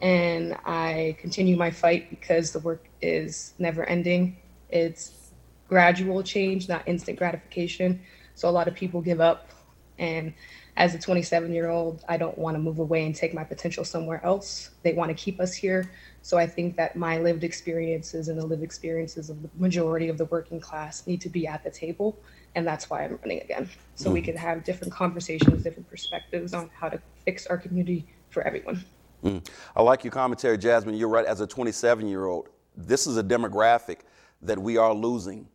And 0.00 0.56
i 0.64 1.16
continue 1.20 1.56
my 1.56 1.70
fight 1.70 2.10
because 2.10 2.52
the 2.52 2.58
work 2.60 2.90
is 3.00 3.54
never 3.58 3.84
ending. 3.84 4.38
It's 4.68 5.32
gradual 5.68 6.22
change 6.22 6.68
not 6.68 6.86
instant 6.86 7.18
gratification. 7.18 8.02
So 8.34 8.48
a 8.48 8.50
lot 8.50 8.66
of 8.66 8.74
people 8.74 9.00
give 9.00 9.20
up 9.20 9.50
and 9.98 10.34
as 10.76 10.94
a 10.94 10.98
27 10.98 11.52
year 11.52 11.68
old, 11.68 12.04
I 12.08 12.16
don't 12.16 12.36
want 12.36 12.56
to 12.56 12.58
move 12.58 12.78
away 12.78 13.06
and 13.06 13.14
take 13.14 13.32
my 13.32 13.44
potential 13.44 13.84
somewhere 13.84 14.24
else. 14.24 14.70
They 14.82 14.92
want 14.92 15.10
to 15.10 15.14
keep 15.14 15.40
us 15.40 15.54
here. 15.54 15.90
So 16.22 16.36
I 16.36 16.46
think 16.46 16.76
that 16.76 16.96
my 16.96 17.18
lived 17.18 17.44
experiences 17.44 18.28
and 18.28 18.38
the 18.38 18.46
lived 18.46 18.62
experiences 18.62 19.30
of 19.30 19.42
the 19.42 19.50
majority 19.56 20.08
of 20.08 20.18
the 20.18 20.24
working 20.26 20.58
class 20.58 21.06
need 21.06 21.20
to 21.20 21.28
be 21.28 21.46
at 21.46 21.62
the 21.62 21.70
table. 21.70 22.18
And 22.56 22.66
that's 22.66 22.90
why 22.90 23.04
I'm 23.04 23.18
running 23.22 23.42
again. 23.42 23.68
So 23.94 24.10
mm. 24.10 24.14
we 24.14 24.22
can 24.22 24.36
have 24.36 24.64
different 24.64 24.92
conversations, 24.92 25.62
different 25.62 25.88
perspectives 25.88 26.54
on 26.54 26.70
how 26.74 26.88
to 26.88 27.00
fix 27.24 27.46
our 27.46 27.58
community 27.58 28.06
for 28.30 28.42
everyone. 28.42 28.84
Mm. 29.22 29.46
I 29.76 29.82
like 29.82 30.02
your 30.02 30.12
commentary, 30.12 30.58
Jasmine. 30.58 30.96
You're 30.96 31.08
right. 31.08 31.24
As 31.24 31.40
a 31.40 31.46
27 31.46 32.08
year 32.08 32.26
old, 32.26 32.48
this 32.76 33.06
is 33.06 33.16
a 33.16 33.22
demographic 33.22 34.00
that 34.42 34.58
we 34.58 34.76
are 34.76 34.92
losing 34.92 35.46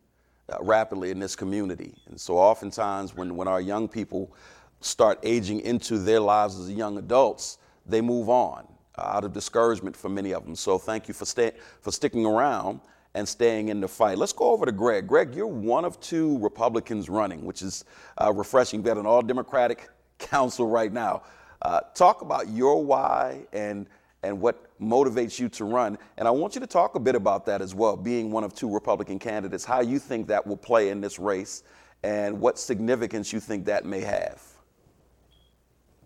uh, 0.50 0.58
rapidly 0.62 1.12
in 1.12 1.20
this 1.20 1.36
community. 1.36 1.94
And 2.08 2.20
so 2.20 2.38
oftentimes 2.38 3.16
when, 3.16 3.36
when 3.36 3.48
our 3.48 3.62
young 3.62 3.88
people 3.88 4.34
start 4.82 5.20
aging 5.24 5.62
into 5.62 5.98
their 5.98 6.20
lives 6.20 6.60
as 6.60 6.72
young 6.72 6.98
adults, 6.98 7.58
they 7.86 8.02
move 8.02 8.30
on 8.30 8.68
uh, 8.98 9.02
out 9.02 9.24
of 9.24 9.34
discouragement 9.34 9.96
for 9.96 10.10
many 10.10 10.34
of 10.34 10.46
them. 10.46 10.56
So 10.56 10.78
thank 10.78 11.08
you 11.08 11.14
for, 11.14 11.26
stay, 11.26 11.52
for 11.82 11.92
sticking 11.92 12.26
around 12.26 12.82
and 13.16 13.28
staying 13.28 13.70
in 13.70 13.82
the 13.82 13.88
fight. 13.88 14.18
Let's 14.18 14.34
go 14.34 14.52
over 14.52 14.66
to 14.66 14.72
Greg. 14.72 15.08
Greg, 15.08 15.34
you're 15.34 15.48
one 15.48 15.86
of 15.86 16.00
two 16.00 16.38
Republicans 16.40 17.10
running, 17.10 17.44
which 17.44 17.62
is 17.62 17.86
uh, 18.22 18.32
refreshing. 18.32 18.80
You've 18.80 18.86
got 18.86 18.98
an 18.98 19.06
all 19.06 19.22
Democratic 19.22 19.90
council 20.20 20.68
right 20.68 20.92
now. 20.92 21.24
Uh, 21.62 21.82
talk 21.94 22.22
about 22.22 22.48
your 22.50 22.84
why 22.84 23.46
and 23.52 23.88
and 24.24 24.40
what 24.42 24.78
motivates 24.80 25.40
you 25.40 25.48
to 25.48 25.64
run. 25.64 25.98
And 26.18 26.28
I 26.28 26.32
want 26.32 26.54
you 26.56 26.62
to 26.62 26.68
talk 26.68 26.96
a 26.96 27.00
bit 27.00 27.16
about 27.16 27.46
that 27.46 27.62
as 27.62 27.74
well, 27.74 27.96
being 27.96 28.32
one 28.32 28.44
of 28.44 28.54
two 28.54 28.70
Republican 28.70 29.18
candidates, 29.18 29.64
how 29.64 29.80
you 29.80 29.98
think 29.98 30.28
that 30.28 30.46
will 30.46 30.58
play 30.58 30.90
in 30.90 31.00
this 31.00 31.20
race 31.20 31.64
and 32.04 32.40
what 32.40 32.60
significance 32.60 33.32
you 33.32 33.40
think 33.40 33.66
that 33.66 33.86
may 33.86 34.02
have. 34.02 34.42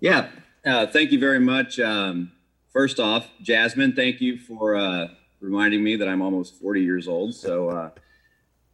Yeah, 0.03 0.27
uh, 0.65 0.85
thank 0.87 1.13
you 1.13 1.19
very 1.19 1.39
much. 1.39 1.79
Um, 1.79 2.33
first 2.73 2.99
off, 2.99 3.25
Jasmine, 3.41 3.93
thank 3.93 4.19
you 4.19 4.37
for 4.37 4.75
uh, 4.75 5.07
reminding 5.39 5.81
me 5.81 5.95
that 5.95 6.09
I'm 6.09 6.21
almost 6.21 6.59
40 6.59 6.81
years 6.81 7.07
old. 7.07 7.33
So 7.33 7.69
uh, 7.69 7.89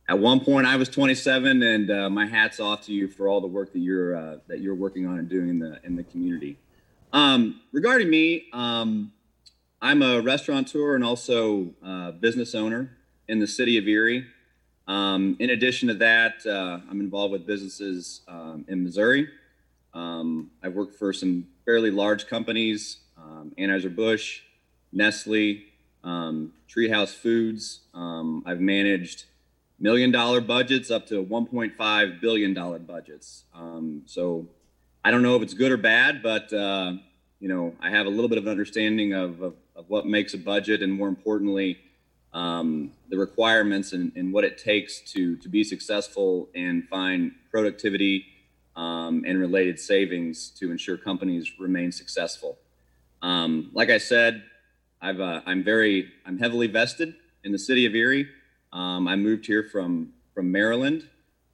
at 0.07 0.17
one 0.17 0.39
point 0.39 0.65
I 0.65 0.75
was 0.75 0.89
27, 0.89 1.61
and 1.61 1.91
uh, 1.91 2.09
my 2.09 2.25
hats 2.25 2.59
off 2.59 2.83
to 2.87 2.93
you 2.93 3.07
for 3.07 3.27
all 3.27 3.41
the 3.41 3.47
work 3.47 3.73
that 3.73 3.77
you're 3.77 4.15
uh, 4.15 4.37
that 4.47 4.61
you're 4.61 4.73
working 4.73 5.05
on 5.05 5.19
and 5.19 5.29
doing 5.29 5.49
in 5.49 5.59
the 5.59 5.79
in 5.83 5.95
the 5.95 6.03
community. 6.03 6.57
Um, 7.13 7.61
regarding 7.71 8.09
me, 8.09 8.45
um, 8.51 9.11
I'm 9.83 10.01
a 10.01 10.21
restaurateur 10.21 10.95
and 10.95 11.03
also 11.03 11.75
uh, 11.85 12.09
business 12.09 12.55
owner 12.55 12.97
in 13.27 13.37
the 13.37 13.45
city 13.45 13.77
of 13.77 13.87
Erie. 13.87 14.25
Um, 14.87 15.37
in 15.37 15.51
addition 15.51 15.89
to 15.89 15.93
that, 15.93 16.41
I'm 16.47 17.01
involved 17.01 17.33
with 17.33 17.45
businesses 17.45 18.21
um, 18.27 18.65
in 18.67 18.83
Missouri. 18.83 19.27
Um, 19.93 20.51
I've 20.63 20.73
worked 20.73 20.95
for 20.95 21.13
some 21.13 21.47
fairly 21.65 21.91
large 21.91 22.27
companies, 22.27 22.97
um, 23.17 23.51
Anheuser-Busch, 23.57 24.41
Nestle, 24.91 25.63
um, 26.03 26.53
Treehouse 26.69 27.13
Foods. 27.13 27.81
Um, 27.93 28.43
I've 28.45 28.59
managed 28.59 29.25
million 29.79 30.11
dollar 30.11 30.41
budgets 30.41 30.91
up 30.91 31.07
to 31.07 31.23
1.5 31.23 32.21
billion 32.21 32.53
dollar 32.53 32.79
budgets. 32.79 33.43
Um, 33.53 34.03
so 34.05 34.47
I 35.03 35.11
don't 35.11 35.21
know 35.21 35.35
if 35.35 35.41
it's 35.41 35.53
good 35.53 35.71
or 35.71 35.77
bad, 35.77 36.21
but 36.21 36.51
uh, 36.53 36.93
you 37.39 37.47
know 37.47 37.75
I 37.81 37.89
have 37.89 38.05
a 38.05 38.09
little 38.09 38.29
bit 38.29 38.37
of 38.37 38.45
an 38.45 38.51
understanding 38.51 39.13
of, 39.13 39.41
of, 39.41 39.55
of 39.75 39.85
what 39.89 40.05
makes 40.05 40.33
a 40.33 40.37
budget, 40.37 40.81
and 40.81 40.91
more 40.91 41.07
importantly, 41.07 41.79
um, 42.33 42.91
the 43.09 43.17
requirements 43.17 43.93
and, 43.93 44.11
and, 44.15 44.31
what 44.31 44.43
it 44.43 44.57
takes 44.57 44.99
to 45.13 45.35
to 45.37 45.49
be 45.49 45.63
successful 45.63 46.47
and 46.53 46.87
find 46.87 47.31
productivity 47.49 48.25
um, 48.79 49.25
and 49.27 49.37
related 49.37 49.77
savings 49.77 50.49
to 50.51 50.71
ensure 50.71 50.95
companies 50.95 51.59
remain 51.59 51.91
successful. 51.91 52.57
Um, 53.21 53.71
like 53.73 53.89
I 53.89 53.97
said, 53.97 54.43
I've 55.01 55.19
uh, 55.19 55.41
I'm 55.45 55.63
very 55.65 56.09
I'm 56.25 56.37
heavily 56.37 56.67
vested 56.67 57.13
in 57.43 57.51
the 57.51 57.59
city 57.59 57.85
of 57.85 57.93
Erie. 57.93 58.29
Um, 58.71 59.07
I 59.07 59.17
moved 59.17 59.45
here 59.45 59.63
from 59.63 60.13
from 60.33 60.49
Maryland 60.49 61.05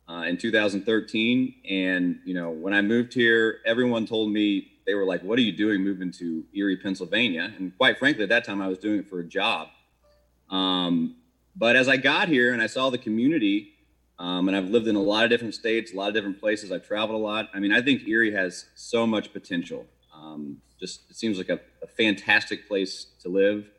uh, 0.08 0.26
in 0.28 0.38
2013, 0.38 1.56
and 1.68 2.20
you 2.26 2.36
know 2.36 2.52
when 2.52 2.76
I 2.76 2.84
moved 2.84 3.16
here, 3.16 3.60
everyone 3.66 4.06
told 4.06 4.32
me 4.32 4.72
they 4.86 4.94
were 4.94 5.06
like, 5.06 5.24
"What 5.24 5.40
are 5.40 5.44
you 5.44 5.52
doing 5.52 5.84
moving 5.84 6.12
to 6.14 6.44
Erie, 6.54 6.78
Pennsylvania?" 6.78 7.52
And 7.58 7.76
quite 7.76 7.98
frankly, 7.98 8.22
at 8.22 8.30
that 8.30 8.46
time, 8.46 8.62
I 8.62 8.68
was 8.68 8.78
doing 8.78 9.00
it 9.00 9.10
for 9.10 9.20
a 9.20 9.26
job. 9.26 9.70
Um, 10.52 11.16
but 11.56 11.76
as 11.76 11.90
I 11.90 11.98
got 11.98 12.28
here 12.28 12.54
and 12.54 12.62
I 12.62 12.68
saw 12.68 12.92
the 12.92 13.00
community, 13.00 13.75
um, 14.18 14.48
and 14.48 14.56
I've 14.56 14.70
lived 14.70 14.88
in 14.88 14.96
a 14.96 15.02
lot 15.02 15.26
of 15.26 15.30
different 15.30 15.56
states, 15.56 15.94
a 15.94 15.96
lot 15.96 16.08
of 16.08 16.14
different 16.14 16.40
places. 16.40 16.72
I've 16.72 16.88
traveled 16.88 17.20
a 17.20 17.24
lot. 17.24 17.50
I 17.54 17.60
mean, 17.60 17.74
I 17.74 17.82
think 17.82 18.08
Erie 18.08 18.32
has 18.32 18.66
so 18.76 19.06
much 19.06 19.34
potential. 19.34 19.86
Um, 20.14 20.62
just 20.80 21.10
it 21.10 21.16
seems 21.16 21.38
like 21.38 21.50
a, 21.50 21.60
a 21.84 21.88
fantastic 21.88 22.68
place 22.68 23.08
to 23.22 23.30
live 23.30 23.70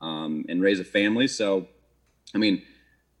um, 0.00 0.44
and 0.48 0.60
raise 0.60 0.80
a 0.80 0.84
family. 0.84 1.28
So, 1.28 1.68
I 2.34 2.38
mean, 2.38 2.62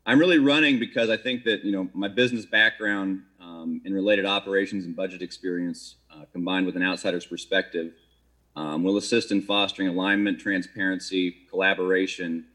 I'm 0.06 0.18
really 0.18 0.38
running 0.38 0.78
because 0.78 1.10
I 1.10 1.16
think 1.16 1.44
that 1.44 1.64
you 1.64 1.72
know 1.72 1.88
my 1.94 2.08
business 2.08 2.44
background 2.44 3.22
um, 3.40 3.80
in 3.84 3.94
related 3.94 4.26
operations 4.26 4.84
and 4.84 4.96
budget 4.96 5.22
experience, 5.22 5.96
uh, 6.12 6.24
combined 6.32 6.66
with 6.66 6.76
an 6.76 6.82
outsider's 6.82 7.26
perspective, 7.26 7.92
um, 8.56 8.82
will 8.82 8.96
assist 8.96 9.30
in 9.30 9.42
fostering 9.42 9.88
alignment, 9.88 10.40
transparency, 10.40 11.36
collaboration, 11.48 12.46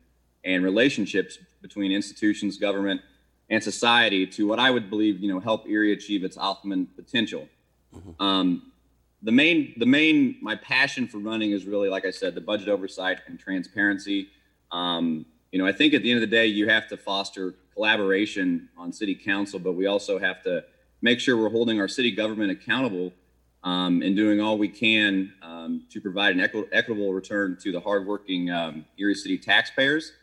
and 0.44 0.64
relationships 0.64 1.38
between 1.62 1.92
institutions, 1.92 2.58
government, 2.58 3.02
and 3.50 3.64
society 3.64 4.26
to 4.28 4.48
what 4.48 4.60
I 4.60 4.72
would 4.72 4.90
believe 4.90 5.20
you 5.20 5.32
know 5.32 5.40
help 5.40 5.68
Erie 5.68 5.94
achieve 5.94 6.24
its 6.24 6.38
optimum 6.38 6.88
potential. 6.96 7.48
Mm-hmm. 7.96 8.24
Um, 8.24 8.72
the 9.22 9.32
main 9.32 9.74
the 9.78 9.86
main 9.86 10.38
my 10.42 10.56
passion 10.56 11.08
for 11.08 11.18
running 11.18 11.52
is 11.52 11.66
really 11.66 11.90
like 11.90 12.06
I 12.06 12.12
said 12.12 12.36
the 12.36 12.42
budget 12.42 12.70
oversight 12.70 13.20
and 13.28 13.40
transparency. 13.40 14.30
Um, 14.72 15.26
you 15.52 15.58
know, 15.58 15.66
I 15.66 15.72
think 15.72 15.94
at 15.94 16.04
the 16.04 16.12
end 16.12 16.24
of 16.24 16.30
the 16.30 16.36
day, 16.36 16.46
you 16.46 16.70
have 16.70 16.88
to 16.90 16.98
foster 16.98 17.56
collaboration 17.74 18.70
on 18.78 18.94
city 18.94 19.16
council, 19.16 19.58
but 19.60 19.74
we 19.74 19.88
also 19.88 20.20
have 20.20 20.44
to 20.44 20.64
make 21.02 21.20
sure 21.20 21.38
we're 21.38 21.50
holding 21.50 21.80
our 21.80 21.88
city 21.88 22.12
government 22.12 22.52
accountable 22.52 23.12
um, 23.64 24.02
and 24.02 24.16
doing 24.16 24.40
all 24.40 24.58
we 24.58 24.68
can 24.68 25.34
um, 25.42 25.86
to 25.90 26.00
provide 26.00 26.36
an 26.36 26.42
equi- 26.42 26.68
equitable 26.72 27.14
return 27.14 27.58
to 27.62 27.72
the 27.72 27.80
hardworking 27.80 28.52
um, 28.52 28.86
Erie 28.98 29.16
City 29.16 29.38
taxpayers. 29.38 30.14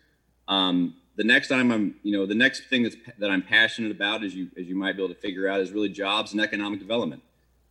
Um, 0.48 0.94
the 1.16 1.24
next 1.24 1.48
time 1.48 1.72
I'm, 1.72 1.96
you 2.02 2.16
know, 2.16 2.26
the 2.26 2.34
next 2.34 2.68
thing 2.68 2.82
that's 2.82 2.96
that 3.18 3.30
I'm 3.30 3.42
passionate 3.42 3.90
about, 3.90 4.22
as 4.22 4.34
you 4.34 4.48
as 4.58 4.66
you 4.66 4.76
might 4.76 4.96
be 4.96 5.02
able 5.02 5.14
to 5.14 5.20
figure 5.20 5.48
out, 5.48 5.60
is 5.60 5.72
really 5.72 5.88
jobs 5.88 6.32
and 6.32 6.40
economic 6.40 6.78
development. 6.78 7.22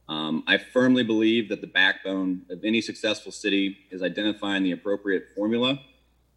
Um, 0.08 0.44
I 0.46 0.58
firmly 0.58 1.04
believe 1.04 1.50
that 1.50 1.62
the 1.62 1.68
backbone 1.68 2.44
of 2.50 2.64
any 2.64 2.82
successful 2.82 3.32
city 3.32 3.78
is 3.90 4.04
identifying 4.04 4.64
the 4.64 4.72
appropriate 4.72 5.26
formula 5.36 5.80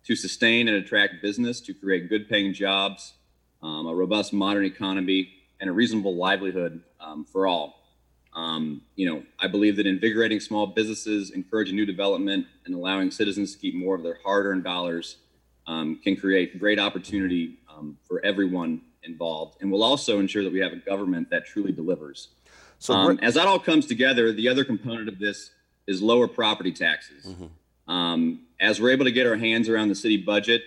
to 0.04 0.16
sustain 0.16 0.68
and 0.68 0.76
attract 0.78 1.20
business, 1.20 1.60
to 1.62 1.74
create 1.74 2.08
good 2.08 2.28
paying 2.28 2.54
jobs, 2.54 3.14
um, 3.62 3.86
a 3.86 3.94
robust 3.94 4.32
modern 4.32 4.64
economy, 4.64 5.30
and 5.60 5.68
a 5.68 5.72
reasonable 5.72 6.16
livelihood 6.16 6.82
um, 7.00 7.24
for 7.24 7.46
all. 7.46 7.74
Um, 8.34 8.82
you 8.94 9.10
know, 9.10 9.22
I 9.38 9.48
believe 9.48 9.76
that 9.76 9.86
invigorating 9.86 10.40
small 10.40 10.66
businesses, 10.66 11.30
encouraging 11.30 11.76
new 11.76 11.86
development, 11.86 12.46
and 12.64 12.74
allowing 12.74 13.10
citizens 13.10 13.52
to 13.52 13.58
keep 13.58 13.74
more 13.74 13.94
of 13.94 14.02
their 14.02 14.18
hard 14.24 14.46
earned 14.46 14.64
dollars 14.64 15.16
um, 15.68 16.00
can 16.02 16.16
create 16.16 16.58
great 16.58 16.80
opportunity 16.80 17.58
um, 17.68 17.96
for 18.08 18.24
everyone 18.24 18.80
involved 19.04 19.58
and 19.60 19.70
will 19.70 19.84
also 19.84 20.18
ensure 20.18 20.42
that 20.42 20.52
we 20.52 20.58
have 20.58 20.72
a 20.72 20.76
government 20.76 21.30
that 21.30 21.46
truly 21.46 21.70
delivers. 21.70 22.28
So, 22.80 22.94
um, 22.94 23.18
as 23.22 23.34
that 23.34 23.46
all 23.46 23.58
comes 23.60 23.86
together, 23.86 24.32
the 24.32 24.48
other 24.48 24.64
component 24.64 25.08
of 25.08 25.18
this 25.18 25.50
is 25.86 26.02
lower 26.02 26.26
property 26.26 26.72
taxes. 26.72 27.26
Mm-hmm. 27.26 27.92
Um, 27.92 28.40
as 28.60 28.80
we're 28.80 28.90
able 28.90 29.04
to 29.04 29.12
get 29.12 29.26
our 29.26 29.36
hands 29.36 29.68
around 29.68 29.88
the 29.88 29.94
city 29.94 30.16
budget 30.16 30.62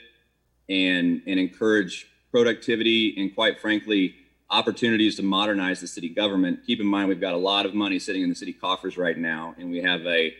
and 0.69 1.21
and 1.27 1.39
encourage 1.39 2.07
productivity 2.31 3.15
and 3.17 3.33
quite 3.35 3.59
frankly 3.59 4.15
opportunities 4.49 5.15
to 5.15 5.23
modernize 5.23 5.81
the 5.81 5.87
city 5.87 6.09
government 6.09 6.59
keep 6.65 6.79
in 6.79 6.85
mind 6.85 7.09
we've 7.09 7.21
got 7.21 7.33
a 7.33 7.37
lot 7.37 7.65
of 7.65 7.73
money 7.73 7.99
sitting 7.99 8.21
in 8.21 8.29
the 8.29 8.35
city 8.35 8.53
coffers 8.53 8.97
right 8.97 9.17
now 9.17 9.53
and 9.57 9.69
we 9.69 9.81
have 9.81 10.05
a 10.05 10.33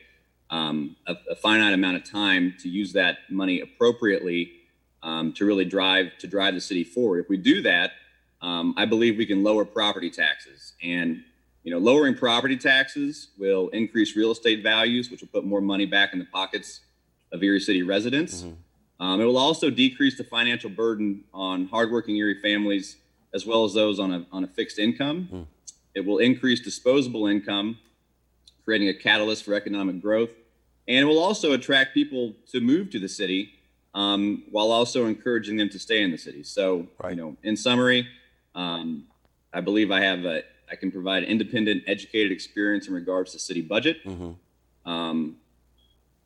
um, 0.52 0.96
a, 1.08 1.16
a, 1.30 1.36
finite 1.36 1.74
amount 1.74 1.96
of 1.96 2.04
time 2.04 2.54
to 2.60 2.70
use 2.70 2.94
that 2.94 3.20
money 3.30 3.62
appropriately 3.62 4.52
um, 5.02 5.34
to 5.34 5.46
really 5.46 5.66
drive 5.66 6.12
to 6.20 6.28
drive 6.28 6.54
the 6.54 6.62
city 6.62 6.84
forward 6.84 7.20
if 7.20 7.30
we 7.30 7.38
do 7.38 7.62
that 7.62 7.92
um, 8.42 8.74
i 8.78 8.86
believe 8.86 9.18
we 9.18 9.26
can 9.26 9.44
lower 9.44 9.66
property 9.66 10.10
taxes 10.10 10.74
and 10.84 11.24
you 11.64 11.72
know, 11.72 11.78
lowering 11.78 12.16
property 12.16 12.58
taxes 12.58 13.30
will 13.38 13.70
increase 13.70 14.16
real 14.16 14.32
estate 14.32 14.64
values, 14.64 15.12
which 15.12 15.22
will 15.22 15.28
put 15.28 15.46
more 15.46 15.62
money 15.62 15.86
back 15.86 16.14
in 16.14 16.20
the 16.20 16.26
pockets 16.26 16.82
of 17.32 17.44
Erie 17.44 17.60
City 17.60 17.84
residents. 17.84 18.42
Mm-hmm. 18.42 19.04
Um, 19.04 19.22
it 19.22 19.26
will 19.26 19.38
also 19.38 19.70
decrease 19.70 20.18
the 20.18 20.24
financial 20.24 20.70
burden 20.70 21.24
on 21.34 21.68
hardworking 21.68 22.16
Erie 22.18 22.40
families 22.42 22.98
as 23.34 23.46
well 23.46 23.64
as 23.64 23.74
those 23.74 24.00
on 24.00 24.14
a, 24.14 24.26
on 24.32 24.44
a 24.44 24.48
fixed 24.48 24.78
income. 24.78 25.30
Mm. 25.32 25.46
It 25.96 26.06
will 26.06 26.18
increase 26.18 26.60
disposable 26.60 27.28
income, 27.28 27.78
creating 28.66 28.90
a 28.90 28.94
catalyst 28.94 29.46
for 29.46 29.54
economic 29.54 30.02
growth. 30.02 30.32
And 30.88 30.98
it 30.98 31.06
will 31.06 31.20
also 31.20 31.54
attract 31.54 31.94
people 31.94 32.34
to 32.52 32.60
move 32.60 32.90
to 32.92 33.00
the 33.00 33.10
city 33.10 33.54
um, 33.94 34.44
while 34.52 34.72
also 34.72 35.06
encouraging 35.06 35.58
them 35.58 35.70
to 35.70 35.80
stay 35.80 36.02
in 36.02 36.12
the 36.12 36.18
city. 36.18 36.44
So, 36.44 36.88
right. 37.02 37.12
you 37.12 37.16
know, 37.16 37.38
in 37.44 37.56
summary, 37.56 38.08
um, 38.56 39.06
I 39.54 39.62
believe 39.62 39.92
I 39.92 40.02
have 40.02 40.26
a 40.26 40.44
I 40.72 40.76
can 40.76 40.90
provide 40.90 41.24
independent, 41.24 41.84
educated 41.86 42.32
experience 42.32 42.88
in 42.88 42.94
regards 42.94 43.34
to 43.34 43.40
city 43.40 43.62
budget. 43.62 44.06
Mm-hmm. 44.06 44.90
Um, 44.90 45.36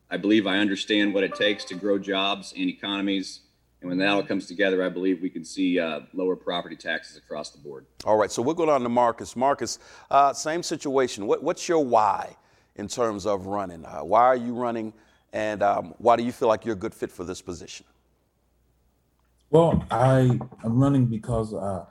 I 0.09 0.17
believe 0.17 0.45
I 0.45 0.59
understand 0.59 1.15
what 1.15 1.23
it 1.23 1.33
takes 1.33 1.65
to 1.65 1.75
grow 1.75 1.97
jobs 1.97 2.53
and 2.55 2.69
economies. 2.69 3.39
And 3.81 3.89
when 3.89 3.97
that 3.97 4.09
all 4.09 4.23
comes 4.23 4.45
together, 4.45 4.83
I 4.83 4.89
believe 4.89 5.19
we 5.19 5.31
can 5.31 5.43
see 5.43 5.79
uh, 5.79 6.01
lower 6.13 6.35
property 6.35 6.75
taxes 6.75 7.17
across 7.17 7.49
the 7.49 7.57
board. 7.57 7.87
All 8.05 8.17
right, 8.17 8.31
so 8.31 8.43
we'll 8.43 8.53
go 8.53 8.67
down 8.67 8.81
to 8.81 8.89
Marcus. 8.89 9.35
Marcus, 9.35 9.79
uh, 10.11 10.31
same 10.31 10.61
situation. 10.61 11.25
What, 11.25 11.41
what's 11.41 11.67
your 11.67 11.83
why 11.83 12.35
in 12.75 12.87
terms 12.87 13.25
of 13.25 13.47
running? 13.47 13.85
Uh, 13.85 13.99
why 13.99 14.21
are 14.21 14.35
you 14.35 14.53
running, 14.53 14.93
and 15.33 15.63
um, 15.63 15.93
why 15.97 16.15
do 16.15 16.23
you 16.23 16.31
feel 16.31 16.47
like 16.47 16.65
you're 16.65 16.75
a 16.75 16.77
good 16.77 16.93
fit 16.93 17.11
for 17.11 17.23
this 17.23 17.41
position? 17.41 17.85
Well, 19.49 19.85
I 19.91 20.39
am 20.63 20.79
running 20.79 21.05
because 21.05 21.53
uh, 21.53 21.85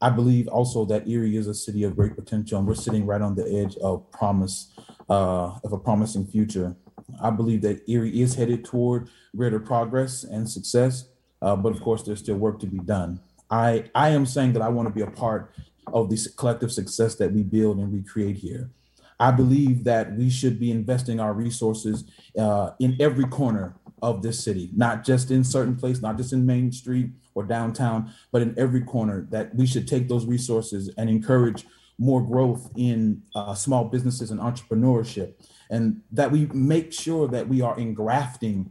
I 0.00 0.10
believe 0.10 0.48
also 0.48 0.84
that 0.86 1.08
Erie 1.08 1.36
is 1.36 1.46
a 1.46 1.54
city 1.54 1.84
of 1.84 1.96
great 1.96 2.14
potential, 2.14 2.58
and 2.58 2.66
we're 2.66 2.74
sitting 2.74 3.06
right 3.06 3.22
on 3.22 3.34
the 3.34 3.44
edge 3.44 3.76
of 3.76 4.10
promise, 4.10 4.72
uh, 5.08 5.58
of 5.64 5.72
a 5.72 5.78
promising 5.78 6.26
future. 6.26 6.76
I 7.22 7.30
believe 7.30 7.62
that 7.62 7.88
Erie 7.88 8.20
is 8.20 8.34
headed 8.34 8.64
toward 8.64 9.08
greater 9.34 9.60
progress 9.60 10.24
and 10.24 10.48
success, 10.48 11.06
uh, 11.40 11.56
but 11.56 11.72
of 11.72 11.80
course, 11.80 12.02
there's 12.02 12.18
still 12.18 12.36
work 12.36 12.58
to 12.60 12.66
be 12.66 12.78
done. 12.78 13.20
I 13.50 13.84
I 13.94 14.10
am 14.10 14.26
saying 14.26 14.54
that 14.54 14.62
I 14.62 14.68
want 14.68 14.88
to 14.88 14.94
be 14.94 15.02
a 15.02 15.10
part 15.10 15.54
of 15.92 16.10
this 16.10 16.26
collective 16.26 16.72
success 16.72 17.14
that 17.16 17.32
we 17.32 17.42
build 17.42 17.78
and 17.78 17.92
we 17.92 18.02
create 18.02 18.36
here. 18.36 18.70
I 19.18 19.30
believe 19.30 19.84
that 19.84 20.14
we 20.14 20.28
should 20.30 20.60
be 20.60 20.70
investing 20.70 21.20
our 21.20 21.32
resources 21.32 22.04
uh, 22.38 22.70
in 22.78 22.96
every 23.00 23.24
corner 23.24 23.74
of 24.02 24.22
this 24.22 24.42
city, 24.42 24.70
not 24.74 25.04
just 25.04 25.30
in 25.30 25.42
certain 25.42 25.76
place, 25.76 26.02
not 26.02 26.16
just 26.16 26.32
in 26.32 26.44
Main 26.44 26.70
Street 26.70 27.10
or 27.34 27.44
downtown, 27.44 28.12
but 28.30 28.42
in 28.42 28.54
every 28.58 28.82
corner, 28.82 29.26
that 29.30 29.54
we 29.54 29.66
should 29.66 29.88
take 29.88 30.08
those 30.08 30.26
resources 30.26 30.90
and 30.98 31.08
encourage 31.08 31.64
more 31.98 32.22
growth 32.22 32.70
in 32.76 33.22
uh, 33.34 33.54
small 33.54 33.84
businesses 33.84 34.30
and 34.30 34.38
entrepreneurship, 34.38 35.32
and 35.70 36.02
that 36.12 36.30
we 36.30 36.46
make 36.46 36.92
sure 36.92 37.26
that 37.26 37.48
we 37.48 37.62
are 37.62 37.78
engrafting 37.78 38.70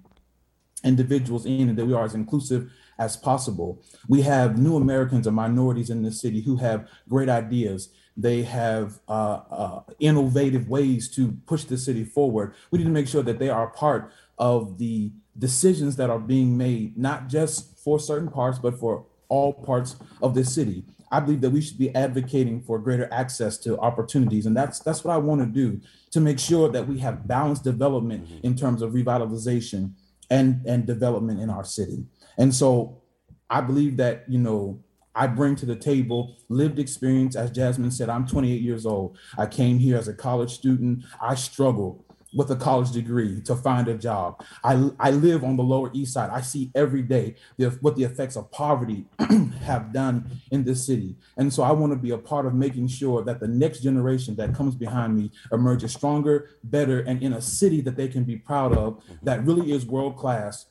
individuals 0.83 1.47
in 1.47 1.69
and 1.69 1.77
that 1.77 1.85
we 1.85 1.93
are 1.93 2.05
as 2.05 2.13
inclusive 2.13 2.71
as 2.99 3.17
possible. 3.17 3.81
We 4.07 4.21
have 4.21 4.59
new 4.59 4.77
Americans 4.77 5.25
and 5.25 5.35
minorities 5.35 5.89
in 5.89 6.03
this 6.03 6.21
city 6.21 6.41
who 6.41 6.57
have 6.57 6.87
great 7.09 7.29
ideas. 7.29 7.89
They 8.17 8.43
have 8.43 8.99
uh, 9.09 9.41
uh, 9.51 9.79
innovative 9.99 10.69
ways 10.69 11.09
to 11.15 11.33
push 11.45 11.65
the 11.65 11.77
city 11.77 12.03
forward. 12.05 12.53
We 12.71 12.79
need 12.79 12.85
to 12.85 12.91
make 12.91 13.07
sure 13.07 13.23
that 13.23 13.39
they 13.39 13.49
are 13.49 13.67
part 13.67 14.11
of 14.37 14.77
the 14.77 15.11
decisions 15.37 15.97
that 15.97 16.09
are 16.09 16.19
being 16.19 16.57
made, 16.57 16.97
not 16.97 17.27
just 17.27 17.77
for 17.79 17.99
certain 17.99 18.29
parts, 18.29 18.57
but 18.57 18.79
for 18.79 19.05
all 19.27 19.53
parts 19.53 19.97
of 20.21 20.33
the 20.33 20.45
city. 20.45 20.85
I 21.11 21.19
believe 21.19 21.41
that 21.41 21.51
we 21.51 21.61
should 21.61 21.77
be 21.77 21.93
advocating 21.95 22.61
for 22.61 22.79
greater 22.79 23.07
access 23.11 23.57
to 23.59 23.77
opportunities, 23.79 24.45
and 24.45 24.57
that's 24.57 24.79
that's 24.79 25.03
what 25.03 25.13
I 25.13 25.17
want 25.17 25.41
to 25.41 25.47
do 25.47 25.79
to 26.11 26.19
make 26.19 26.39
sure 26.39 26.69
that 26.69 26.87
we 26.87 26.99
have 26.99 27.27
balanced 27.27 27.63
development 27.63 28.25
mm-hmm. 28.25 28.45
in 28.45 28.55
terms 28.55 28.81
of 28.81 28.91
revitalization 28.91 29.93
and 30.29 30.65
and 30.65 30.85
development 30.85 31.39
in 31.39 31.49
our 31.49 31.63
city. 31.63 32.05
And 32.37 32.53
so, 32.53 33.01
I 33.49 33.61
believe 33.61 33.97
that 33.97 34.25
you 34.27 34.39
know 34.39 34.83
I 35.15 35.27
bring 35.27 35.55
to 35.57 35.65
the 35.65 35.75
table 35.75 36.35
lived 36.49 36.79
experience. 36.79 37.35
As 37.35 37.51
Jasmine 37.51 37.91
said, 37.91 38.09
I'm 38.09 38.27
28 38.27 38.61
years 38.61 38.85
old. 38.85 39.17
I 39.37 39.45
came 39.45 39.79
here 39.79 39.97
as 39.97 40.07
a 40.07 40.13
college 40.13 40.51
student. 40.51 41.03
I 41.21 41.35
struggled 41.35 42.05
with 42.35 42.51
a 42.51 42.55
college 42.55 42.91
degree 42.91 43.41
to 43.41 43.55
find 43.55 43.87
a 43.87 43.97
job. 43.97 44.43
I, 44.63 44.89
I 44.99 45.11
live 45.11 45.43
on 45.43 45.55
the 45.55 45.63
Lower 45.63 45.89
East 45.93 46.13
Side. 46.13 46.29
I 46.29 46.41
see 46.41 46.69
every 46.75 47.01
day 47.01 47.35
the, 47.57 47.69
what 47.81 47.95
the 47.95 48.03
effects 48.03 48.35
of 48.35 48.51
poverty 48.51 49.05
have 49.61 49.93
done 49.93 50.41
in 50.51 50.65
this 50.65 50.85
city. 50.85 51.15
And 51.37 51.51
so 51.51 51.63
I 51.63 51.71
want 51.71 51.93
to 51.93 51.97
be 51.97 52.11
a 52.11 52.17
part 52.17 52.45
of 52.45 52.53
making 52.53 52.89
sure 52.89 53.23
that 53.23 53.39
the 53.39 53.47
next 53.47 53.79
generation 53.79 54.35
that 54.35 54.53
comes 54.53 54.75
behind 54.75 55.15
me 55.15 55.31
emerges 55.51 55.93
stronger, 55.93 56.49
better, 56.65 56.99
and 56.99 57.23
in 57.23 57.33
a 57.33 57.41
city 57.41 57.79
that 57.81 57.95
they 57.95 58.09
can 58.09 58.25
be 58.25 58.35
proud 58.35 58.77
of 58.77 59.01
that 59.23 59.45
really 59.45 59.71
is 59.71 59.85
world 59.85 60.17
class 60.17 60.65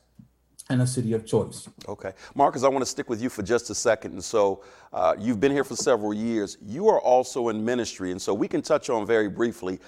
and 0.69 0.81
a 0.81 0.87
city 0.87 1.13
of 1.13 1.25
choice. 1.25 1.69
Okay. 1.87 2.11
Marcus, 2.33 2.63
I 2.63 2.69
want 2.69 2.81
to 2.81 2.89
stick 2.89 3.09
with 3.09 3.21
you 3.21 3.29
for 3.29 3.43
just 3.43 3.69
a 3.69 3.75
second. 3.75 4.13
And 4.13 4.23
so 4.23 4.63
uh, 4.91 5.15
you've 5.19 5.39
been 5.39 5.51
here 5.51 5.63
for 5.63 5.75
several 5.75 6.13
years. 6.13 6.57
You 6.65 6.87
are 6.89 6.99
also 6.99 7.49
in 7.49 7.63
ministry. 7.63 8.11
And 8.11 8.21
so 8.21 8.33
we 8.33 8.47
can 8.47 8.61
touch 8.61 8.89
on 8.89 9.05
very 9.05 9.29
briefly 9.29 9.79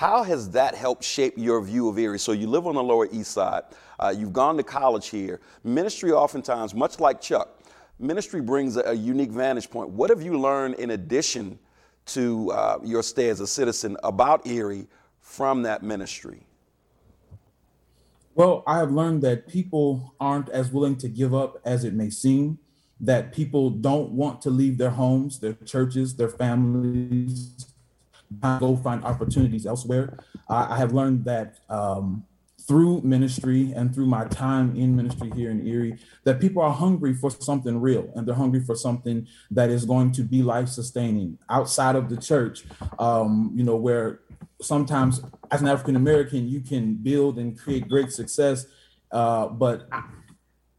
how 0.00 0.22
has 0.22 0.48
that 0.52 0.74
helped 0.74 1.04
shape 1.04 1.34
your 1.36 1.60
view 1.60 1.86
of 1.90 1.98
Erie? 1.98 2.18
So 2.18 2.32
you 2.32 2.46
live 2.46 2.66
on 2.66 2.74
the 2.74 2.82
Lower 2.82 3.06
East 3.12 3.32
Side. 3.32 3.64
Uh, 3.98 4.14
you've 4.16 4.32
gone 4.32 4.56
to 4.56 4.62
college 4.62 5.08
here. 5.08 5.40
Ministry, 5.62 6.10
oftentimes, 6.10 6.74
much 6.74 7.00
like 7.00 7.20
Chuck, 7.20 7.60
ministry 7.98 8.40
brings 8.40 8.78
a, 8.78 8.80
a 8.80 8.94
unique 8.94 9.30
vantage 9.30 9.68
point. 9.68 9.90
What 9.90 10.08
have 10.08 10.22
you 10.22 10.40
learned 10.40 10.76
in 10.76 10.92
addition 10.92 11.58
to 12.06 12.50
uh, 12.50 12.78
your 12.82 13.02
stay 13.02 13.28
as 13.28 13.40
a 13.40 13.46
citizen 13.46 13.98
about 14.02 14.46
Erie 14.46 14.86
from 15.18 15.60
that 15.64 15.82
ministry? 15.82 16.46
Well, 18.34 18.62
I 18.66 18.78
have 18.78 18.92
learned 18.92 19.22
that 19.22 19.48
people 19.48 20.14
aren't 20.20 20.48
as 20.50 20.70
willing 20.70 20.96
to 20.96 21.08
give 21.08 21.34
up 21.34 21.60
as 21.64 21.84
it 21.84 21.94
may 21.94 22.10
seem, 22.10 22.58
that 23.00 23.32
people 23.32 23.70
don't 23.70 24.12
want 24.12 24.40
to 24.42 24.50
leave 24.50 24.78
their 24.78 24.90
homes, 24.90 25.40
their 25.40 25.54
churches, 25.54 26.14
their 26.16 26.28
families, 26.28 27.66
go 28.58 28.76
find 28.76 29.04
opportunities 29.04 29.66
elsewhere. 29.66 30.18
I, 30.48 30.74
I 30.74 30.76
have 30.78 30.92
learned 30.92 31.24
that 31.24 31.58
um, 31.68 32.24
through 32.70 33.00
ministry 33.02 33.72
and 33.74 33.92
through 33.92 34.06
my 34.06 34.24
time 34.26 34.76
in 34.76 34.94
ministry 34.94 35.32
here 35.34 35.50
in 35.50 35.66
Erie, 35.66 35.98
that 36.24 36.40
people 36.40 36.62
are 36.62 36.72
hungry 36.72 37.14
for 37.14 37.30
something 37.30 37.80
real 37.80 38.12
and 38.14 38.28
they're 38.28 38.34
hungry 38.34 38.60
for 38.60 38.76
something 38.76 39.26
that 39.50 39.70
is 39.70 39.84
going 39.84 40.12
to 40.12 40.22
be 40.22 40.42
life 40.42 40.68
sustaining 40.68 41.36
outside 41.48 41.96
of 41.96 42.08
the 42.08 42.16
church, 42.16 42.64
um, 42.98 43.50
you 43.56 43.64
know, 43.64 43.76
where 43.76 44.20
sometimes 44.60 45.22
as 45.50 45.62
an 45.62 45.68
African 45.68 45.96
American, 45.96 46.48
you 46.48 46.60
can 46.60 46.94
build 46.94 47.38
and 47.38 47.58
create 47.58 47.88
great 47.88 48.12
success. 48.12 48.66
Uh, 49.10 49.46
but 49.48 49.88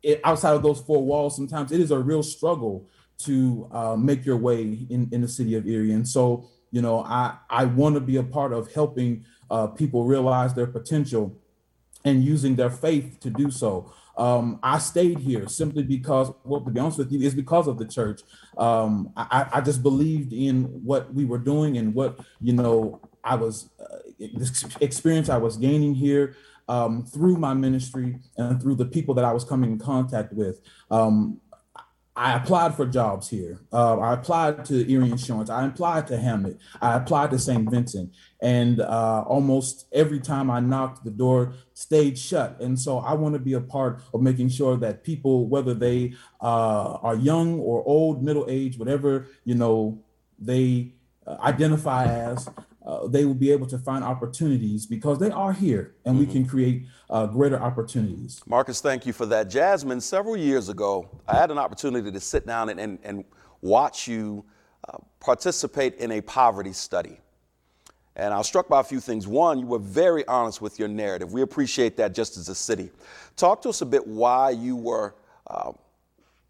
it, 0.04 0.22
outside 0.24 0.56
of 0.56 0.64
those 0.64 0.80
four 0.82 1.04
walls, 1.04 1.36
sometimes 1.36 1.72
it 1.72 1.80
is 1.80 1.92
a 1.92 2.00
real 2.00 2.24
struggle 2.24 2.88
to 3.20 3.68
uh, 3.72 3.96
make 3.96 4.26
your 4.26 4.38
way 4.38 4.86
in, 4.90 5.10
in 5.12 5.22
the 5.22 5.28
city 5.28 5.56
of 5.56 5.68
Erie. 5.68 5.92
And 5.92 6.08
so 6.08 6.50
you 6.72 6.82
know, 6.82 7.04
I, 7.04 7.38
I 7.50 7.66
want 7.66 7.96
to 7.96 8.02
be 8.02 8.16
a 8.18 8.24
part 8.24 8.54
of 8.54 8.72
helping 8.74 9.26
uh, 9.50 9.68
people 9.68 10.06
realize 10.06 10.54
their 10.54 10.68
potential 10.68 11.38
and 12.06 12.24
using 12.24 12.56
their 12.56 12.70
faith 12.70 13.20
to 13.20 13.30
do 13.30 13.52
so. 13.52 13.94
Um, 14.18 14.60
I 14.64 14.80
stayed 14.80 15.20
here 15.20 15.48
simply 15.48 15.84
because, 15.84 16.32
well, 16.44 16.62
to 16.62 16.72
be 16.72 16.80
honest 16.80 16.98
with 16.98 17.12
you, 17.12 17.22
is 17.22 17.36
because 17.36 17.68
of 17.68 17.78
the 17.78 17.86
church. 17.86 18.22
Um, 18.58 19.12
I, 19.16 19.48
I, 19.54 19.62
just 19.62 19.82
believed 19.82 20.34
in 20.34 20.64
what 20.84 21.14
we 21.14 21.26
were 21.26 21.38
doing 21.38 21.78
and 21.78 21.94
what, 21.94 22.20
you 22.42 22.54
know, 22.54 23.00
I 23.24 23.36
was, 23.36 23.70
uh, 23.80 23.98
this 24.34 24.66
experience 24.82 25.30
I 25.30 25.38
was 25.38 25.58
gaining 25.58 25.96
here 25.96 26.36
um, 26.68 27.06
through 27.06 27.38
my 27.38 27.54
ministry 27.54 28.18
and 28.38 28.62
through 28.62 28.76
the 28.76 28.86
people 28.86 29.14
that 29.16 29.26
I 29.26 29.32
was 29.32 29.44
coming 29.44 29.72
in 29.72 29.80
contact 29.80 30.34
with. 30.34 30.62
Um, 30.90 31.42
I 32.16 32.36
applied 32.36 32.76
for 32.76 32.86
jobs 32.86 33.30
here. 33.30 33.62
Uh, 33.72 33.98
I 33.98 34.14
applied 34.14 34.66
to 34.66 34.92
Erie 34.92 35.12
Insurance. 35.12 35.50
I 35.50 35.66
applied 35.66 36.08
to 36.08 36.18
Hamot. 36.18 36.60
I 36.82 36.98
applied 36.98 37.32
to 37.32 37.40
St. 37.40 37.70
Vincent. 37.70 38.14
And 38.42 38.82
uh, 38.82 39.24
almost 39.26 39.88
every 39.94 40.20
time 40.20 40.52
I 40.52 40.60
knocked, 40.60 41.06
the 41.06 41.10
door 41.10 41.54
stayed 41.74 42.20
shut. 42.20 42.60
And 42.60 42.78
so 42.78 43.00
I 43.00 43.14
want 43.14 43.34
to 43.36 43.40
be 43.40 43.54
a 43.54 43.62
part 43.62 44.02
of 44.14 44.22
making 44.22 44.50
sure 44.50 44.76
that 44.78 45.06
people, 45.06 45.48
whether 45.48 45.74
they 45.74 46.14
uh, 46.42 46.96
are 47.02 47.16
young 47.16 47.60
or 47.60 47.82
old, 47.86 48.22
middle 48.24 48.46
age, 48.50 48.78
whatever, 48.78 49.28
you 49.46 49.56
know, 49.56 49.98
they 50.38 50.94
uh, 51.26 51.38
identify 51.42 52.06
as, 52.06 52.50
uh, 52.86 53.08
they 53.08 53.26
will 53.26 53.36
be 53.36 53.52
able 53.52 53.68
to 53.68 53.78
find 53.78 54.04
opportunities 54.04 54.86
because 54.86 55.20
they 55.20 55.30
are 55.30 55.54
here 55.54 55.94
and 56.06 56.16
mm-hmm. 56.16 56.26
we 56.26 56.32
can 56.32 56.46
create 56.46 56.86
uh, 57.10 57.28
greater 57.28 57.62
opportunities. 57.62 58.42
Marcus, 58.48 58.82
thank 58.82 59.06
you 59.06 59.14
for 59.14 59.26
that. 59.28 59.50
Jasmine, 59.50 60.02
several 60.02 60.36
years 60.36 60.70
ago, 60.70 61.10
I 61.28 61.36
had 61.36 61.52
an 61.52 61.58
opportunity 61.58 62.12
to 62.12 62.20
sit 62.20 62.48
down 62.48 62.70
and, 62.70 62.80
and, 62.80 63.00
and 63.04 63.24
watch 63.62 64.08
you 64.08 64.44
uh, 64.90 64.98
participate 65.20 65.96
in 65.96 66.12
a 66.14 66.22
poverty 66.22 66.74
study. 66.74 67.20
And 68.16 68.34
I 68.34 68.38
was 68.38 68.48
struck 68.48 68.68
by 68.68 68.82
a 68.82 68.84
few 68.84 69.00
things. 69.00 69.28
One, 69.28 69.60
you 69.60 69.68
were 69.68 69.80
very 69.80 70.26
honest 70.28 70.62
with 70.62 70.80
your 70.80 70.88
narrative. 70.88 71.32
We 71.32 71.44
appreciate 71.44 71.96
that 71.98 72.14
just 72.14 72.36
as 72.36 72.50
a 72.50 72.56
city. 72.56 72.90
Talk 73.36 73.62
to 73.62 73.70
us 73.70 73.82
a 73.82 73.86
bit 73.86 74.06
why 74.06 74.50
you 74.50 74.76
were, 74.76 75.16
uh, 75.48 75.72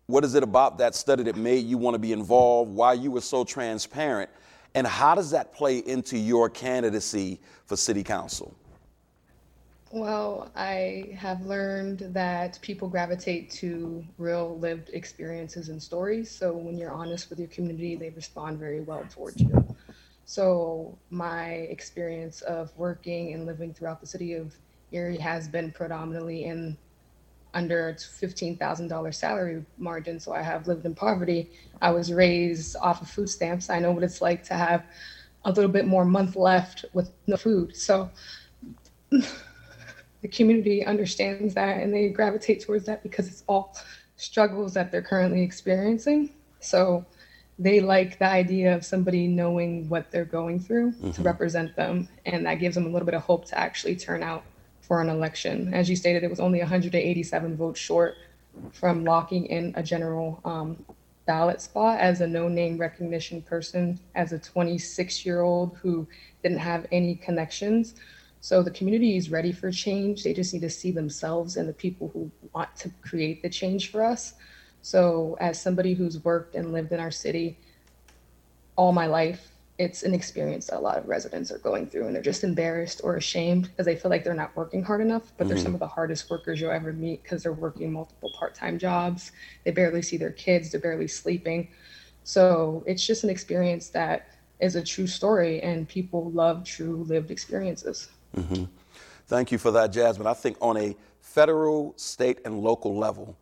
what 0.08 0.24
is 0.24 0.34
it 0.34 0.44
about 0.44 0.78
that 0.80 0.96
study 0.96 1.24
that 1.24 1.36
made 1.36 1.66
you 1.66 1.78
want 1.78 1.94
to 1.94 2.00
be 2.00 2.14
involved, 2.14 2.72
why 2.72 2.94
you 2.94 3.12
were 3.12 3.22
so 3.22 3.44
transparent, 3.44 4.30
and 4.76 4.88
how 4.88 5.16
does 5.16 5.32
that 5.32 5.54
play 5.54 5.80
into 5.80 6.18
your 6.18 6.50
candidacy 6.50 7.40
for 7.66 7.76
city 7.76 8.04
council? 8.04 8.56
Well, 9.94 10.50
I 10.56 11.10
have 11.18 11.46
learned 11.46 12.00
that 12.14 12.58
people 12.62 12.88
gravitate 12.88 13.52
to 13.52 14.06
real 14.18 14.58
lived 14.58 14.90
experiences 14.94 15.68
and 15.68 15.84
stories. 15.84 16.32
So 16.32 16.54
when 16.54 16.78
you're 16.78 16.94
honest 16.94 17.30
with 17.30 17.40
your 17.40 17.50
community, 17.50 17.98
they 17.98 18.10
respond 18.12 18.58
very 18.58 18.80
well 18.80 19.06
towards 19.10 19.42
you. 19.42 19.76
So 20.24 20.98
my 21.10 21.50
experience 21.50 22.40
of 22.42 22.72
working 22.78 23.34
and 23.34 23.46
living 23.46 23.74
throughout 23.74 24.00
the 24.00 24.08
city 24.08 24.34
of 24.34 24.56
Erie 24.94 25.18
has 25.18 25.50
been 25.50 25.72
predominantly 25.72 26.46
in 26.46 26.78
under 27.54 27.94
$15,000 27.94 29.14
salary 29.14 29.66
margin. 29.78 30.20
So 30.20 30.34
I 30.34 30.42
have 30.42 30.68
lived 30.68 30.86
in 30.86 30.96
poverty. 30.96 31.52
I 31.82 31.92
was 31.92 32.14
raised 32.14 32.76
off 32.78 33.02
of 33.02 33.10
food 33.10 33.30
stamps. 33.30 33.70
I 33.70 33.80
know 33.80 33.92
what 33.92 34.04
it's 34.04 34.22
like 34.22 34.44
to 34.46 34.54
have 34.54 34.86
a 35.46 35.52
little 35.52 35.72
bit 35.72 35.88
more 35.88 36.06
month 36.06 36.36
left 36.36 36.86
with 36.94 37.12
no 37.28 37.38
food. 37.38 37.76
So 37.76 38.10
the 39.10 40.28
community 40.32 40.86
understands 40.86 41.54
that 41.56 41.78
and 41.78 41.94
they 41.94 42.10
gravitate 42.10 42.62
towards 42.62 42.86
that 42.86 43.04
because 43.04 43.28
it's 43.28 43.44
all 43.48 43.76
struggles 44.16 44.74
that 44.76 44.92
they're 44.92 45.02
currently 45.02 45.42
experiencing. 45.42 46.34
So 46.60 47.06
they 47.58 47.80
like 47.80 48.18
the 48.20 48.28
idea 48.28 48.76
of 48.76 48.86
somebody 48.86 49.28
knowing 49.28 49.90
what 49.90 50.12
they're 50.12 50.26
going 50.26 50.60
through 50.60 50.92
mm-hmm. 50.92 51.12
to 51.12 51.22
represent 51.22 51.76
them. 51.76 52.08
And 52.26 52.46
that 52.46 52.56
gives 52.56 52.76
them 52.76 52.86
a 52.86 52.90
little 52.90 53.06
bit 53.06 53.16
of 53.16 53.24
hope 53.24 53.46
to 53.46 53.60
actually 53.60 53.96
turn 53.96 54.24
out 54.24 54.44
for 54.92 55.00
an 55.00 55.08
election. 55.08 55.74
As 55.74 55.90
you 55.90 55.96
stated, 55.96 56.22
it 56.22 56.30
was 56.30 56.42
only 56.42 56.60
187 56.60 57.56
votes 57.56 57.80
short 57.80 58.16
from 58.74 59.06
locking 59.06 59.46
in 59.46 59.72
a 59.78 59.82
general 59.82 60.42
um, 60.44 60.86
ballot 61.26 61.62
spot 61.62 61.98
as 62.02 62.20
a 62.20 62.28
no 62.28 62.50
name 62.50 62.78
recognition 62.78 63.42
person, 63.42 63.98
as 64.16 64.34
a 64.34 64.40
26 64.40 65.26
year 65.26 65.44
old 65.44 65.78
who 65.78 66.06
didn't 66.44 66.58
have 66.58 66.88
any 66.92 67.16
connections. 67.16 67.96
So 68.42 68.62
the 68.62 68.72
community 68.72 69.16
is 69.16 69.32
ready 69.32 69.54
for 69.54 69.72
change. 69.72 70.26
They 70.26 70.34
just 70.34 70.54
need 70.54 70.60
to 70.64 70.70
see 70.70 70.92
themselves 70.92 71.56
and 71.56 71.70
the 71.70 71.74
people 71.74 72.10
who 72.12 72.30
want 72.54 72.76
to 72.76 72.92
create 73.02 73.42
the 73.42 73.50
change 73.50 73.92
for 73.92 74.04
us. 74.04 74.34
So, 74.82 75.38
as 75.40 75.62
somebody 75.62 75.94
who's 75.94 76.22
worked 76.22 76.54
and 76.54 76.74
lived 76.74 76.92
in 76.92 77.00
our 77.00 77.12
city 77.12 77.58
all 78.76 78.92
my 78.92 79.06
life, 79.06 79.54
it's 79.82 80.04
an 80.04 80.14
experience 80.14 80.68
that 80.68 80.78
a 80.78 80.80
lot 80.80 80.98
of 80.98 81.08
residents 81.08 81.52
are 81.52 81.58
going 81.58 81.88
through 81.88 82.06
and 82.06 82.16
they're 82.16 82.22
just 82.22 82.44
embarrassed 82.44 83.02
or 83.04 83.18
ashamed 83.18 83.64
because 83.64 83.86
they 83.86 83.96
feel 83.96 84.12
like 84.12 84.24
they're 84.24 84.34
not 84.34 84.56
working 84.56 84.84
hard 84.84 85.02
enough 85.02 85.34
but 85.38 85.44
mm-hmm. 85.44 85.50
they're 85.50 85.64
some 85.64 85.74
of 85.74 85.80
the 85.80 85.88
hardest 85.88 86.30
workers 86.30 86.62
you'll 86.62 86.72
ever 86.72 86.94
meet 86.94 87.24
because 87.24 87.44
they're 87.44 87.54
working 87.54 87.92
multiple 87.92 88.32
part-time 88.38 88.78
jobs 88.78 89.32
they 89.64 89.72
barely 89.72 90.02
see 90.02 90.18
their 90.18 90.32
kids 90.32 90.72
they're 90.72 90.82
barely 90.82 91.08
sleeping 91.08 91.68
so 92.24 92.84
it's 92.86 93.06
just 93.06 93.24
an 93.24 93.30
experience 93.30 93.90
that 93.90 94.28
is 94.60 94.76
a 94.76 94.84
true 94.84 95.08
story 95.08 95.62
and 95.62 95.88
people 95.90 96.30
love 96.32 96.64
true 96.64 97.04
lived 97.08 97.32
experiences 97.32 98.10
mm-hmm. 98.38 98.66
thank 99.28 99.52
you 99.52 99.58
for 99.58 99.72
that 99.72 99.92
jasmine 99.92 100.28
i 100.28 100.34
think 100.34 100.56
on 100.62 100.78
a 100.78 100.96
federal 101.22 101.94
state 101.98 102.40
and 102.46 102.60
local 102.60 102.98
level 102.98 103.38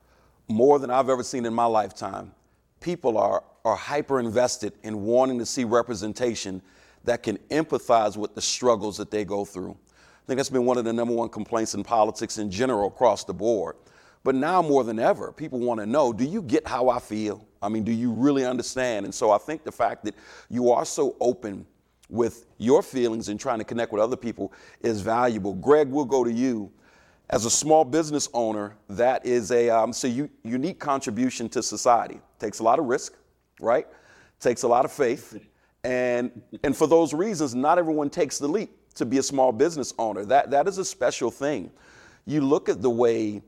more 0.49 0.79
than 0.79 0.89
I've 0.89 1.09
ever 1.09 1.23
seen 1.23 1.45
in 1.45 1.53
my 1.53 1.65
lifetime, 1.65 2.33
people 2.81 3.17
are, 3.17 3.43
are 3.65 3.75
hyper 3.75 4.19
invested 4.19 4.73
in 4.83 5.03
wanting 5.03 5.39
to 5.39 5.45
see 5.45 5.63
representation 5.63 6.61
that 7.03 7.23
can 7.23 7.37
empathize 7.49 8.17
with 8.17 8.35
the 8.35 8.41
struggles 8.41 8.97
that 8.97 9.11
they 9.11 9.25
go 9.25 9.45
through. 9.45 9.71
I 9.71 10.27
think 10.27 10.37
that's 10.37 10.49
been 10.49 10.65
one 10.65 10.77
of 10.77 10.85
the 10.85 10.93
number 10.93 11.13
one 11.13 11.29
complaints 11.29 11.73
in 11.73 11.83
politics 11.83 12.37
in 12.37 12.51
general 12.51 12.87
across 12.87 13.23
the 13.23 13.33
board. 13.33 13.75
But 14.23 14.35
now 14.35 14.61
more 14.61 14.83
than 14.83 14.99
ever, 14.99 15.31
people 15.31 15.59
want 15.59 15.79
to 15.79 15.85
know 15.85 16.11
do 16.13 16.25
you 16.25 16.41
get 16.41 16.67
how 16.67 16.89
I 16.89 16.99
feel? 16.99 17.47
I 17.61 17.69
mean, 17.69 17.83
do 17.83 17.91
you 17.91 18.11
really 18.11 18.45
understand? 18.45 19.05
And 19.05 19.13
so 19.13 19.31
I 19.31 19.37
think 19.37 19.63
the 19.63 19.71
fact 19.71 20.03
that 20.05 20.15
you 20.49 20.71
are 20.71 20.85
so 20.85 21.15
open 21.19 21.65
with 22.09 22.45
your 22.57 22.81
feelings 22.81 23.29
and 23.29 23.39
trying 23.39 23.59
to 23.59 23.63
connect 23.63 23.91
with 23.91 24.01
other 24.01 24.17
people 24.17 24.51
is 24.81 25.01
valuable. 25.01 25.53
Greg, 25.53 25.89
we'll 25.89 26.05
go 26.05 26.23
to 26.23 26.31
you. 26.31 26.71
As 27.29 27.45
a 27.45 27.49
small 27.49 27.85
business 27.85 28.27
owner, 28.33 28.75
that 28.89 29.23
is 29.23 29.51
a 29.51 29.69
um, 29.69 29.93
so 29.93 30.27
unique 30.43 30.79
contribution 30.79 31.47
to 31.49 31.61
society. 31.61 32.19
Takes 32.39 32.59
a 32.59 32.63
lot 32.63 32.79
of 32.79 32.85
risk, 32.85 33.13
right? 33.59 33.87
Takes 34.39 34.63
a 34.63 34.67
lot 34.67 34.85
of 34.85 34.91
faith, 34.91 35.39
and 35.83 36.41
and 36.63 36.75
for 36.75 36.87
those 36.87 37.13
reasons, 37.13 37.55
not 37.55 37.77
everyone 37.77 38.09
takes 38.09 38.37
the 38.37 38.47
leap 38.47 38.71
to 38.95 39.05
be 39.05 39.17
a 39.17 39.23
small 39.23 39.51
business 39.51 39.93
owner. 39.97 40.25
That 40.25 40.51
that 40.51 40.67
is 40.67 40.77
a 40.77 40.85
special 40.85 41.31
thing. 41.31 41.71
You 42.25 42.41
look 42.41 42.69
at 42.69 42.81
the 42.81 42.89
way 42.89 43.41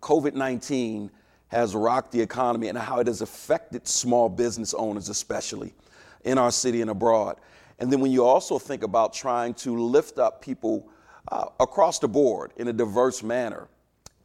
COVID 0.00 0.34
19 0.34 1.10
has 1.48 1.74
rocked 1.74 2.12
the 2.12 2.20
economy 2.20 2.68
and 2.68 2.78
how 2.78 3.00
it 3.00 3.06
has 3.06 3.22
affected 3.22 3.88
small 3.88 4.28
business 4.28 4.74
owners, 4.74 5.08
especially 5.08 5.74
in 6.24 6.38
our 6.38 6.50
city 6.50 6.82
and 6.82 6.90
abroad. 6.90 7.36
And 7.78 7.92
then 7.92 8.00
when 8.00 8.10
you 8.10 8.24
also 8.24 8.58
think 8.58 8.82
about 8.82 9.12
trying 9.12 9.54
to 9.54 9.78
lift 9.78 10.18
up 10.18 10.42
people 10.42 10.88
uh, 11.30 11.46
across 11.60 11.98
the 11.98 12.08
board 12.08 12.52
in 12.56 12.68
a 12.68 12.72
diverse 12.72 13.22
manner 13.22 13.68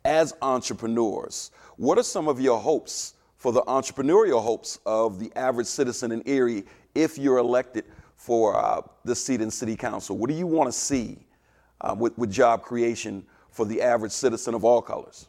as 0.04 0.34
entrepreneurs, 0.41 1.52
what 1.78 1.98
are 1.98 2.04
some 2.04 2.28
of 2.28 2.41
your 2.41 2.60
hopes 2.60 3.14
for 3.44 3.52
the 3.52 3.62
entrepreneurial 3.64 4.41
hopes 4.41 4.80
of 4.86 5.20
the 5.20 5.30
average 5.36 5.68
citizen 5.68 6.14
in 6.14 6.24
Erie 6.26 6.64
if 6.96 7.18
you're 7.18 7.39
elected 7.39 7.84
for 8.16 8.56
uh, 8.56 8.80
the 9.04 9.14
seat 9.14 9.41
in 9.41 9.52
City 9.52 9.76
Council? 9.76 10.18
What 10.18 10.30
do 10.30 10.36
you 10.38 10.48
want 10.48 10.70
to 10.70 10.72
see 10.72 11.18
uh, 11.82 11.94
with, 12.00 12.18
with 12.18 12.32
job 12.32 12.62
creation 12.62 13.26
for 13.52 13.66
the 13.66 13.82
average 13.82 14.14
citizen 14.14 14.54
of 14.54 14.64
all 14.64 14.82
colors? 14.82 15.28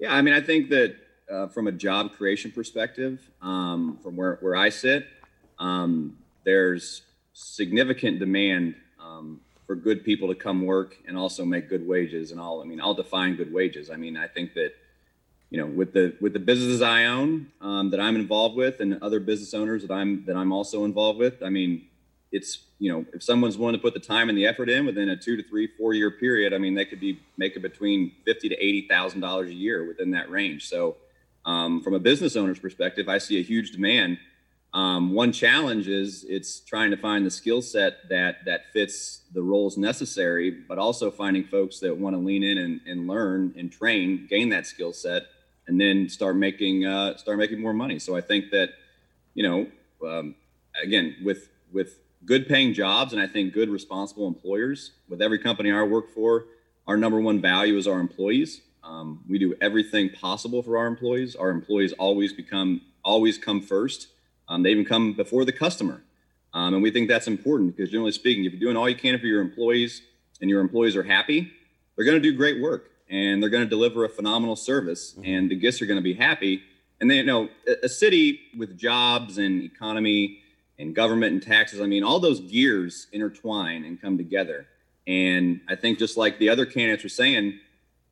Yeah, 0.00 0.12
I 0.12 0.22
mean, 0.22 0.34
I 0.34 0.40
think 0.40 0.70
that 0.70 0.96
uh, 1.30 1.46
from 1.46 1.68
a 1.68 1.72
job 1.72 2.14
creation 2.14 2.50
perspective, 2.50 3.30
um, 3.40 3.96
from 4.02 4.16
where, 4.16 4.38
where 4.40 4.56
I 4.56 4.70
sit, 4.70 5.06
um, 5.60 6.18
there's 6.42 7.02
significant 7.32 8.18
demand 8.18 8.74
um, 9.00 9.40
for 9.68 9.76
good 9.76 10.04
people 10.04 10.26
to 10.26 10.34
come 10.34 10.62
work 10.62 10.96
and 11.06 11.16
also 11.16 11.44
make 11.44 11.68
good 11.68 11.86
wages. 11.86 12.32
And 12.32 12.40
I'll, 12.40 12.60
I 12.60 12.64
mean, 12.66 12.80
I'll 12.80 12.92
define 12.92 13.36
good 13.36 13.52
wages. 13.52 13.88
I 13.88 13.94
mean, 13.94 14.16
I 14.16 14.26
think 14.26 14.52
that, 14.54 14.72
you 15.50 15.60
know, 15.60 15.66
with 15.66 15.92
the 15.92 16.16
with 16.20 16.32
the 16.32 16.38
businesses 16.38 16.82
I 16.82 17.04
own 17.04 17.48
um, 17.60 17.90
that 17.90 18.00
I'm 18.00 18.16
involved 18.16 18.56
with, 18.56 18.80
and 18.80 19.02
other 19.02 19.20
business 19.20 19.54
owners 19.54 19.82
that 19.82 19.92
I'm 19.92 20.24
that 20.26 20.36
I'm 20.36 20.52
also 20.52 20.84
involved 20.84 21.18
with, 21.18 21.42
I 21.42 21.50
mean, 21.50 21.86
it's 22.32 22.58
you 22.78 22.92
know 22.92 23.04
if 23.12 23.22
someone's 23.22 23.56
willing 23.56 23.74
to 23.74 23.80
put 23.80 23.94
the 23.94 24.00
time 24.00 24.28
and 24.28 24.36
the 24.36 24.46
effort 24.46 24.68
in 24.68 24.86
within 24.86 25.08
a 25.08 25.16
two 25.16 25.36
to 25.36 25.42
three 25.42 25.68
four 25.78 25.94
year 25.94 26.10
period 26.10 26.52
i 26.52 26.58
mean 26.58 26.74
they 26.74 26.84
could 26.84 27.00
be 27.00 27.18
making 27.36 27.62
between 27.62 28.12
fifty 28.24 28.48
to 28.48 28.56
eighty 28.56 28.86
thousand 28.88 29.20
dollars 29.20 29.50
a 29.50 29.54
year 29.54 29.86
within 29.86 30.10
that 30.10 30.30
range. 30.30 30.68
So 30.68 30.96
um, 31.44 31.80
from 31.80 31.94
a 31.94 31.98
business 31.98 32.36
owner's 32.36 32.58
perspective 32.58 33.08
i 33.08 33.18
see 33.18 33.38
a 33.38 33.42
huge 33.42 33.72
demand. 33.72 34.18
Um, 34.74 35.14
one 35.14 35.32
challenge 35.32 35.88
is 35.88 36.26
it's 36.28 36.60
trying 36.60 36.90
to 36.90 36.98
find 36.98 37.24
the 37.24 37.30
skill 37.30 37.62
set 37.62 38.08
that 38.10 38.44
that 38.44 38.72
fits 38.74 39.22
the 39.32 39.40
roles 39.40 39.78
necessary 39.78 40.50
but 40.50 40.76
also 40.76 41.10
finding 41.10 41.44
folks 41.44 41.78
that 41.80 41.96
want 41.96 42.14
to 42.14 42.20
lean 42.20 42.42
in 42.42 42.58
and, 42.58 42.80
and 42.86 43.06
learn 43.06 43.54
and 43.56 43.72
train 43.72 44.26
gain 44.28 44.50
that 44.50 44.66
skill 44.66 44.92
set 44.92 45.22
and 45.68 45.80
then 45.80 46.08
start 46.08 46.36
making 46.36 46.84
uh, 46.84 47.16
start 47.16 47.38
making 47.38 47.60
more 47.60 47.72
money 47.72 47.98
so 47.98 48.16
i 48.16 48.20
think 48.20 48.50
that 48.50 48.70
you 49.34 49.42
know 49.42 49.66
um, 50.06 50.34
again 50.82 51.16
with 51.24 51.48
with 51.72 51.98
good 52.26 52.48
paying 52.48 52.74
jobs 52.74 53.12
and 53.12 53.22
I 53.22 53.26
think 53.26 53.54
good 53.54 53.70
responsible 53.70 54.26
employers. 54.26 54.92
With 55.08 55.22
every 55.22 55.38
company 55.38 55.70
I 55.70 55.82
work 55.82 56.10
for, 56.10 56.46
our 56.86 56.96
number 56.96 57.20
one 57.20 57.40
value 57.40 57.76
is 57.76 57.86
our 57.86 58.00
employees. 58.00 58.62
Um, 58.82 59.22
we 59.28 59.38
do 59.38 59.54
everything 59.60 60.10
possible 60.10 60.62
for 60.62 60.76
our 60.76 60.86
employees. 60.86 61.34
Our 61.36 61.50
employees 61.50 61.92
always 61.94 62.32
become 62.32 62.82
always 63.04 63.38
come 63.38 63.60
first. 63.60 64.08
Um, 64.48 64.62
they 64.62 64.70
even 64.70 64.84
come 64.84 65.12
before 65.12 65.44
the 65.44 65.52
customer, 65.52 66.02
um, 66.52 66.74
and 66.74 66.82
we 66.82 66.92
think 66.92 67.08
that's 67.08 67.26
important 67.26 67.76
because 67.76 67.90
generally 67.90 68.12
speaking, 68.12 68.44
if 68.44 68.52
you're 68.52 68.60
doing 68.60 68.76
all 68.76 68.88
you 68.88 68.94
can 68.94 69.18
for 69.18 69.26
your 69.26 69.40
employees 69.40 70.02
and 70.40 70.48
your 70.48 70.60
employees 70.60 70.94
are 70.94 71.02
happy, 71.02 71.50
they're 71.96 72.04
going 72.04 72.20
to 72.20 72.30
do 72.30 72.36
great 72.36 72.60
work 72.60 72.90
and 73.08 73.42
they're 73.42 73.50
going 73.50 73.64
to 73.64 73.70
deliver 73.70 74.04
a 74.04 74.08
phenomenal 74.08 74.56
service, 74.56 75.12
mm-hmm. 75.12 75.24
and 75.24 75.50
the 75.50 75.56
guests 75.56 75.80
are 75.82 75.86
going 75.86 75.98
to 75.98 76.02
be 76.02 76.14
happy. 76.14 76.62
And 77.00 77.10
then 77.10 77.18
you 77.18 77.24
know, 77.24 77.48
a, 77.66 77.86
a 77.86 77.88
city 77.88 78.40
with 78.56 78.78
jobs 78.78 79.38
and 79.38 79.62
economy 79.62 80.40
and 80.78 80.94
government 80.94 81.32
and 81.32 81.42
taxes. 81.42 81.80
I 81.80 81.86
mean, 81.86 82.04
all 82.04 82.20
those 82.20 82.40
gears 82.40 83.06
intertwine 83.12 83.84
and 83.84 84.00
come 84.00 84.18
together. 84.18 84.66
And 85.06 85.60
I 85.68 85.76
think 85.76 85.98
just 85.98 86.16
like 86.16 86.38
the 86.38 86.48
other 86.48 86.66
candidates 86.66 87.02
were 87.02 87.08
saying, 87.08 87.58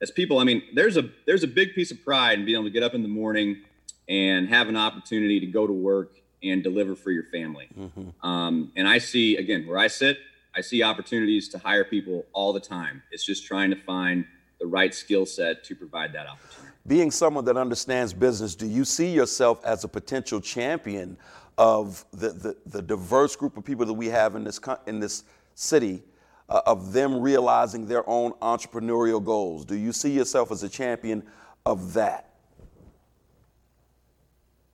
as 0.01 0.11
people, 0.11 0.38
I 0.38 0.45
mean, 0.45 0.62
there's 0.74 0.97
a 0.97 1.11
there's 1.26 1.42
a 1.42 1.49
big 1.49 1.74
piece 1.74 1.90
of 1.90 2.03
pride 2.05 2.38
in 2.38 2.45
being 2.45 2.57
able 2.57 2.64
to 2.64 2.70
get 2.70 2.82
up 2.82 2.95
in 2.95 3.03
the 3.03 3.09
morning 3.09 3.62
and 4.09 4.49
have 4.49 4.68
an 4.68 4.76
opportunity 4.76 5.40
to 5.40 5.47
go 5.47 5.66
to 5.66 5.72
work 5.72 6.16
and 6.42 6.62
deliver 6.62 6.95
for 6.95 7.11
your 7.11 7.24
family. 7.24 7.68
Mm-hmm. 7.78 8.26
Um, 8.26 8.72
and 8.76 8.86
I 8.86 8.99
see 8.99 9.36
again 9.36 9.66
where 9.66 9.78
I 9.78 9.86
sit, 9.86 10.18
I 10.55 10.61
see 10.61 10.82
opportunities 10.82 11.49
to 11.51 11.59
hire 11.59 11.84
people 11.84 12.26
all 12.32 12.53
the 12.53 12.61
time. 12.61 13.03
It's 13.11 13.24
just 13.24 13.47
trying 13.47 13.70
to 13.70 13.76
find 13.76 14.26
the 14.61 14.66
right 14.66 14.94
skill 14.94 15.26
set 15.26 15.64
to 15.64 15.74
provide 15.74 16.12
that 16.12 16.26
opportunity. 16.26 16.72
Being 16.86 17.11
someone 17.11 17.44
that 17.46 17.57
understands 17.57 18.12
business, 18.12 18.55
do 18.55 18.66
you 18.66 18.84
see 18.84 19.11
yourself 19.11 19.64
as 19.64 19.84
a 19.84 19.88
potential 19.88 20.40
champion 20.40 21.16
of 21.57 22.05
the, 22.12 22.30
the, 22.30 22.57
the, 22.66 22.82
diverse 22.82 23.36
group 23.36 23.57
of 23.57 23.64
people 23.64 23.86
that 23.86 23.92
we 23.92 24.09
have 24.09 24.34
in 24.34 24.44
this, 24.44 24.61
in 24.86 24.98
this 24.98 25.24
city, 25.55 26.02
uh, 26.48 26.61
of 26.66 26.92
them 26.92 27.20
realizing 27.20 27.86
their 27.86 28.09
own 28.09 28.32
entrepreneurial 28.42 29.24
goals? 29.24 29.64
Do 29.64 29.76
you 29.76 29.92
see 29.92 30.11
yourself 30.11 30.50
as 30.50 30.62
a 30.62 30.68
champion 30.68 31.22
of 31.64 31.92
that? 31.94 32.30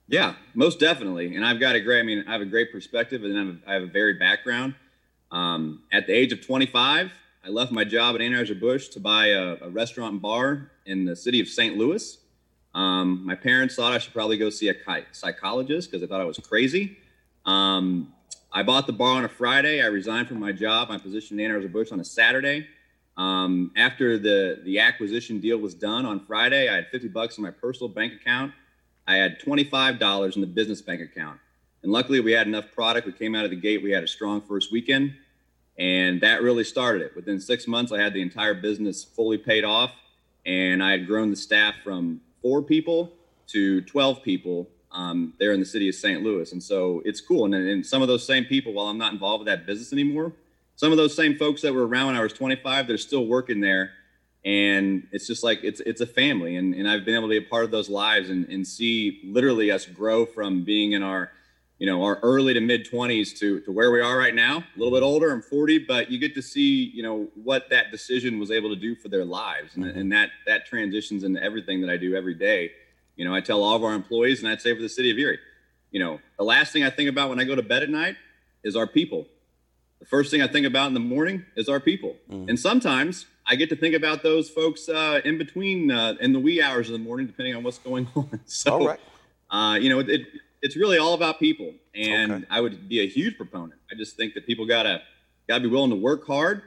Yeah, 0.07 0.35
most 0.53 0.79
definitely. 0.79 1.35
And 1.35 1.45
I've 1.45 1.59
got 1.59 1.75
a 1.75 1.79
great, 1.79 1.99
I 1.99 2.03
mean, 2.03 2.25
I 2.27 2.33
have 2.33 2.41
a 2.41 2.45
great 2.45 2.71
perspective 2.71 3.23
and 3.23 3.37
I 3.37 3.39
have 3.39 3.47
a, 3.47 3.69
I 3.69 3.73
have 3.75 3.83
a 3.83 3.91
varied 3.91 4.19
background. 4.19 4.75
Um, 5.31 5.83
at 5.93 6.07
the 6.07 6.13
age 6.13 6.33
of 6.33 6.45
25, 6.45 7.11
I 7.43 7.49
left 7.49 7.71
my 7.71 7.83
job 7.83 8.13
at 8.13 8.21
Anheuser-Busch 8.21 8.89
to 8.89 8.99
buy 8.99 9.29
a, 9.29 9.57
a 9.63 9.69
restaurant 9.69 10.21
bar 10.21 10.69
in 10.85 11.05
the 11.05 11.15
city 11.15 11.39
of 11.39 11.47
St. 11.47 11.75
Louis. 11.75 12.19
Um, 12.75 13.25
my 13.25 13.33
parents 13.33 13.75
thought 13.75 13.93
I 13.93 13.97
should 13.97 14.13
probably 14.13 14.37
go 14.37 14.51
see 14.51 14.69
a 14.69 14.75
psychologist 15.11 15.89
because 15.89 16.01
they 16.01 16.07
thought 16.07 16.21
I 16.21 16.25
was 16.25 16.37
crazy. 16.37 16.97
Um, 17.47 18.13
I 18.51 18.61
bought 18.61 18.85
the 18.85 18.93
bar 18.93 19.17
on 19.17 19.25
a 19.25 19.29
Friday. 19.29 19.81
I 19.81 19.87
resigned 19.87 20.27
from 20.27 20.39
my 20.39 20.51
job. 20.51 20.89
My 20.89 20.99
position 20.99 21.39
in 21.39 21.49
Anheuser-Busch 21.49 21.91
on 21.91 21.99
a 21.99 22.05
Saturday. 22.05 22.67
Um, 23.17 23.71
after 23.75 24.19
the, 24.19 24.61
the 24.63 24.77
acquisition 24.77 25.39
deal 25.39 25.57
was 25.57 25.73
done 25.73 26.05
on 26.05 26.19
Friday, 26.19 26.69
I 26.69 26.75
had 26.75 26.89
50 26.91 27.07
bucks 27.07 27.37
in 27.37 27.43
my 27.43 27.51
personal 27.51 27.89
bank 27.89 28.13
account. 28.13 28.53
I 29.07 29.15
had 29.15 29.41
$25 29.41 30.35
in 30.35 30.41
the 30.41 30.47
business 30.47 30.83
bank 30.83 31.01
account. 31.01 31.39
And 31.81 31.91
luckily, 31.91 32.19
we 32.19 32.33
had 32.33 32.45
enough 32.45 32.65
product. 32.71 33.07
We 33.07 33.13
came 33.13 33.33
out 33.33 33.45
of 33.45 33.49
the 33.49 33.57
gate. 33.57 33.81
We 33.81 33.89
had 33.89 34.03
a 34.03 34.07
strong 34.07 34.41
first 34.41 34.71
weekend. 34.71 35.15
And 35.81 36.21
that 36.21 36.43
really 36.43 36.63
started 36.63 37.01
it. 37.01 37.15
Within 37.15 37.39
six 37.39 37.67
months, 37.67 37.91
I 37.91 37.99
had 37.99 38.13
the 38.13 38.21
entire 38.21 38.53
business 38.53 39.03
fully 39.03 39.39
paid 39.39 39.63
off. 39.63 39.91
And 40.45 40.83
I 40.83 40.91
had 40.91 41.07
grown 41.07 41.31
the 41.31 41.35
staff 41.35 41.73
from 41.83 42.21
four 42.43 42.61
people 42.61 43.13
to 43.47 43.81
12 43.81 44.21
people 44.21 44.69
um, 44.91 45.33
there 45.39 45.53
in 45.53 45.59
the 45.59 45.65
city 45.65 45.89
of 45.89 45.95
St. 45.95 46.21
Louis. 46.21 46.51
And 46.51 46.61
so 46.61 47.01
it's 47.03 47.19
cool. 47.19 47.45
And, 47.45 47.55
and 47.55 47.83
some 47.83 48.03
of 48.03 48.07
those 48.07 48.23
same 48.23 48.45
people, 48.45 48.73
while 48.73 48.87
I'm 48.87 48.99
not 48.99 49.11
involved 49.11 49.39
with 49.39 49.47
that 49.47 49.65
business 49.65 49.91
anymore, 49.91 50.33
some 50.75 50.91
of 50.91 50.99
those 50.99 51.15
same 51.15 51.35
folks 51.35 51.63
that 51.63 51.73
were 51.73 51.87
around 51.87 52.07
when 52.07 52.15
I 52.15 52.21
was 52.21 52.33
25, 52.33 52.85
they're 52.85 52.99
still 52.99 53.25
working 53.25 53.59
there. 53.59 53.91
And 54.45 55.07
it's 55.11 55.25
just 55.25 55.43
like 55.43 55.63
it's 55.63 55.79
it's 55.81 56.01
a 56.01 56.07
family. 56.07 56.57
And, 56.57 56.75
and 56.75 56.87
I've 56.87 57.05
been 57.05 57.15
able 57.15 57.27
to 57.27 57.39
be 57.39 57.43
a 57.43 57.49
part 57.49 57.63
of 57.63 57.71
those 57.71 57.89
lives 57.89 58.29
and, 58.29 58.47
and 58.49 58.67
see 58.67 59.19
literally 59.23 59.71
us 59.71 59.87
grow 59.87 60.27
from 60.27 60.63
being 60.63 60.91
in 60.91 61.01
our 61.01 61.31
you 61.81 61.87
know 61.87 62.03
our 62.03 62.19
early 62.21 62.53
to 62.53 62.61
mid 62.61 62.85
20s 62.85 63.35
to 63.39 63.59
to 63.61 63.71
where 63.71 63.89
we 63.89 64.01
are 64.01 64.15
right 64.15 64.35
now. 64.35 64.59
A 64.59 64.77
little 64.77 64.93
bit 64.93 65.03
older 65.03 65.31
i'm 65.31 65.41
40 65.41 65.79
but 65.79 66.11
you 66.11 66.19
get 66.19 66.35
to 66.35 66.41
see 66.41 66.91
you 66.93 67.01
know 67.01 67.27
what 67.33 67.71
that 67.71 67.89
decision 67.89 68.37
was 68.37 68.51
able 68.51 68.69
to 68.69 68.79
do 68.79 68.95
for 68.95 69.09
their 69.09 69.25
lives. 69.25 69.75
And, 69.75 69.85
and 69.85 70.11
that 70.11 70.29
that 70.45 70.67
transitions 70.67 71.23
into 71.23 71.41
everything 71.41 71.81
that 71.81 71.89
i 71.89 71.97
do 71.97 72.15
every 72.15 72.35
day. 72.35 72.71
You 73.15 73.25
know 73.25 73.33
i 73.33 73.41
tell 73.41 73.63
all 73.63 73.75
of 73.75 73.83
our 73.83 73.95
employees 73.95 74.43
and 74.43 74.47
i'd 74.47 74.61
say 74.61 74.75
for 74.75 74.81
the 74.83 74.89
city 74.89 75.09
of 75.09 75.17
erie. 75.17 75.39
You 75.89 75.99
know 76.01 76.19
the 76.37 76.43
last 76.43 76.71
thing 76.71 76.83
i 76.83 76.91
think 76.91 77.09
about 77.09 77.29
when 77.29 77.39
i 77.39 77.45
go 77.45 77.55
to 77.55 77.63
bed 77.63 77.81
at 77.81 77.89
night 77.89 78.15
is 78.63 78.75
our 78.75 78.85
people. 78.85 79.25
The 79.99 80.05
first 80.05 80.29
thing 80.29 80.43
i 80.43 80.47
think 80.47 80.67
about 80.67 80.89
in 80.89 80.93
the 80.93 80.99
morning 80.99 81.45
is 81.55 81.67
our 81.67 81.79
people. 81.79 82.15
Mm. 82.29 82.47
and 82.47 82.59
sometimes 82.59 83.25
i 83.47 83.55
get 83.55 83.69
to 83.69 83.75
think 83.75 83.95
about 83.95 84.21
those 84.21 84.51
folks 84.51 84.87
uh, 84.87 85.19
in 85.25 85.39
between 85.39 85.89
uh, 85.89 86.13
in 86.21 86.31
the 86.31 86.39
wee 86.39 86.61
hours 86.61 86.89
of 86.89 86.93
the 86.93 87.03
morning 87.09 87.25
depending 87.25 87.55
on 87.55 87.63
what's 87.63 87.79
going 87.79 88.07
on. 88.15 88.39
So 88.45 88.95
uh, 89.49 89.79
you 89.81 89.89
know 89.89 89.97
it, 89.97 90.09
it 90.09 90.27
it's 90.61 90.75
really 90.75 90.97
all 90.97 91.13
about 91.13 91.39
people, 91.39 91.73
and 91.95 92.31
okay. 92.31 92.45
I 92.49 92.61
would 92.61 92.87
be 92.87 93.01
a 93.01 93.07
huge 93.07 93.37
proponent. 93.37 93.79
I 93.91 93.95
just 93.95 94.15
think 94.15 94.33
that 94.35 94.45
people 94.45 94.65
gotta 94.65 95.01
gotta 95.47 95.61
be 95.61 95.67
willing 95.67 95.89
to 95.91 95.95
work 95.95 96.25
hard. 96.25 96.63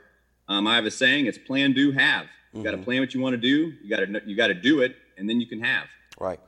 Um, 0.49 0.66
I 0.66 0.76
have 0.76 0.86
a 0.86 0.90
saying: 0.90 1.26
it's 1.26 1.38
plan, 1.38 1.72
do, 1.72 1.92
have. 1.92 2.26
You 2.55 2.62
got 2.62 2.70
to 2.70 2.78
plan 2.78 3.01
what 3.01 3.12
you 3.14 3.20
want 3.20 3.34
to 3.34 3.40
do. 3.40 3.72
You 3.82 3.90
got 3.90 4.01
to 4.01 4.22
you 4.24 4.36
got 4.36 4.47
to 4.47 4.55
do 4.55 4.80
it, 4.80 4.97
and 5.18 5.28
then 5.28 5.40
you 5.40 5.47
can 5.47 5.61
have. 5.61 5.86
Right. 6.18 6.38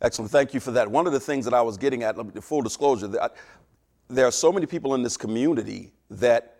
Excellent. 0.00 0.32
Thank 0.32 0.52
you 0.52 0.58
for 0.58 0.72
that. 0.72 0.90
One 0.90 1.06
of 1.06 1.12
the 1.12 1.20
things 1.20 1.44
that 1.44 1.54
I 1.54 1.62
was 1.62 1.76
getting 1.76 2.02
at, 2.02 2.16
full 2.42 2.62
disclosure, 2.62 3.06
that 3.06 3.36
there 4.08 4.26
are 4.26 4.32
so 4.32 4.50
many 4.50 4.66
people 4.66 4.96
in 4.96 5.02
this 5.02 5.16
community 5.16 5.92
that 6.10 6.56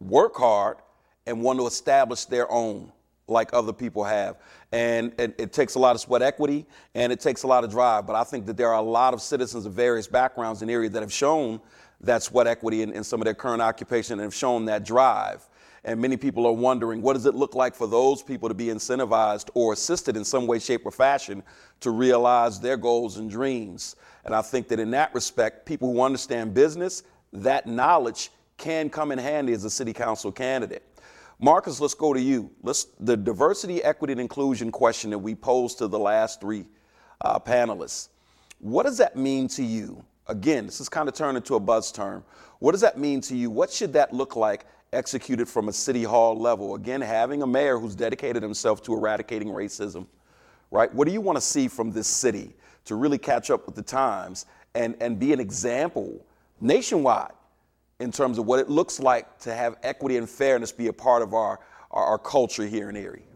work 0.00 0.36
hard 0.36 0.76
and 1.26 1.40
want 1.40 1.58
to 1.58 1.66
establish 1.66 2.26
their 2.26 2.50
own 2.52 2.92
like 3.26 3.52
other 3.52 3.72
people 3.72 4.04
have. 4.04 4.36
And 4.72 5.12
it, 5.18 5.34
it, 5.38 5.52
takes 5.52 5.76
a 5.76 5.78
lot 5.78 5.94
of 5.94 6.00
sweat 6.00 6.22
equity 6.22 6.66
and 6.94 7.12
it 7.12 7.20
takes 7.20 7.42
a 7.42 7.46
lot 7.46 7.64
of 7.64 7.70
drive. 7.70 8.06
But 8.06 8.16
I 8.16 8.24
think 8.24 8.46
that 8.46 8.56
there 8.56 8.68
are 8.68 8.78
a 8.78 8.82
lot 8.82 9.14
of 9.14 9.22
citizens 9.22 9.66
of 9.66 9.72
various 9.72 10.06
backgrounds 10.06 10.62
in 10.62 10.68
the 10.68 10.74
area 10.74 10.90
that 10.90 11.00
have 11.00 11.12
shown 11.12 11.60
that 12.00 12.22
sweat 12.22 12.46
equity 12.46 12.82
in, 12.82 12.92
in 12.92 13.02
some 13.04 13.20
of 13.20 13.24
their 13.24 13.34
current 13.34 13.62
occupation 13.62 14.14
and 14.14 14.22
have 14.22 14.34
shown 14.34 14.66
that 14.66 14.84
drive. 14.84 15.48
And 15.84 16.00
many 16.00 16.16
people 16.16 16.46
are 16.46 16.52
wondering 16.52 17.02
what 17.02 17.12
does 17.12 17.26
it 17.26 17.34
look 17.34 17.54
like 17.54 17.74
for 17.74 17.86
those 17.86 18.22
people 18.22 18.48
to 18.48 18.54
be 18.54 18.66
incentivized 18.66 19.50
or 19.54 19.74
assisted 19.74 20.16
in 20.16 20.24
some 20.24 20.46
way, 20.46 20.58
shape, 20.58 20.86
or 20.86 20.90
fashion 20.90 21.42
to 21.80 21.90
realize 21.90 22.58
their 22.58 22.78
goals 22.78 23.18
and 23.18 23.30
dreams. 23.30 23.96
And 24.24 24.34
I 24.34 24.40
think 24.40 24.68
that 24.68 24.80
in 24.80 24.90
that 24.92 25.14
respect, 25.14 25.66
people 25.66 25.92
who 25.92 26.00
understand 26.00 26.54
business, 26.54 27.02
that 27.34 27.66
knowledge 27.66 28.30
can 28.56 28.88
come 28.88 29.12
in 29.12 29.18
handy 29.18 29.52
as 29.52 29.64
a 29.64 29.70
city 29.70 29.92
council 29.92 30.32
candidate. 30.32 30.82
Marcus, 31.44 31.78
let's 31.78 31.92
go 31.92 32.14
to 32.14 32.20
you. 32.20 32.50
Let's 32.62 32.84
the 33.00 33.18
diversity, 33.18 33.84
equity, 33.84 34.12
and 34.12 34.20
inclusion 34.22 34.72
question 34.72 35.10
that 35.10 35.18
we 35.18 35.34
posed 35.34 35.76
to 35.76 35.88
the 35.88 35.98
last 35.98 36.40
three 36.40 36.64
uh, 37.20 37.38
panelists. 37.38 38.08
What 38.60 38.84
does 38.84 38.96
that 38.96 39.14
mean 39.14 39.48
to 39.48 39.62
you? 39.62 40.02
Again, 40.26 40.64
this 40.64 40.80
is 40.80 40.88
kind 40.88 41.06
of 41.06 41.14
turned 41.14 41.36
into 41.36 41.56
a 41.56 41.60
buzz 41.60 41.92
term. 41.92 42.24
What 42.60 42.72
does 42.72 42.80
that 42.80 42.96
mean 42.98 43.20
to 43.20 43.36
you? 43.36 43.50
What 43.50 43.70
should 43.70 43.92
that 43.92 44.14
look 44.14 44.36
like 44.36 44.64
executed 44.94 45.46
from 45.46 45.68
a 45.68 45.72
city 45.72 46.02
hall 46.02 46.34
level. 46.34 46.76
Again, 46.76 47.02
having 47.02 47.42
a 47.42 47.46
mayor 47.46 47.78
who's 47.78 47.94
dedicated 47.94 48.42
himself 48.42 48.82
to 48.84 48.94
eradicating 48.94 49.48
racism, 49.48 50.06
right? 50.70 50.94
What 50.94 51.06
do 51.06 51.12
you 51.12 51.20
want 51.20 51.36
to 51.36 51.42
see 51.42 51.68
from 51.68 51.92
this 51.92 52.06
city 52.06 52.54
to 52.86 52.94
really 52.94 53.18
catch 53.18 53.50
up 53.50 53.66
with 53.66 53.74
the 53.74 53.82
times 53.82 54.46
and, 54.74 54.96
and 55.00 55.18
be 55.18 55.34
an 55.34 55.40
example 55.40 56.24
nationwide 56.60 57.32
in 58.00 58.10
terms 58.10 58.38
of 58.38 58.46
what 58.46 58.58
it 58.58 58.68
looks 58.68 59.00
like 59.00 59.38
to 59.40 59.54
have 59.54 59.76
equity 59.82 60.16
and 60.16 60.28
fairness 60.28 60.72
be 60.72 60.88
a 60.88 60.92
part 60.92 61.22
of 61.22 61.34
our, 61.34 61.60
our, 61.90 62.04
our 62.04 62.18
culture 62.18 62.66
here 62.66 62.88
in 62.88 62.96
Erie? 62.96 63.26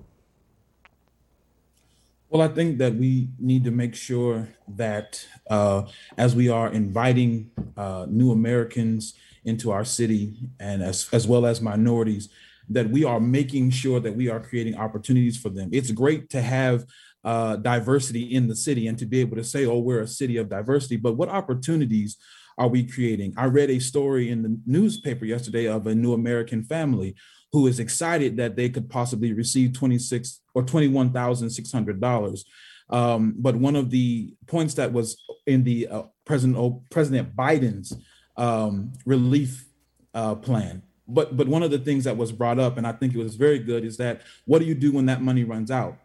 Well, 2.30 2.42
I 2.42 2.48
think 2.48 2.76
that 2.78 2.94
we 2.94 3.28
need 3.38 3.64
to 3.64 3.70
make 3.70 3.94
sure 3.94 4.48
that 4.76 5.26
uh, 5.48 5.84
as 6.18 6.36
we 6.36 6.50
are 6.50 6.70
inviting 6.70 7.50
uh, 7.76 8.06
new 8.08 8.32
Americans 8.32 9.14
into 9.44 9.70
our 9.70 9.84
city 9.84 10.36
and 10.60 10.82
as, 10.82 11.08
as 11.12 11.26
well 11.26 11.46
as 11.46 11.62
minorities, 11.62 12.28
that 12.68 12.90
we 12.90 13.02
are 13.02 13.18
making 13.18 13.70
sure 13.70 13.98
that 14.00 14.14
we 14.14 14.28
are 14.28 14.40
creating 14.40 14.76
opportunities 14.76 15.38
for 15.38 15.48
them. 15.48 15.70
It's 15.72 15.90
great 15.90 16.28
to 16.30 16.42
have 16.42 16.84
uh, 17.24 17.56
diversity 17.56 18.34
in 18.34 18.46
the 18.46 18.56
city 18.56 18.88
and 18.88 18.98
to 18.98 19.06
be 19.06 19.20
able 19.20 19.36
to 19.36 19.44
say, 19.44 19.64
oh, 19.64 19.78
we're 19.78 20.02
a 20.02 20.06
city 20.06 20.36
of 20.36 20.50
diversity, 20.50 20.96
but 20.96 21.14
what 21.14 21.30
opportunities 21.30 22.18
are 22.58 22.68
we 22.68 22.84
creating? 22.84 23.32
I 23.36 23.46
read 23.46 23.70
a 23.70 23.78
story 23.78 24.30
in 24.30 24.42
the 24.42 24.58
newspaper 24.66 25.24
yesterday 25.24 25.66
of 25.66 25.86
a 25.86 25.94
new 25.94 26.12
American 26.12 26.64
family 26.64 27.14
who 27.52 27.66
is 27.66 27.80
excited 27.80 28.36
that 28.36 28.56
they 28.56 28.68
could 28.68 28.90
possibly 28.90 29.32
receive 29.32 29.72
26 29.72 30.40
or 30.54 30.62
$21,600. 30.64 32.44
Um, 32.90 33.34
but 33.38 33.56
one 33.56 33.76
of 33.76 33.90
the 33.90 34.34
points 34.46 34.74
that 34.74 34.92
was 34.92 35.22
in 35.46 35.62
the 35.62 35.88
uh, 35.88 36.02
President, 36.24 36.90
President 36.90 37.34
Biden's 37.36 37.96
um, 38.36 38.92
relief 39.06 39.66
uh, 40.14 40.34
plan. 40.34 40.82
But 41.06 41.36
but 41.36 41.48
one 41.48 41.62
of 41.62 41.70
the 41.70 41.78
things 41.78 42.04
that 42.04 42.16
was 42.16 42.32
brought 42.32 42.58
up, 42.58 42.76
and 42.76 42.86
I 42.86 42.92
think 42.92 43.14
it 43.14 43.18
was 43.18 43.34
very 43.34 43.58
good, 43.58 43.84
is 43.84 43.96
that 43.96 44.22
what 44.44 44.58
do 44.58 44.66
you 44.66 44.74
do 44.74 44.92
when 44.92 45.06
that 45.06 45.22
money 45.22 45.44
runs 45.44 45.70
out? 45.70 45.96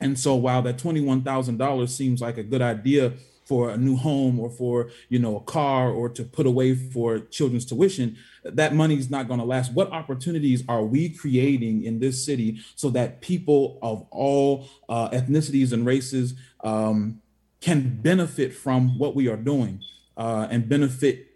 And 0.00 0.18
so 0.18 0.34
while 0.34 0.62
that 0.62 0.78
twenty 0.78 1.00
one 1.00 1.22
thousand 1.22 1.58
dollars 1.58 1.94
seems 1.94 2.20
like 2.20 2.36
a 2.36 2.42
good 2.42 2.62
idea 2.62 3.12
for 3.50 3.70
a 3.70 3.76
new 3.76 3.96
home 3.96 4.38
or 4.38 4.48
for 4.48 4.90
you 5.08 5.18
know 5.18 5.36
a 5.36 5.40
car 5.40 5.90
or 5.90 6.08
to 6.08 6.22
put 6.22 6.46
away 6.46 6.72
for 6.94 7.18
children's 7.18 7.64
tuition 7.64 8.16
that 8.44 8.76
money 8.76 8.96
is 8.96 9.10
not 9.10 9.26
going 9.26 9.40
to 9.40 9.46
last 9.46 9.72
what 9.72 9.90
opportunities 9.90 10.62
are 10.68 10.84
we 10.84 11.08
creating 11.08 11.82
in 11.82 11.98
this 11.98 12.24
city 12.24 12.60
so 12.76 12.90
that 12.90 13.20
people 13.20 13.76
of 13.82 14.06
all 14.12 14.68
uh, 14.88 15.10
ethnicities 15.10 15.72
and 15.72 15.84
races 15.84 16.34
um, 16.62 17.20
can 17.60 18.00
benefit 18.00 18.54
from 18.54 18.96
what 19.00 19.16
we 19.16 19.26
are 19.26 19.36
doing 19.36 19.80
uh, 20.16 20.46
and 20.48 20.68
benefit 20.68 21.26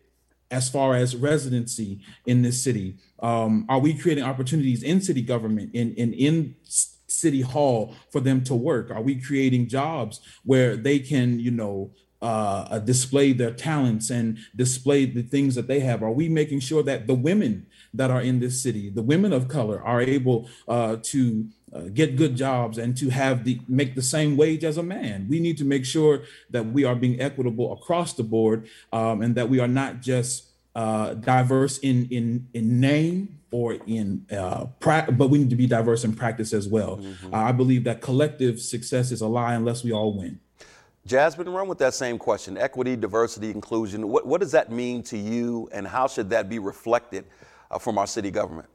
as 0.53 0.71
far 0.71 0.95
as 0.95 1.17
residency 1.17 2.01
in 2.27 2.43
this 2.43 2.63
city? 2.63 2.97
Um, 3.19 3.67
are 3.69 3.81
we 3.81 3.93
creating 3.95 4.25
opportunities 4.25 4.83
in 4.83 5.01
city 5.01 5.23
government, 5.23 5.71
in, 5.75 5.95
in, 5.95 6.13
in 6.13 6.55
city 7.15 7.41
hall 7.41 7.95
for 8.11 8.21
them 8.21 8.43
to 8.45 8.55
work? 8.55 8.91
Are 8.91 9.03
we 9.03 9.21
creating 9.21 9.69
jobs 9.69 10.21
where 10.45 10.77
they 10.77 10.99
can, 10.99 11.41
you 11.41 11.51
know, 11.51 11.91
uh, 12.25 12.67
uh, 12.71 12.79
display 12.79 13.35
their 13.35 13.51
talents 13.51 14.09
and 14.09 14.39
display 14.57 15.05
the 15.05 15.23
things 15.23 15.55
that 15.57 15.67
they 15.67 15.81
have? 15.81 16.03
Are 16.03 16.11
we 16.11 16.27
making 16.31 16.61
sure 16.61 16.83
that 16.83 17.07
the 17.07 17.13
women 17.13 17.67
that 17.93 18.11
are 18.11 18.23
in 18.23 18.41
this 18.41 18.63
city, 18.63 18.89
the 18.89 19.03
women 19.03 19.31
of 19.35 19.47
color, 19.47 19.83
are 19.83 20.01
able 20.01 20.49
uh, 20.67 20.97
to 21.03 21.47
uh, 21.75 21.83
get 21.93 22.17
good 22.17 22.35
jobs 22.35 22.79
and 22.79 22.97
to 22.97 23.11
have 23.11 23.45
the 23.45 23.61
make 23.69 23.95
the 23.95 24.01
same 24.01 24.39
wage 24.39 24.65
as 24.65 24.79
a 24.79 24.83
man? 24.83 25.27
We 25.29 25.39
need 25.39 25.59
to 25.59 25.67
make 25.67 25.85
sure 25.85 26.23
that 26.49 26.65
we 26.65 26.85
are 26.85 26.95
being 26.95 27.21
equitable 27.21 27.75
across 27.75 28.15
the 28.15 28.23
board 28.23 28.69
um, 28.91 29.21
and 29.21 29.35
that 29.35 29.51
we 29.51 29.61
are 29.61 29.69
not 29.69 30.01
just 30.01 30.47
uh, 30.75 31.13
diverse 31.13 31.77
in 31.77 32.09
in 32.11 32.49
in 32.55 32.81
name 32.81 33.39
or 33.51 33.75
in 33.87 34.25
uh, 34.33 34.65
pra- 34.81 35.13
but 35.13 35.29
we 35.29 35.41
need 35.41 35.51
to 35.51 35.57
be 35.57 35.67
diverse 35.67 36.05
in 36.05 36.15
practice 36.15 36.55
as 36.55 36.67
well. 36.67 36.97
Mm-hmm. 36.97 37.35
I 37.35 37.53
believe 37.53 37.85
that 37.85 38.01
collective 38.01 38.61
success 38.61 39.13
is 39.13 39.21
a 39.21 39.29
lie 39.29 39.53
unless 39.53 39.85
we 39.85 39.93
all 39.93 40.17
win. 40.17 40.41
Jasmine, 41.07 41.51
run 41.51 41.69
with 41.69 41.79
that 41.79 41.93
same 41.93 42.19
question 42.19 42.57
equity, 42.57 42.97
diversity, 42.97 43.51
inclusion. 43.51 44.09
What, 44.09 44.27
what 44.27 44.41
does 44.41 44.53
that 44.53 44.73
mean 44.73 45.03
to 45.05 45.19
you, 45.19 45.69
and 45.73 45.87
how 45.87 46.07
should 46.07 46.31
that 46.31 46.49
be 46.49 46.59
reflected 46.59 47.27
uh, 47.71 47.79
from 47.79 47.99
our 47.99 48.07
city 48.07 48.31
government? 48.31 48.69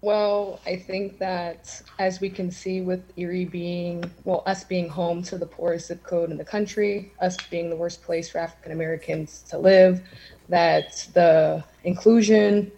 Well, 0.00 0.60
I 0.66 0.76
think 0.76 1.18
that 1.18 1.80
as 1.98 2.20
we 2.20 2.28
can 2.28 2.50
see 2.50 2.82
with 2.82 3.02
Erie 3.16 3.46
being, 3.46 4.04
well, 4.24 4.42
us 4.44 4.62
being 4.62 4.86
home 4.88 5.22
to 5.22 5.38
the 5.38 5.46
poorest 5.46 5.86
zip 5.86 6.02
code 6.02 6.30
in 6.30 6.36
the 6.36 6.44
country, 6.44 7.12
us 7.20 7.38
being 7.48 7.70
the 7.70 7.76
worst 7.76 8.02
place 8.02 8.28
for 8.28 8.38
African 8.38 8.72
Americans 8.72 9.44
to 9.48 9.56
live, 9.56 10.02
that 10.50 11.08
the 11.14 11.64
inclusion 11.84 12.70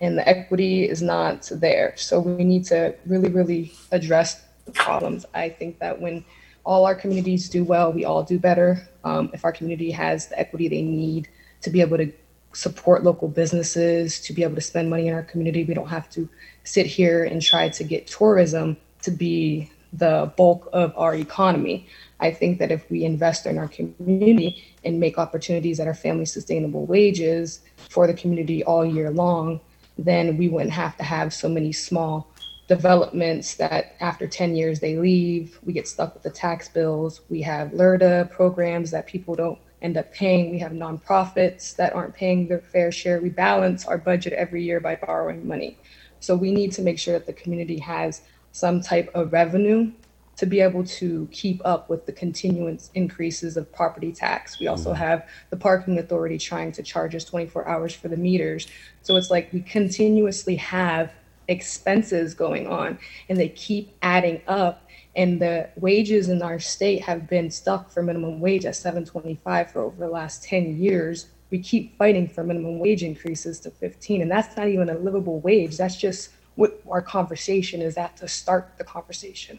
and 0.00 0.16
the 0.16 0.26
equity 0.26 0.88
is 0.88 1.02
not 1.02 1.50
there. 1.52 1.92
So 1.96 2.18
we 2.20 2.44
need 2.44 2.64
to 2.66 2.94
really, 3.04 3.28
really 3.28 3.74
address 3.90 4.42
the 4.64 4.72
problems. 4.72 5.26
I 5.34 5.50
think 5.50 5.80
that 5.80 6.00
when 6.00 6.24
all 6.64 6.86
our 6.86 6.94
communities 6.94 7.48
do 7.48 7.64
well, 7.64 7.92
we 7.92 8.04
all 8.04 8.22
do 8.22 8.38
better. 8.38 8.88
Um, 9.04 9.30
if 9.32 9.44
our 9.44 9.52
community 9.52 9.90
has 9.92 10.28
the 10.28 10.38
equity 10.38 10.68
they 10.68 10.82
need 10.82 11.28
to 11.62 11.70
be 11.70 11.80
able 11.80 11.96
to 11.98 12.12
support 12.52 13.04
local 13.04 13.28
businesses, 13.28 14.20
to 14.20 14.32
be 14.32 14.42
able 14.42 14.56
to 14.56 14.60
spend 14.60 14.90
money 14.90 15.08
in 15.08 15.14
our 15.14 15.22
community, 15.22 15.64
we 15.64 15.74
don't 15.74 15.88
have 15.88 16.10
to 16.10 16.28
sit 16.64 16.86
here 16.86 17.24
and 17.24 17.40
try 17.40 17.68
to 17.68 17.84
get 17.84 18.06
tourism 18.06 18.76
to 19.02 19.10
be 19.10 19.70
the 19.92 20.32
bulk 20.36 20.68
of 20.72 20.92
our 20.96 21.14
economy. 21.14 21.86
I 22.20 22.30
think 22.30 22.58
that 22.58 22.70
if 22.70 22.88
we 22.90 23.04
invest 23.04 23.46
in 23.46 23.58
our 23.58 23.68
community 23.68 24.62
and 24.84 25.00
make 25.00 25.18
opportunities 25.18 25.78
that 25.78 25.88
are 25.88 25.94
family 25.94 26.26
sustainable 26.26 26.86
wages 26.86 27.60
for 27.88 28.06
the 28.06 28.14
community 28.14 28.62
all 28.62 28.84
year 28.84 29.10
long, 29.10 29.60
then 29.98 30.36
we 30.36 30.48
wouldn't 30.48 30.72
have 30.72 30.96
to 30.98 31.04
have 31.04 31.32
so 31.32 31.48
many 31.48 31.72
small 31.72 32.29
developments 32.70 33.56
that 33.56 33.96
after 33.98 34.28
10 34.28 34.54
years 34.54 34.78
they 34.78 34.96
leave. 34.96 35.58
We 35.64 35.72
get 35.72 35.88
stuck 35.88 36.14
with 36.14 36.22
the 36.22 36.30
tax 36.30 36.68
bills. 36.68 37.22
We 37.28 37.42
have 37.42 37.72
LERTA 37.72 38.30
programs 38.30 38.92
that 38.92 39.08
people 39.08 39.34
don't 39.34 39.58
end 39.82 39.96
up 39.96 40.12
paying. 40.14 40.52
We 40.52 40.60
have 40.60 40.70
nonprofits 40.70 41.74
that 41.74 41.96
aren't 41.96 42.14
paying 42.14 42.46
their 42.46 42.60
fair 42.60 42.92
share. 42.92 43.20
We 43.20 43.28
balance 43.28 43.86
our 43.86 43.98
budget 43.98 44.34
every 44.34 44.62
year 44.62 44.78
by 44.78 44.94
borrowing 44.94 45.48
money. 45.48 45.78
So 46.20 46.36
we 46.36 46.52
need 46.52 46.70
to 46.74 46.82
make 46.82 47.00
sure 47.00 47.14
that 47.14 47.26
the 47.26 47.32
community 47.32 47.80
has 47.80 48.22
some 48.52 48.80
type 48.80 49.10
of 49.14 49.32
revenue 49.32 49.90
to 50.36 50.46
be 50.46 50.60
able 50.60 50.84
to 50.84 51.28
keep 51.32 51.60
up 51.64 51.90
with 51.90 52.06
the 52.06 52.12
continuous 52.12 52.92
increases 52.94 53.56
of 53.56 53.72
property 53.72 54.12
tax. 54.12 54.60
We 54.60 54.68
also 54.68 54.90
mm-hmm. 54.90 55.02
have 55.02 55.28
the 55.50 55.56
parking 55.56 55.98
authority 55.98 56.38
trying 56.38 56.70
to 56.72 56.84
charge 56.84 57.16
us 57.16 57.24
24 57.24 57.66
hours 57.66 57.94
for 57.94 58.06
the 58.06 58.16
meters. 58.16 58.68
So 59.02 59.16
it's 59.16 59.28
like 59.28 59.52
we 59.52 59.60
continuously 59.60 60.54
have 60.54 61.12
expenses 61.50 62.32
going 62.34 62.66
on 62.66 62.98
and 63.28 63.38
they 63.38 63.48
keep 63.48 63.92
adding 64.02 64.40
up 64.46 64.86
and 65.16 65.40
the 65.40 65.68
wages 65.76 66.28
in 66.28 66.40
our 66.40 66.60
state 66.60 67.02
have 67.02 67.28
been 67.28 67.50
stuck 67.50 67.90
for 67.90 68.02
minimum 68.02 68.40
wage 68.40 68.64
at 68.64 68.76
725 68.76 69.72
for 69.72 69.82
over 69.82 69.96
the 69.96 70.08
last 70.08 70.44
10 70.44 70.78
years. 70.78 71.26
We 71.50 71.58
keep 71.58 71.98
fighting 71.98 72.28
for 72.28 72.44
minimum 72.44 72.78
wage 72.78 73.02
increases 73.02 73.58
to 73.60 73.70
15 73.70 74.22
and 74.22 74.30
that's 74.30 74.56
not 74.56 74.68
even 74.68 74.88
a 74.88 74.94
livable 74.94 75.40
wage. 75.40 75.76
That's 75.76 75.96
just 75.96 76.30
what 76.54 76.80
our 76.88 77.02
conversation 77.02 77.82
is 77.82 77.96
at 77.96 78.16
to 78.18 78.28
start 78.28 78.74
the 78.78 78.84
conversation. 78.84 79.58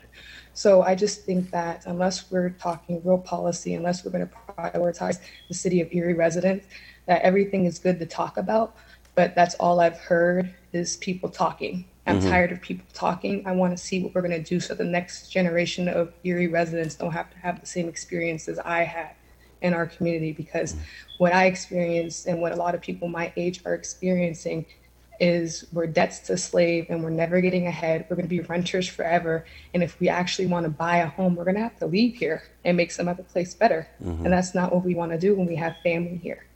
So 0.53 0.81
i 0.81 0.95
just 0.95 1.23
think 1.23 1.49
that 1.51 1.83
unless 1.85 2.29
we're 2.31 2.51
talking 2.51 3.01
real 3.03 3.17
policy 3.17 3.73
unless 3.73 4.03
we're 4.03 4.11
going 4.11 4.27
to 4.27 4.33
prioritize 4.53 5.19
the 5.47 5.53
city 5.53 5.81
of 5.81 5.87
erie 5.91 6.13
residents 6.13 6.65
that 7.07 7.21
everything 7.21 7.65
is 7.65 7.79
good 7.79 7.99
to 7.99 8.05
talk 8.05 8.37
about 8.37 8.75
but 9.15 9.35
that's 9.35 9.55
all 9.55 9.79
I've 9.79 9.97
heard 9.97 10.53
is 10.73 10.97
people 10.97 11.29
talking. 11.29 11.85
I'm 12.07 12.19
mm-hmm. 12.19 12.29
tired 12.29 12.51
of 12.51 12.61
people 12.61 12.85
talking. 12.93 13.45
I 13.45 13.51
want 13.51 13.77
to 13.77 13.83
see 13.83 14.01
what 14.01 14.15
we're 14.15 14.21
going 14.21 14.31
to 14.31 14.43
do 14.43 14.59
so 14.59 14.73
the 14.73 14.83
next 14.83 15.29
generation 15.29 15.87
of 15.87 16.13
Erie 16.23 16.47
residents 16.47 16.95
don't 16.95 17.11
have 17.11 17.29
to 17.31 17.37
have 17.37 17.59
the 17.59 17.67
same 17.67 17.87
experiences 17.87 18.57
I 18.59 18.83
had 18.83 19.11
in 19.61 19.73
our 19.73 19.85
community 19.85 20.31
because 20.31 20.75
what 21.19 21.33
I 21.33 21.45
experienced 21.45 22.25
and 22.25 22.41
what 22.41 22.51
a 22.51 22.55
lot 22.55 22.73
of 22.73 22.81
people 22.81 23.07
my 23.07 23.31
age 23.37 23.61
are 23.65 23.75
experiencing 23.75 24.65
is 25.19 25.67
we're 25.71 25.85
debts 25.85 26.17
to 26.19 26.35
slave 26.35 26.87
and 26.89 27.03
we're 27.03 27.11
never 27.11 27.39
getting 27.41 27.67
ahead. 27.67 28.07
We're 28.09 28.15
going 28.15 28.27
to 28.27 28.29
be 28.29 28.39
renters 28.39 28.87
forever. 28.87 29.45
And 29.75 29.83
if 29.83 29.99
we 29.99 30.09
actually 30.09 30.47
want 30.47 30.63
to 30.63 30.71
buy 30.71 30.97
a 30.97 31.07
home, 31.07 31.35
we're 31.35 31.43
going 31.43 31.57
to 31.57 31.61
have 31.61 31.77
to 31.77 31.85
leave 31.85 32.15
here 32.15 32.41
and 32.65 32.75
make 32.75 32.89
some 32.89 33.07
other 33.07 33.21
place 33.21 33.53
better. 33.53 33.87
Mm-hmm. 34.03 34.25
And 34.25 34.33
that's 34.33 34.55
not 34.55 34.73
what 34.73 34.83
we 34.83 34.95
want 34.95 35.11
to 35.11 35.19
do 35.19 35.35
when 35.35 35.45
we 35.45 35.55
have 35.57 35.75
family 35.83 36.17
here. 36.17 36.47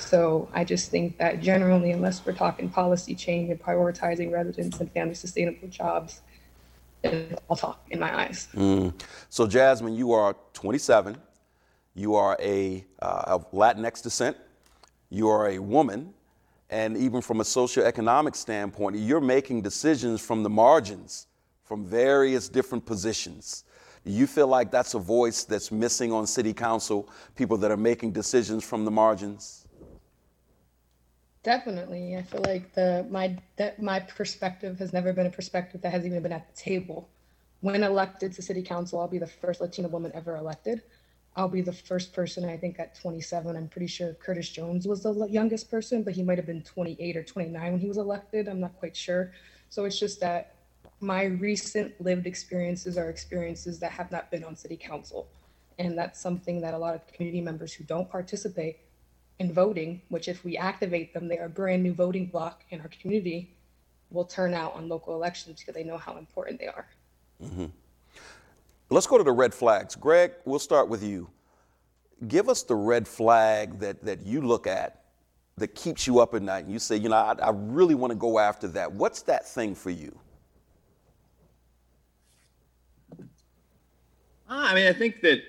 So 0.00 0.48
I 0.52 0.64
just 0.64 0.90
think 0.90 1.18
that 1.18 1.40
generally, 1.40 1.90
unless 1.92 2.24
we're 2.24 2.32
talking 2.32 2.68
policy 2.68 3.14
change 3.14 3.50
and 3.50 3.60
prioritizing 3.60 4.32
residents 4.32 4.80
and 4.80 4.90
family 4.92 5.14
sustainable 5.14 5.68
jobs, 5.68 6.22
it's 7.02 7.40
all 7.48 7.56
talk 7.56 7.84
in 7.90 8.00
my 8.00 8.16
eyes. 8.24 8.48
Mm. 8.54 8.94
So 9.28 9.46
Jasmine, 9.46 9.94
you 9.94 10.12
are 10.12 10.36
27. 10.52 11.16
You 11.94 12.14
are 12.14 12.36
a 12.40 12.84
uh, 13.00 13.22
of 13.26 13.50
Latinx 13.52 14.02
descent. 14.02 14.36
You 15.10 15.28
are 15.28 15.48
a 15.48 15.58
woman 15.58 16.14
and 16.70 16.96
even 16.96 17.20
from 17.20 17.40
a 17.40 17.44
socioeconomic 17.44 18.34
standpoint, 18.34 18.96
you're 18.96 19.20
making 19.20 19.62
decisions 19.62 20.20
from 20.20 20.42
the 20.42 20.50
margins, 20.50 21.28
from 21.62 21.84
various 21.84 22.48
different 22.48 22.84
positions. 22.84 23.64
You 24.04 24.26
feel 24.26 24.48
like 24.48 24.70
that's 24.70 24.94
a 24.94 24.98
voice 24.98 25.44
that's 25.44 25.70
missing 25.70 26.12
on 26.12 26.26
city 26.26 26.52
council, 26.52 27.08
people 27.36 27.56
that 27.58 27.70
are 27.70 27.76
making 27.76 28.10
decisions 28.12 28.64
from 28.64 28.84
the 28.84 28.90
margins? 28.90 29.63
Definitely. 31.44 32.16
I 32.16 32.22
feel 32.22 32.42
like 32.42 32.72
the 32.74 33.06
my 33.10 33.36
that 33.56 33.80
my 33.80 34.00
perspective 34.00 34.78
has 34.78 34.92
never 34.94 35.12
been 35.12 35.26
a 35.26 35.30
perspective 35.30 35.82
that 35.82 35.92
has 35.92 36.06
even 36.06 36.22
been 36.22 36.32
at 36.32 36.48
the 36.48 36.60
table. 36.60 37.10
When 37.60 37.84
elected 37.84 38.32
to 38.32 38.42
city 38.42 38.62
council, 38.62 38.98
I'll 38.98 39.08
be 39.08 39.18
the 39.18 39.26
first 39.26 39.60
Latina 39.60 39.88
woman 39.88 40.10
ever 40.14 40.36
elected. 40.36 40.82
I'll 41.36 41.48
be 41.48 41.60
the 41.60 41.72
first 41.72 42.14
person, 42.14 42.44
I 42.48 42.56
think, 42.56 42.80
at 42.80 42.94
27. 42.94 43.56
I'm 43.56 43.68
pretty 43.68 43.88
sure 43.88 44.14
Curtis 44.14 44.48
Jones 44.48 44.88
was 44.88 45.02
the 45.02 45.26
youngest 45.30 45.70
person, 45.70 46.02
but 46.02 46.14
he 46.14 46.22
might 46.22 46.38
have 46.38 46.46
been 46.46 46.62
28 46.62 47.16
or 47.16 47.24
29 47.24 47.72
when 47.72 47.80
he 47.80 47.88
was 47.88 47.98
elected. 47.98 48.48
I'm 48.48 48.60
not 48.60 48.76
quite 48.78 48.96
sure. 48.96 49.32
So 49.68 49.84
it's 49.84 49.98
just 49.98 50.20
that 50.20 50.54
my 51.00 51.24
recent 51.24 52.00
lived 52.00 52.26
experiences 52.26 52.96
are 52.96 53.10
experiences 53.10 53.78
that 53.80 53.92
have 53.92 54.10
not 54.10 54.30
been 54.30 54.44
on 54.44 54.56
city 54.56 54.76
council. 54.78 55.28
And 55.78 55.98
that's 55.98 56.20
something 56.20 56.60
that 56.62 56.72
a 56.72 56.78
lot 56.78 56.94
of 56.94 57.06
community 57.08 57.42
members 57.42 57.72
who 57.74 57.84
don't 57.84 58.08
participate 58.08 58.78
in 59.38 59.52
voting, 59.52 60.00
which 60.08 60.28
if 60.28 60.44
we 60.44 60.56
activate 60.56 61.12
them, 61.12 61.28
they 61.28 61.38
are 61.38 61.46
a 61.46 61.50
brand 61.50 61.82
new 61.82 61.92
voting 61.92 62.26
block 62.26 62.62
in 62.70 62.80
our 62.80 62.88
community, 63.00 63.50
will 64.10 64.24
turn 64.24 64.54
out 64.54 64.74
on 64.74 64.88
local 64.88 65.14
elections 65.14 65.60
because 65.60 65.74
they 65.74 65.84
know 65.84 65.98
how 65.98 66.16
important 66.16 66.58
they 66.60 66.68
are. 66.68 66.86
Mm-hmm. 67.42 67.66
Let's 68.90 69.06
go 69.06 69.18
to 69.18 69.24
the 69.24 69.32
red 69.32 69.52
flags. 69.52 69.96
Greg, 69.96 70.32
we'll 70.44 70.58
start 70.58 70.88
with 70.88 71.02
you. 71.02 71.28
Give 72.28 72.48
us 72.48 72.62
the 72.62 72.76
red 72.76 73.08
flag 73.08 73.80
that, 73.80 74.04
that 74.04 74.24
you 74.24 74.40
look 74.40 74.66
at 74.66 75.02
that 75.56 75.74
keeps 75.74 76.06
you 76.06 76.20
up 76.20 76.34
at 76.34 76.42
night 76.42 76.64
and 76.64 76.72
you 76.72 76.78
say, 76.78 76.96
you 76.96 77.08
know, 77.08 77.16
I, 77.16 77.34
I 77.40 77.50
really 77.52 77.94
want 77.94 78.12
to 78.12 78.16
go 78.16 78.38
after 78.38 78.68
that. 78.68 78.92
What's 78.92 79.22
that 79.22 79.48
thing 79.48 79.74
for 79.74 79.90
you? 79.90 80.16
I 84.48 84.74
mean, 84.74 84.86
I 84.86 84.92
think 84.92 85.20
that 85.22 85.42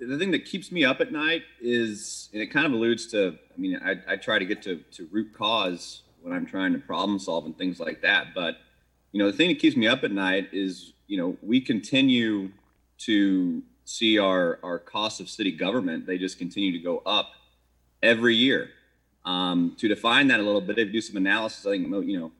the 0.00 0.18
thing 0.18 0.30
that 0.30 0.44
keeps 0.44 0.72
me 0.72 0.84
up 0.84 1.00
at 1.00 1.12
night 1.12 1.42
is, 1.60 2.28
and 2.32 2.42
it 2.42 2.46
kind 2.46 2.66
of 2.66 2.72
alludes 2.72 3.06
to, 3.08 3.36
I 3.54 3.60
mean, 3.60 3.78
I, 3.84 4.12
I 4.12 4.16
try 4.16 4.38
to 4.38 4.44
get 4.44 4.62
to, 4.62 4.76
to 4.92 5.08
root 5.10 5.32
cause 5.34 6.02
when 6.22 6.34
I'm 6.34 6.46
trying 6.46 6.72
to 6.72 6.78
problem 6.78 7.18
solve 7.18 7.44
and 7.46 7.56
things 7.56 7.78
like 7.78 8.00
that. 8.02 8.28
But, 8.34 8.56
you 9.12 9.18
know, 9.18 9.30
the 9.30 9.36
thing 9.36 9.48
that 9.48 9.58
keeps 9.58 9.76
me 9.76 9.86
up 9.86 10.02
at 10.04 10.10
night 10.10 10.48
is, 10.52 10.94
you 11.06 11.18
know, 11.18 11.36
we 11.42 11.60
continue 11.60 12.50
to 13.00 13.62
see 13.90 14.18
our 14.18 14.58
our 14.62 14.78
cost 14.78 15.20
of 15.20 15.28
city 15.28 15.50
government 15.50 16.06
they 16.06 16.16
just 16.16 16.38
continue 16.38 16.70
to 16.70 16.78
go 16.78 16.98
up 17.04 17.32
every 18.02 18.36
year 18.36 18.70
um, 19.24 19.74
to 19.78 19.88
define 19.88 20.28
that 20.28 20.38
a 20.38 20.42
little 20.42 20.60
bit 20.60 20.78
if 20.78 20.92
do 20.92 21.00
some 21.00 21.16
analysis 21.16 21.66
i 21.66 21.70
think 21.70 21.88
you 22.06 22.18
know 22.18 22.30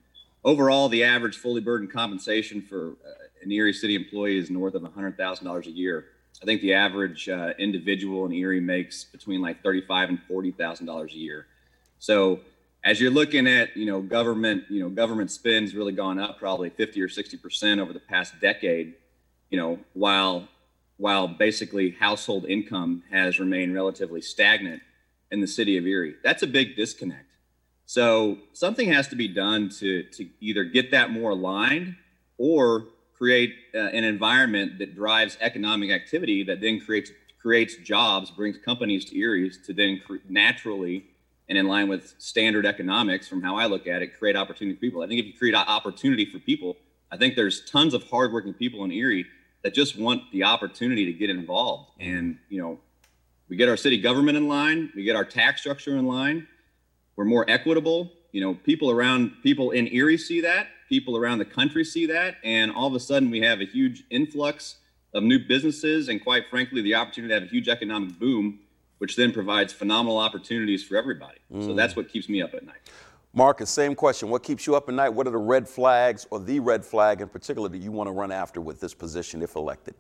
overall 0.44 0.88
the 0.88 1.02
average 1.02 1.36
fully 1.36 1.60
burdened 1.60 1.92
compensation 1.92 2.62
for 2.62 2.90
uh, 2.90 3.42
an 3.42 3.50
erie 3.50 3.72
city 3.72 3.96
employee 3.96 4.38
is 4.38 4.48
north 4.48 4.74
of 4.74 4.82
$100000 4.82 5.66
a 5.66 5.70
year 5.70 6.06
i 6.42 6.44
think 6.44 6.60
the 6.60 6.74
average 6.74 7.28
uh, 7.28 7.52
individual 7.58 8.26
in 8.26 8.32
erie 8.32 8.60
makes 8.60 9.04
between 9.04 9.40
like 9.40 9.62
35 9.62 10.08
and 10.10 10.18
$40000 10.30 11.04
a 11.04 11.16
year 11.16 11.46
so 11.98 12.40
as 12.82 13.00
you're 13.00 13.10
looking 13.10 13.46
at 13.46 13.76
you 13.76 13.86
know 13.86 14.00
government 14.00 14.64
you 14.68 14.82
know 14.82 14.88
government 14.88 15.30
spends 15.30 15.74
really 15.74 15.92
gone 15.92 16.18
up 16.18 16.38
probably 16.38 16.70
50 16.70 17.00
or 17.02 17.08
60 17.08 17.36
percent 17.36 17.80
over 17.80 17.92
the 17.92 18.00
past 18.00 18.40
decade 18.40 18.94
you 19.50 19.58
know, 19.58 19.78
while 19.92 20.48
while 20.96 21.26
basically 21.26 21.90
household 21.90 22.44
income 22.44 23.02
has 23.10 23.40
remained 23.40 23.74
relatively 23.74 24.20
stagnant 24.20 24.82
in 25.30 25.40
the 25.40 25.46
city 25.46 25.76
of 25.76 25.86
Erie. 25.86 26.14
That's 26.22 26.42
a 26.42 26.46
big 26.46 26.76
disconnect. 26.76 27.26
So 27.86 28.38
something 28.52 28.92
has 28.92 29.08
to 29.08 29.16
be 29.16 29.28
done 29.28 29.68
to 29.80 30.04
to 30.04 30.28
either 30.40 30.64
get 30.64 30.92
that 30.92 31.10
more 31.10 31.30
aligned 31.30 31.96
or 32.38 32.86
create 33.20 33.54
uh, 33.74 33.78
an 33.78 34.02
environment 34.02 34.78
that 34.78 34.94
drives 34.94 35.36
economic 35.42 35.90
activity 35.90 36.42
that 36.42 36.60
then 36.62 36.80
creates 36.80 37.10
creates 37.38 37.76
jobs, 37.76 38.30
brings 38.30 38.56
companies 38.58 39.04
to 39.04 39.16
Erie 39.18 39.50
to 39.66 39.72
then 39.72 40.00
cre- 40.06 40.16
naturally 40.28 41.04
and 41.48 41.58
in 41.58 41.66
line 41.66 41.88
with 41.88 42.14
standard 42.18 42.64
economics 42.64 43.28
from 43.28 43.42
how 43.42 43.56
I 43.56 43.66
look 43.66 43.86
at 43.86 44.02
it, 44.02 44.18
create 44.18 44.36
opportunity 44.36 44.76
for 44.76 44.80
people. 44.80 45.02
I 45.02 45.06
think 45.06 45.20
if 45.20 45.26
you 45.26 45.32
create 45.34 45.54
opportunity 45.54 46.24
for 46.24 46.38
people, 46.38 46.76
I 47.10 47.16
think 47.16 47.36
there's 47.36 47.64
tons 47.64 47.92
of 47.92 48.04
hardworking 48.04 48.54
people 48.54 48.84
in 48.84 48.92
Erie 48.92 49.26
that 49.62 49.74
just 49.74 49.98
want 49.98 50.22
the 50.32 50.44
opportunity 50.44 51.06
to 51.06 51.12
get 51.12 51.28
involved. 51.28 51.90
And, 51.98 52.38
you 52.48 52.60
know, 52.60 52.78
we 53.48 53.56
get 53.56 53.68
our 53.68 53.76
city 53.76 54.00
government 54.00 54.36
in 54.36 54.48
line, 54.48 54.92
we 54.94 55.02
get 55.02 55.16
our 55.16 55.24
tax 55.24 55.62
structure 55.62 55.96
in 55.96 56.06
line, 56.06 56.46
we're 57.16 57.24
more 57.24 57.44
equitable. 57.48 58.12
You 58.32 58.42
know, 58.42 58.54
people 58.54 58.90
around 58.90 59.32
people 59.42 59.72
in 59.72 59.88
Erie 59.88 60.18
see 60.18 60.42
that, 60.42 60.68
people 60.90 61.16
around 61.16 61.38
the 61.38 61.44
country 61.46 61.84
see 61.84 62.04
that, 62.04 62.34
and 62.44 62.70
all 62.72 62.88
of 62.88 62.94
a 62.94 63.00
sudden 63.00 63.30
we 63.30 63.40
have 63.40 63.60
a 63.60 63.64
huge 63.64 64.04
influx 64.10 64.76
of 65.14 65.22
new 65.22 65.38
businesses 65.38 66.08
and 66.08 66.22
quite 66.22 66.44
frankly 66.50 66.82
the 66.82 66.94
opportunity 66.94 67.32
to 67.32 67.40
have 67.40 67.48
a 67.48 67.50
huge 67.50 67.68
economic 67.68 68.18
boom 68.18 68.58
which 68.98 69.16
then 69.16 69.32
provides 69.32 69.72
phenomenal 69.72 70.18
opportunities 70.18 70.84
for 70.84 70.96
everybody. 70.96 71.38
Mm. 71.50 71.64
So 71.64 71.74
that's 71.74 71.96
what 71.96 72.10
keeps 72.10 72.28
me 72.28 72.42
up 72.42 72.52
at 72.52 72.66
night. 72.66 72.90
Marcus, 73.32 73.70
same 73.70 73.94
question. 73.94 74.28
What 74.28 74.42
keeps 74.42 74.66
you 74.66 74.76
up 74.76 74.88
at 74.88 74.94
night? 74.94 75.08
What 75.08 75.26
are 75.26 75.30
the 75.30 75.38
red 75.38 75.66
flags 75.66 76.26
or 76.30 76.38
the 76.38 76.60
red 76.60 76.84
flag 76.84 77.22
in 77.22 77.28
particular 77.28 77.68
that 77.70 77.78
you 77.78 77.92
want 77.92 78.08
to 78.08 78.12
run 78.12 78.30
after 78.30 78.60
with 78.60 78.78
this 78.78 78.92
position 78.92 79.40
if 79.40 79.56
elected? 79.56 79.94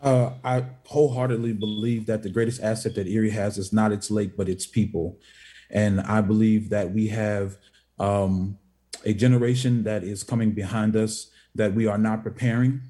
Uh, 0.00 0.30
I 0.44 0.64
wholeheartedly 0.84 1.54
believe 1.54 2.06
that 2.06 2.22
the 2.22 2.30
greatest 2.30 2.62
asset 2.62 2.94
that 2.94 3.08
Erie 3.08 3.30
has 3.30 3.58
is 3.58 3.72
not 3.72 3.90
its 3.90 4.10
lake, 4.10 4.36
but 4.36 4.48
its 4.48 4.66
people. 4.66 5.18
And 5.70 6.00
I 6.00 6.20
believe 6.20 6.70
that 6.70 6.92
we 6.92 7.08
have 7.08 7.56
um, 7.98 8.58
a 9.04 9.14
generation 9.14 9.84
that 9.84 10.04
is 10.04 10.22
coming 10.22 10.52
behind 10.52 10.96
us 10.96 11.30
that 11.54 11.74
we 11.74 11.86
are 11.86 11.98
not 11.98 12.22
preparing, 12.22 12.80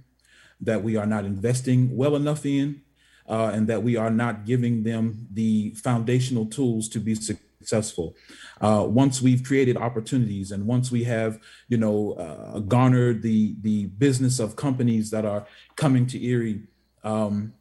that 0.61 0.83
we 0.83 0.97
are 0.97 1.07
not 1.07 1.25
investing 1.25 1.97
well 1.97 2.17
enough 2.17 2.45
in, 2.45 2.83
uh, 3.29 3.51
and 3.55 3.69
that 3.69 3.83
we 3.83 3.97
are 3.97 4.11
not 4.11 4.45
giving 4.45 4.83
them 4.83 5.29
the 5.33 5.71
foundational 5.75 6.47
tools 6.47 6.89
to 6.89 6.99
be 6.99 7.15
successful. 7.15 8.15
Uh, 8.61 8.85
once 8.89 9.23
we've 9.23 9.45
created 9.45 9.77
opportunities 9.77 10.51
and 10.51 10.67
once 10.67 10.91
we 10.91 11.05
have, 11.05 11.39
you 11.69 11.77
know, 11.77 12.13
uh, 12.13 12.59
garnered 12.61 13.23
the 13.23 13.55
the 13.63 13.87
business 13.87 14.41
of 14.41 14.57
companies 14.57 15.11
that 15.11 15.25
are 15.25 15.47
coming 15.77 16.07
to 16.07 16.23
Erie, 16.23 16.63
um, 17.05 17.55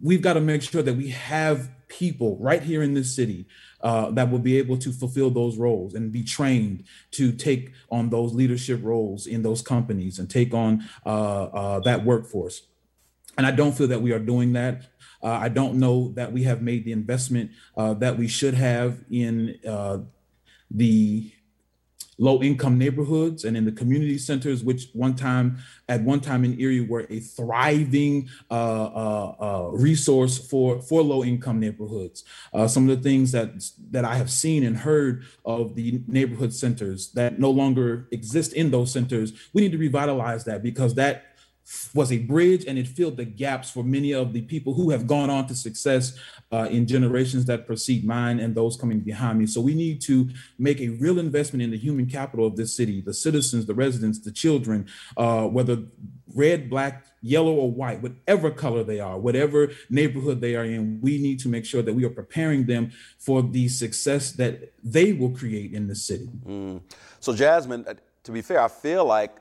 we've 0.00 0.22
got 0.22 0.34
to 0.34 0.40
make 0.40 0.62
sure 0.62 0.82
that 0.82 0.96
we 0.96 1.08
have 1.08 1.70
people 1.88 2.36
right 2.40 2.62
here 2.62 2.82
in 2.82 2.94
this 2.94 3.14
city 3.14 3.46
uh, 3.84 4.10
that 4.10 4.30
will 4.30 4.38
be 4.40 4.56
able 4.56 4.78
to 4.78 4.90
fulfill 4.90 5.30
those 5.30 5.58
roles 5.58 5.94
and 5.94 6.10
be 6.10 6.24
trained 6.24 6.84
to 7.12 7.30
take 7.30 7.72
on 7.90 8.08
those 8.08 8.32
leadership 8.32 8.80
roles 8.82 9.26
in 9.26 9.42
those 9.42 9.60
companies 9.62 10.18
and 10.18 10.28
take 10.30 10.54
on 10.54 10.82
uh, 11.04 11.44
uh, 11.44 11.80
that 11.80 12.04
workforce. 12.04 12.62
And 13.36 13.46
I 13.46 13.50
don't 13.50 13.72
feel 13.72 13.88
that 13.88 14.00
we 14.00 14.12
are 14.12 14.18
doing 14.18 14.54
that. 14.54 14.86
Uh, 15.22 15.38
I 15.40 15.48
don't 15.48 15.78
know 15.78 16.12
that 16.14 16.32
we 16.32 16.44
have 16.44 16.62
made 16.62 16.84
the 16.84 16.92
investment 16.92 17.50
uh, 17.76 17.94
that 17.94 18.16
we 18.16 18.26
should 18.26 18.54
have 18.54 19.04
in 19.10 19.58
the 20.70 21.30
low 22.18 22.42
income 22.42 22.78
neighborhoods 22.78 23.44
and 23.44 23.56
in 23.56 23.64
the 23.64 23.72
community 23.72 24.18
centers, 24.18 24.62
which 24.62 24.88
one 24.92 25.14
time 25.14 25.58
at 25.88 26.02
one 26.02 26.20
time 26.20 26.44
in 26.44 26.58
Erie 26.60 26.80
were 26.80 27.06
a 27.10 27.20
thriving 27.20 28.28
uh, 28.50 28.54
uh, 28.54 29.34
uh, 29.40 29.70
resource 29.72 30.38
for 30.38 30.80
for 30.80 31.02
low 31.02 31.24
income 31.24 31.60
neighborhoods. 31.60 32.24
Uh, 32.52 32.66
some 32.66 32.88
of 32.88 32.96
the 32.96 33.02
things 33.02 33.32
that 33.32 33.50
that 33.90 34.04
I 34.04 34.16
have 34.16 34.30
seen 34.30 34.64
and 34.64 34.76
heard 34.76 35.24
of 35.44 35.74
the 35.74 36.02
neighborhood 36.06 36.52
centers 36.52 37.10
that 37.12 37.38
no 37.38 37.50
longer 37.50 38.08
exist 38.10 38.52
in 38.52 38.70
those 38.70 38.92
centers, 38.92 39.32
we 39.52 39.62
need 39.62 39.72
to 39.72 39.78
revitalize 39.78 40.44
that 40.44 40.62
because 40.62 40.94
that 40.94 41.33
was 41.94 42.12
a 42.12 42.18
bridge 42.18 42.64
and 42.66 42.78
it 42.78 42.86
filled 42.86 43.16
the 43.16 43.24
gaps 43.24 43.70
for 43.70 43.82
many 43.82 44.12
of 44.12 44.32
the 44.32 44.42
people 44.42 44.74
who 44.74 44.90
have 44.90 45.06
gone 45.06 45.30
on 45.30 45.46
to 45.46 45.54
success 45.54 46.18
uh, 46.52 46.68
in 46.70 46.86
generations 46.86 47.46
that 47.46 47.66
precede 47.66 48.04
mine 48.04 48.38
and 48.38 48.54
those 48.54 48.76
coming 48.76 49.00
behind 49.00 49.38
me. 49.38 49.46
So 49.46 49.60
we 49.60 49.74
need 49.74 50.00
to 50.02 50.28
make 50.58 50.80
a 50.80 50.88
real 50.88 51.18
investment 51.18 51.62
in 51.62 51.70
the 51.70 51.78
human 51.78 52.06
capital 52.06 52.46
of 52.46 52.56
this 52.56 52.76
city, 52.76 53.00
the 53.00 53.14
citizens, 53.14 53.66
the 53.66 53.74
residents, 53.74 54.20
the 54.20 54.32
children, 54.32 54.86
uh, 55.16 55.46
whether 55.46 55.78
red, 56.34 56.68
black, 56.68 57.06
yellow, 57.22 57.54
or 57.54 57.70
white, 57.70 58.02
whatever 58.02 58.50
color 58.50 58.84
they 58.84 59.00
are, 59.00 59.18
whatever 59.18 59.70
neighborhood 59.88 60.40
they 60.40 60.56
are 60.56 60.64
in, 60.64 61.00
we 61.00 61.18
need 61.18 61.38
to 61.40 61.48
make 61.48 61.64
sure 61.64 61.80
that 61.80 61.94
we 61.94 62.04
are 62.04 62.10
preparing 62.10 62.66
them 62.66 62.90
for 63.18 63.42
the 63.42 63.68
success 63.68 64.32
that 64.32 64.72
they 64.82 65.12
will 65.12 65.30
create 65.30 65.72
in 65.72 65.86
the 65.86 65.94
city. 65.94 66.28
Mm. 66.44 66.82
So, 67.20 67.34
Jasmine, 67.34 67.84
uh, 67.88 67.94
to 68.24 68.32
be 68.32 68.42
fair, 68.42 68.60
I 68.60 68.68
feel 68.68 69.04
like 69.04 69.36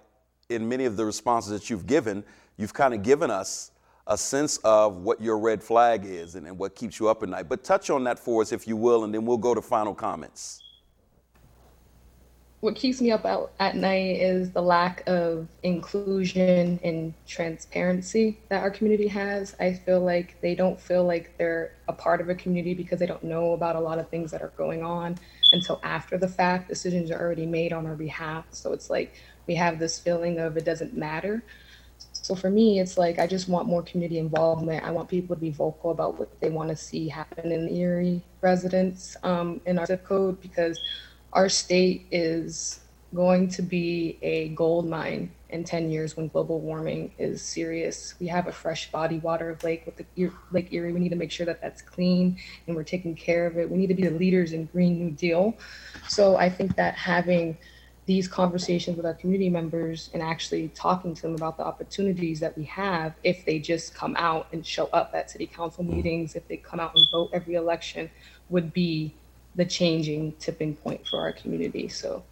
in 0.49 0.67
many 0.67 0.85
of 0.85 0.97
the 0.97 1.05
responses 1.05 1.51
that 1.51 1.69
you've 1.69 1.87
given, 1.87 2.23
you've 2.57 2.73
kind 2.73 2.93
of 2.93 3.03
given 3.03 3.31
us 3.31 3.71
a 4.07 4.17
sense 4.17 4.57
of 4.57 4.97
what 4.97 5.21
your 5.21 5.39
red 5.39 5.63
flag 5.63 6.03
is 6.05 6.35
and, 6.35 6.45
and, 6.45 6.57
what 6.57 6.75
keeps 6.75 6.99
you 6.99 7.07
up 7.07 7.23
at 7.23 7.29
night. 7.29 7.47
But 7.47 7.63
touch 7.63 7.89
on 7.89 8.03
that 8.03 8.19
for 8.19 8.41
us, 8.41 8.51
if 8.51 8.67
you 8.67 8.75
will, 8.75 9.05
and 9.05 9.13
then 9.13 9.25
we'll 9.25 9.37
go 9.37 9.53
to 9.53 9.61
final 9.61 9.93
comments. 9.93 10.59
What 12.59 12.75
keeps 12.75 13.01
me 13.01 13.11
up 13.11 13.25
at, 13.25 13.39
at 13.59 13.75
night 13.75 14.21
is 14.21 14.51
the 14.51 14.61
lack 14.61 15.03
of 15.05 15.47
inclusion 15.63 16.79
and 16.81 17.13
transparency 17.27 18.39
that 18.47 18.61
our 18.61 18.71
community 18.71 19.07
has. 19.09 19.53
I 19.59 19.73
feel 19.73 19.99
like 19.99 20.39
they 20.39 20.55
don't 20.55 20.79
feel 20.79 21.03
like 21.03 21.37
they're 21.37 21.73
a 21.89 21.93
part 21.93 22.21
of 22.21 22.29
a 22.29 22.35
community 22.35 22.73
because 22.73 22.99
they 22.99 23.05
don't 23.05 23.23
know 23.23 23.51
about 23.51 23.75
a 23.75 23.81
lot 23.81 23.99
of 23.99 24.07
things 24.07 24.31
that 24.31 24.41
are 24.41 24.53
going 24.55 24.81
on 24.81 25.17
until 25.51 25.79
after 25.83 26.17
the 26.17 26.27
fact. 26.27 26.69
Decisions 26.69 27.11
are 27.11 27.19
already 27.19 27.45
made 27.45 27.73
on 27.73 27.85
our 27.85 27.95
behalf. 27.95 28.45
So 28.51 28.71
it's 28.71 28.89
like 28.89 29.13
we 29.47 29.55
have 29.55 29.79
this 29.79 29.99
feeling 29.99 30.39
of 30.39 30.57
it 30.57 30.65
doesn't 30.65 30.95
matter 30.95 31.43
so 32.23 32.35
for 32.35 32.49
me, 32.49 32.79
it's 32.79 32.97
like 32.97 33.19
I 33.19 33.27
just 33.27 33.49
want 33.49 33.67
more 33.67 33.83
community 33.83 34.17
involvement. 34.17 34.85
I 34.85 34.91
want 34.91 35.09
people 35.09 35.35
to 35.35 35.41
be 35.41 35.49
vocal 35.49 35.91
about 35.91 36.17
what 36.17 36.39
they 36.39 36.49
want 36.49 36.69
to 36.69 36.75
see 36.75 37.09
happen 37.09 37.51
in 37.51 37.67
Erie 37.67 38.23
residents 38.39 39.17
um, 39.23 39.59
in 39.65 39.77
our 39.77 39.85
zip 39.85 40.05
code 40.05 40.39
because 40.41 40.79
our 41.33 41.49
state 41.49 42.07
is 42.11 42.79
going 43.13 43.49
to 43.49 43.61
be 43.61 44.17
a 44.21 44.49
gold 44.49 44.87
mine 44.87 45.33
in 45.49 45.65
10 45.65 45.91
years 45.91 46.15
when 46.15 46.29
global 46.29 46.61
warming 46.61 47.11
is 47.17 47.41
serious. 47.41 48.15
We 48.21 48.27
have 48.27 48.47
a 48.47 48.53
fresh 48.53 48.89
body 48.89 49.19
water 49.19 49.49
of 49.49 49.61
lake 49.61 49.85
with 49.85 49.97
the 49.97 50.31
Lake 50.51 50.71
Erie. 50.71 50.93
We 50.93 51.01
need 51.01 51.09
to 51.09 51.17
make 51.17 51.29
sure 51.29 51.45
that 51.45 51.61
that's 51.61 51.81
clean 51.81 52.37
and 52.67 52.75
we're 52.75 52.83
taking 52.83 53.15
care 53.15 53.45
of 53.45 53.57
it. 53.57 53.69
We 53.69 53.77
need 53.77 53.87
to 53.87 53.93
be 53.95 54.03
the 54.03 54.17
leaders 54.17 54.53
in 54.53 54.65
Green 54.67 54.97
New 54.97 55.11
Deal. 55.11 55.57
So 56.07 56.37
I 56.37 56.49
think 56.49 56.77
that 56.77 56.95
having 56.95 57.57
these 58.05 58.27
conversations 58.27 58.97
with 58.97 59.05
our 59.05 59.13
community 59.13 59.49
members 59.49 60.09
and 60.13 60.21
actually 60.21 60.67
talking 60.69 61.13
to 61.15 61.21
them 61.21 61.35
about 61.35 61.57
the 61.57 61.63
opportunities 61.63 62.39
that 62.39 62.57
we 62.57 62.63
have 62.65 63.13
if 63.23 63.45
they 63.45 63.59
just 63.59 63.95
come 63.95 64.15
out 64.17 64.47
and 64.51 64.65
show 64.65 64.87
up 64.87 65.11
at 65.13 65.31
city 65.31 65.47
council 65.47 65.83
mm-hmm. 65.83 65.95
meetings, 65.95 66.35
if 66.35 66.47
they 66.47 66.57
come 66.57 66.79
out 66.79 66.91
and 66.95 67.05
vote 67.11 67.29
every 67.33 67.55
election, 67.55 68.09
would 68.49 68.73
be 68.73 69.13
the 69.55 69.65
changing 69.65 70.33
tipping 70.33 70.75
point 70.75 71.07
for 71.07 71.19
our 71.19 71.31
community. 71.31 71.87
So 71.87 72.23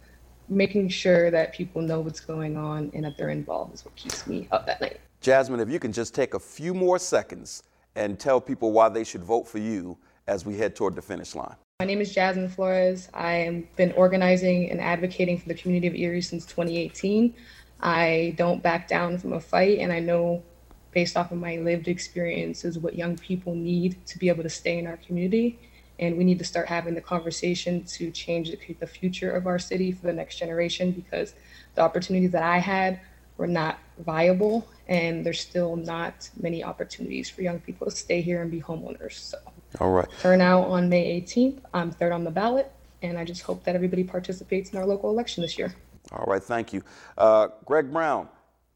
making 0.48 0.88
sure 0.88 1.30
that 1.30 1.54
people 1.54 1.80
know 1.80 2.00
what's 2.00 2.20
going 2.20 2.56
on 2.56 2.90
and 2.94 3.04
that 3.04 3.16
they're 3.16 3.30
involved 3.30 3.74
is 3.74 3.84
what 3.84 3.94
keeps 3.96 4.26
me 4.26 4.48
up 4.52 4.68
at 4.68 4.80
night. 4.80 5.00
Jasmine, 5.20 5.60
if 5.60 5.70
you 5.70 5.78
can 5.78 5.92
just 5.92 6.14
take 6.14 6.34
a 6.34 6.38
few 6.38 6.74
more 6.74 6.98
seconds 6.98 7.62
and 7.94 8.18
tell 8.18 8.40
people 8.40 8.72
why 8.72 8.88
they 8.88 9.04
should 9.04 9.22
vote 9.22 9.46
for 9.46 9.58
you 9.58 9.96
as 10.26 10.44
we 10.44 10.56
head 10.56 10.74
toward 10.74 10.94
the 10.94 11.02
finish 11.02 11.34
line. 11.34 11.54
My 11.82 11.86
name 11.86 12.00
is 12.00 12.14
Jasmine 12.14 12.48
Flores. 12.48 13.08
I 13.12 13.32
have 13.32 13.74
been 13.74 13.90
organizing 13.94 14.70
and 14.70 14.80
advocating 14.80 15.36
for 15.36 15.48
the 15.48 15.54
community 15.54 15.88
of 15.88 15.96
Erie 15.96 16.22
since 16.22 16.46
2018. 16.46 17.34
I 17.80 18.36
don't 18.38 18.62
back 18.62 18.86
down 18.86 19.18
from 19.18 19.32
a 19.32 19.40
fight, 19.40 19.80
and 19.80 19.92
I 19.92 19.98
know 19.98 20.44
based 20.92 21.16
off 21.16 21.32
of 21.32 21.38
my 21.38 21.56
lived 21.56 21.88
experiences 21.88 22.78
what 22.78 22.94
young 22.94 23.16
people 23.16 23.56
need 23.56 24.06
to 24.06 24.16
be 24.16 24.28
able 24.28 24.44
to 24.44 24.48
stay 24.48 24.78
in 24.78 24.86
our 24.86 24.96
community. 24.96 25.58
And 25.98 26.16
we 26.16 26.22
need 26.22 26.38
to 26.38 26.44
start 26.44 26.68
having 26.68 26.94
the 26.94 27.00
conversation 27.00 27.82
to 27.96 28.12
change 28.12 28.52
the, 28.78 28.86
future 28.86 29.32
of 29.32 29.48
our 29.48 29.58
city 29.58 29.90
for 29.90 30.06
the 30.06 30.12
next 30.12 30.38
generation 30.38 30.92
because 30.92 31.34
the 31.74 31.80
opportunities 31.80 32.30
that 32.30 32.44
I 32.44 32.58
had 32.58 33.00
were 33.38 33.48
not 33.48 33.80
viable, 33.98 34.68
and 34.86 35.26
there's 35.26 35.40
still 35.40 35.74
not 35.74 36.30
many 36.40 36.62
opportunities 36.62 37.28
for 37.28 37.42
young 37.42 37.58
people 37.58 37.90
to 37.90 37.96
stay 37.96 38.20
here 38.20 38.40
and 38.40 38.52
be 38.52 38.60
homeowners. 38.60 39.14
So. 39.14 39.38
All 39.80 39.90
right. 39.90 40.08
Turnout 40.20 40.68
on 40.68 40.88
May 40.88 41.20
18th. 41.20 41.60
I'm 41.72 41.90
third 41.90 42.12
on 42.12 42.24
the 42.24 42.30
ballot, 42.30 42.70
and 43.02 43.18
I 43.18 43.24
just 43.24 43.42
hope 43.42 43.64
that 43.64 43.74
everybody 43.74 44.04
participates 44.04 44.70
in 44.70 44.78
our 44.78 44.86
local 44.86 45.10
election 45.10 45.42
this 45.42 45.58
year. 45.58 45.74
All 46.12 46.24
right, 46.26 46.42
thank 46.42 46.72
you. 46.72 46.82
Uh, 47.16 47.48
Greg 47.64 47.90
Brown, 47.92 48.28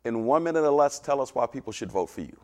in 0.05 0.25
one 0.25 0.43
minute 0.43 0.65
or 0.65 0.71
less, 0.71 0.99
tell 0.99 1.21
us 1.21 1.35
why 1.35 1.47
people 1.47 1.73
should 1.73 1.93
vote 1.93 2.07
for 2.07 2.23
you. 2.23 2.37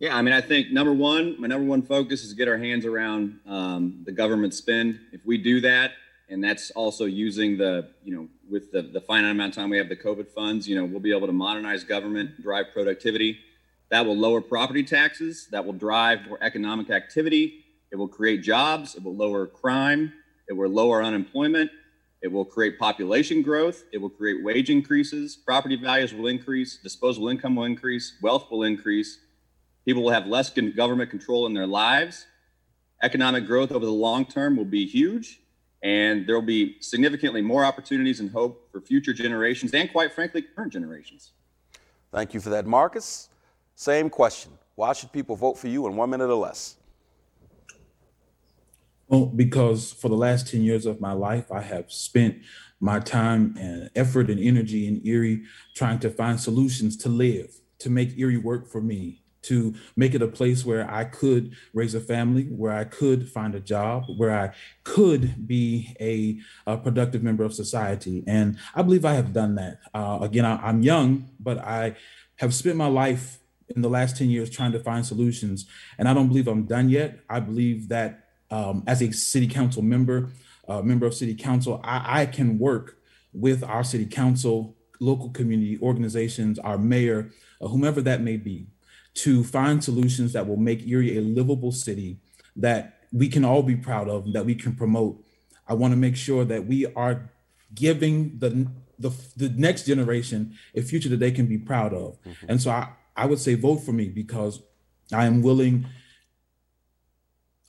Yeah, 0.00 0.16
I 0.16 0.22
mean, 0.22 0.34
I 0.34 0.40
think 0.40 0.72
number 0.72 0.92
one, 0.92 1.40
my 1.40 1.46
number 1.46 1.66
one 1.66 1.80
focus 1.80 2.24
is 2.24 2.34
get 2.34 2.48
our 2.48 2.58
hands 2.58 2.84
around 2.84 3.38
um, 3.46 4.02
the 4.04 4.12
government 4.12 4.52
spend. 4.52 4.98
If 5.12 5.24
we 5.24 5.38
do 5.38 5.60
that, 5.60 5.92
and 6.28 6.42
that's 6.42 6.70
also 6.72 7.04
using 7.04 7.56
the, 7.56 7.90
you 8.02 8.14
know, 8.14 8.28
with 8.50 8.72
the, 8.72 8.82
the 8.82 9.00
finite 9.00 9.30
amount 9.30 9.52
of 9.52 9.56
time 9.56 9.70
we 9.70 9.78
have 9.78 9.88
the 9.88 9.96
COVID 9.96 10.28
funds, 10.28 10.68
you 10.68 10.74
know, 10.74 10.84
we'll 10.84 11.00
be 11.00 11.14
able 11.14 11.26
to 11.26 11.32
modernize 11.32 11.84
government, 11.84 12.42
drive 12.42 12.66
productivity. 12.72 13.38
That 13.94 14.04
will 14.04 14.16
lower 14.16 14.40
property 14.40 14.82
taxes. 14.82 15.46
That 15.52 15.64
will 15.64 15.72
drive 15.72 16.26
more 16.26 16.38
economic 16.42 16.90
activity. 16.90 17.64
It 17.92 17.96
will 17.96 18.08
create 18.08 18.42
jobs. 18.42 18.96
It 18.96 19.04
will 19.04 19.14
lower 19.14 19.46
crime. 19.46 20.12
It 20.48 20.52
will 20.52 20.68
lower 20.68 21.00
unemployment. 21.00 21.70
It 22.20 22.26
will 22.26 22.44
create 22.44 22.76
population 22.76 23.40
growth. 23.40 23.84
It 23.92 23.98
will 23.98 24.10
create 24.10 24.42
wage 24.42 24.68
increases. 24.68 25.36
Property 25.36 25.76
values 25.76 26.12
will 26.12 26.26
increase. 26.26 26.78
Disposable 26.78 27.28
income 27.28 27.54
will 27.54 27.66
increase. 27.66 28.14
Wealth 28.20 28.50
will 28.50 28.64
increase. 28.64 29.20
People 29.84 30.02
will 30.02 30.10
have 30.10 30.26
less 30.26 30.50
government 30.50 31.08
control 31.08 31.46
in 31.46 31.54
their 31.54 31.68
lives. 31.68 32.26
Economic 33.04 33.46
growth 33.46 33.70
over 33.70 33.86
the 33.86 33.92
long 33.92 34.26
term 34.26 34.56
will 34.56 34.64
be 34.64 34.84
huge. 34.84 35.38
And 35.84 36.26
there 36.26 36.34
will 36.34 36.42
be 36.42 36.78
significantly 36.80 37.42
more 37.42 37.64
opportunities 37.64 38.18
and 38.18 38.28
hope 38.28 38.72
for 38.72 38.80
future 38.80 39.12
generations 39.12 39.72
and, 39.72 39.88
quite 39.92 40.12
frankly, 40.12 40.42
current 40.42 40.72
generations. 40.72 41.30
Thank 42.10 42.34
you 42.34 42.40
for 42.40 42.50
that, 42.50 42.66
Marcus. 42.66 43.28
Same 43.74 44.08
question. 44.08 44.52
Why 44.74 44.92
should 44.92 45.12
people 45.12 45.36
vote 45.36 45.58
for 45.58 45.68
you 45.68 45.86
in 45.86 45.96
one 45.96 46.10
minute 46.10 46.30
or 46.30 46.34
less? 46.34 46.76
Well, 49.08 49.26
because 49.26 49.92
for 49.92 50.08
the 50.08 50.16
last 50.16 50.48
10 50.48 50.62
years 50.62 50.86
of 50.86 51.00
my 51.00 51.12
life, 51.12 51.52
I 51.52 51.60
have 51.60 51.92
spent 51.92 52.38
my 52.80 52.98
time 52.98 53.54
and 53.58 53.90
effort 53.94 54.30
and 54.30 54.40
energy 54.40 54.88
in 54.88 55.06
Erie 55.06 55.44
trying 55.74 55.98
to 56.00 56.10
find 56.10 56.40
solutions 56.40 56.96
to 56.98 57.08
live, 57.08 57.60
to 57.78 57.90
make 57.90 58.18
Erie 58.18 58.36
work 58.36 58.66
for 58.66 58.80
me, 58.80 59.22
to 59.42 59.74
make 59.94 60.14
it 60.14 60.22
a 60.22 60.26
place 60.26 60.64
where 60.64 60.90
I 60.90 61.04
could 61.04 61.54
raise 61.74 61.94
a 61.94 62.00
family, 62.00 62.44
where 62.44 62.72
I 62.72 62.84
could 62.84 63.28
find 63.28 63.54
a 63.54 63.60
job, 63.60 64.04
where 64.16 64.36
I 64.36 64.52
could 64.84 65.46
be 65.46 65.94
a, 66.00 66.38
a 66.70 66.78
productive 66.78 67.22
member 67.22 67.44
of 67.44 67.52
society. 67.52 68.24
And 68.26 68.58
I 68.74 68.82
believe 68.82 69.04
I 69.04 69.14
have 69.14 69.32
done 69.32 69.54
that. 69.56 69.80
Uh, 69.92 70.18
again, 70.22 70.46
I, 70.46 70.56
I'm 70.56 70.82
young, 70.82 71.30
but 71.38 71.58
I 71.58 71.96
have 72.36 72.54
spent 72.54 72.76
my 72.76 72.86
life 72.86 73.38
in 73.74 73.82
the 73.82 73.88
last 73.88 74.16
10 74.16 74.30
years 74.30 74.50
trying 74.50 74.72
to 74.72 74.80
find 74.80 75.04
solutions. 75.04 75.66
And 75.98 76.08
I 76.08 76.14
don't 76.14 76.28
believe 76.28 76.48
I'm 76.48 76.64
done 76.64 76.88
yet. 76.88 77.20
I 77.28 77.40
believe 77.40 77.88
that 77.88 78.28
um, 78.50 78.84
as 78.86 79.02
a 79.02 79.10
city 79.12 79.46
council 79.46 79.82
member, 79.82 80.30
uh, 80.68 80.82
member 80.82 81.06
of 81.06 81.14
city 81.14 81.34
council, 81.34 81.80
I, 81.82 82.22
I 82.22 82.26
can 82.26 82.58
work 82.58 82.98
with 83.32 83.64
our 83.64 83.82
city 83.82 84.06
council, 84.06 84.76
local 85.00 85.30
community 85.30 85.78
organizations, 85.82 86.58
our 86.58 86.78
mayor, 86.78 87.30
uh, 87.60 87.68
whomever 87.68 88.00
that 88.02 88.20
may 88.20 88.36
be, 88.36 88.66
to 89.14 89.44
find 89.44 89.82
solutions 89.82 90.32
that 90.32 90.46
will 90.46 90.56
make 90.56 90.86
Erie 90.86 91.16
a 91.16 91.20
livable 91.20 91.72
city 91.72 92.18
that 92.56 93.00
we 93.12 93.28
can 93.28 93.44
all 93.44 93.62
be 93.62 93.76
proud 93.76 94.08
of 94.08 94.24
and 94.24 94.34
that 94.34 94.44
we 94.44 94.54
can 94.54 94.74
promote. 94.74 95.22
I 95.68 95.74
want 95.74 95.92
to 95.92 95.96
make 95.96 96.16
sure 96.16 96.44
that 96.44 96.66
we 96.66 96.86
are 96.94 97.30
giving 97.74 98.38
the 98.38 98.68
the, 98.98 99.10
the 99.36 99.48
next 99.48 99.86
generation 99.86 100.56
a 100.74 100.80
future 100.80 101.08
that 101.08 101.18
they 101.18 101.32
can 101.32 101.46
be 101.46 101.58
proud 101.58 101.92
of. 101.92 102.16
Mm-hmm. 102.22 102.46
And 102.48 102.62
so 102.62 102.70
I, 102.70 102.90
I 103.16 103.26
would 103.26 103.38
say 103.38 103.54
vote 103.54 103.78
for 103.78 103.92
me 103.92 104.08
because 104.08 104.62
I 105.12 105.26
am 105.26 105.42
willing 105.42 105.86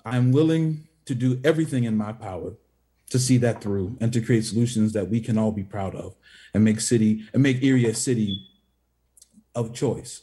I 0.03 0.17
am 0.17 0.31
willing 0.31 0.87
to 1.05 1.15
do 1.15 1.39
everything 1.43 1.83
in 1.83 1.97
my 1.97 2.13
power 2.13 2.53
to 3.09 3.19
see 3.19 3.37
that 3.37 3.61
through 3.61 3.97
and 3.99 4.13
to 4.13 4.21
create 4.21 4.45
solutions 4.45 4.93
that 4.93 5.09
we 5.09 5.19
can 5.19 5.37
all 5.37 5.51
be 5.51 5.63
proud 5.63 5.95
of 5.95 6.15
and 6.53 6.63
make 6.63 6.79
city 6.79 7.23
and 7.33 7.41
make 7.41 7.63
Erie 7.63 7.85
a 7.85 7.93
city 7.93 8.47
of 9.55 9.73
choice. 9.73 10.19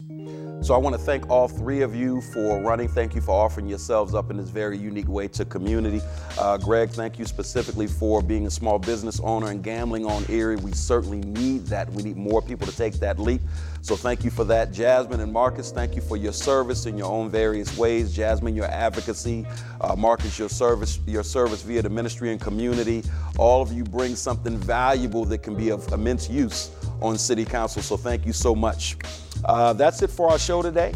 So 0.61 0.74
I 0.74 0.76
want 0.76 0.95
to 0.95 1.01
thank 1.01 1.30
all 1.30 1.49
three 1.49 1.80
of 1.80 1.95
you 1.95 2.20
for 2.20 2.61
running. 2.61 2.87
Thank 2.87 3.14
you 3.14 3.22
for 3.22 3.33
offering 3.33 3.66
yourselves 3.66 4.14
up 4.14 4.30
in 4.30 4.37
this 4.37 4.51
very 4.51 4.76
unique 4.76 5.09
way 5.09 5.26
to 5.28 5.47
community. 5.47 6.03
Uh, 6.39 6.59
Greg, 6.59 6.91
thank 6.91 7.18
you 7.18 7.24
specifically 7.24 7.87
for 7.87 8.22
being 8.22 8.47
a 8.47 8.51
small 8.51 8.78
business 8.78 9.20
owner 9.20 9.51
and 9.51 9.62
gambling 9.62 10.05
on 10.05 10.24
Erie. 10.28 10.57
We 10.57 10.72
certainly 10.72 11.20
need 11.20 11.64
that. 11.66 11.91
We 11.93 12.03
need 12.03 12.18
more 12.18 12.43
people 12.43 12.66
to 12.66 12.76
take 12.76 12.95
that 12.95 13.18
leap. 13.18 13.41
So 13.80 13.97
thank 13.97 14.22
you 14.22 14.30
for 14.30 14.45
that. 14.45 14.70
Jasmine 14.70 15.20
and 15.20 15.33
Marcus, 15.33 15.72
thank 15.72 15.97
you 15.97 16.03
for 16.03 16.18
your 16.18 16.33
service 16.33 16.85
in 16.85 16.99
your 16.99 17.11
own 17.11 17.30
various 17.30 17.76
ways. 17.78 18.14
Jasmine, 18.14 18.55
your 18.55 18.66
advocacy. 18.66 19.47
Uh, 19.80 19.97
Marcus, 19.97 20.39
your 20.39 20.51
service, 20.51 21.01
your 21.07 21.24
service 21.24 21.62
via 21.62 21.80
the 21.80 21.91
ministry 21.91 22.30
and 22.33 22.41
community. 22.41 23.03
All 23.39 23.62
of 23.62 23.72
you 23.72 23.83
bring 23.83 24.14
something 24.14 24.59
valuable 24.59 25.24
that 25.24 25.39
can 25.39 25.57
be 25.57 25.70
of 25.70 25.91
immense 25.91 26.28
use 26.28 26.70
on 27.03 27.18
City 27.18 27.44
Council. 27.44 27.82
So 27.82 27.96
thank 27.96 28.24
you 28.26 28.32
so 28.32 28.55
much. 28.55 28.96
Uh, 29.44 29.72
that's 29.72 30.03
it 30.03 30.11
for 30.11 30.30
our 30.30 30.38
show 30.38 30.62
today. 30.62 30.92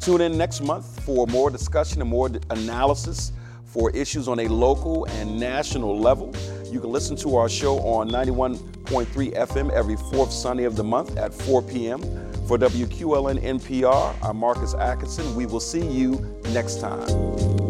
Tune 0.00 0.20
in 0.20 0.38
next 0.38 0.60
month 0.60 1.02
for 1.04 1.26
more 1.26 1.50
discussion 1.50 2.00
and 2.00 2.08
more 2.10 2.30
analysis 2.50 3.32
for 3.64 3.90
issues 3.90 4.28
on 4.28 4.40
a 4.40 4.48
local 4.48 5.06
and 5.06 5.38
national 5.38 5.98
level. 5.98 6.34
You 6.70 6.80
can 6.80 6.90
listen 6.90 7.16
to 7.16 7.36
our 7.36 7.48
show 7.48 7.78
on 7.80 8.08
91.3 8.10 9.34
FM 9.34 9.70
every 9.70 9.96
fourth 9.96 10.32
Sunday 10.32 10.64
of 10.64 10.76
the 10.76 10.84
month 10.84 11.16
at 11.16 11.34
4 11.34 11.62
p.m. 11.62 12.00
For 12.46 12.56
WQLN 12.56 13.42
NPR, 13.42 14.14
I'm 14.22 14.38
Marcus 14.38 14.74
Atkinson. 14.74 15.34
We 15.34 15.46
will 15.46 15.60
see 15.60 15.86
you 15.86 16.40
next 16.52 16.80
time. 16.80 17.67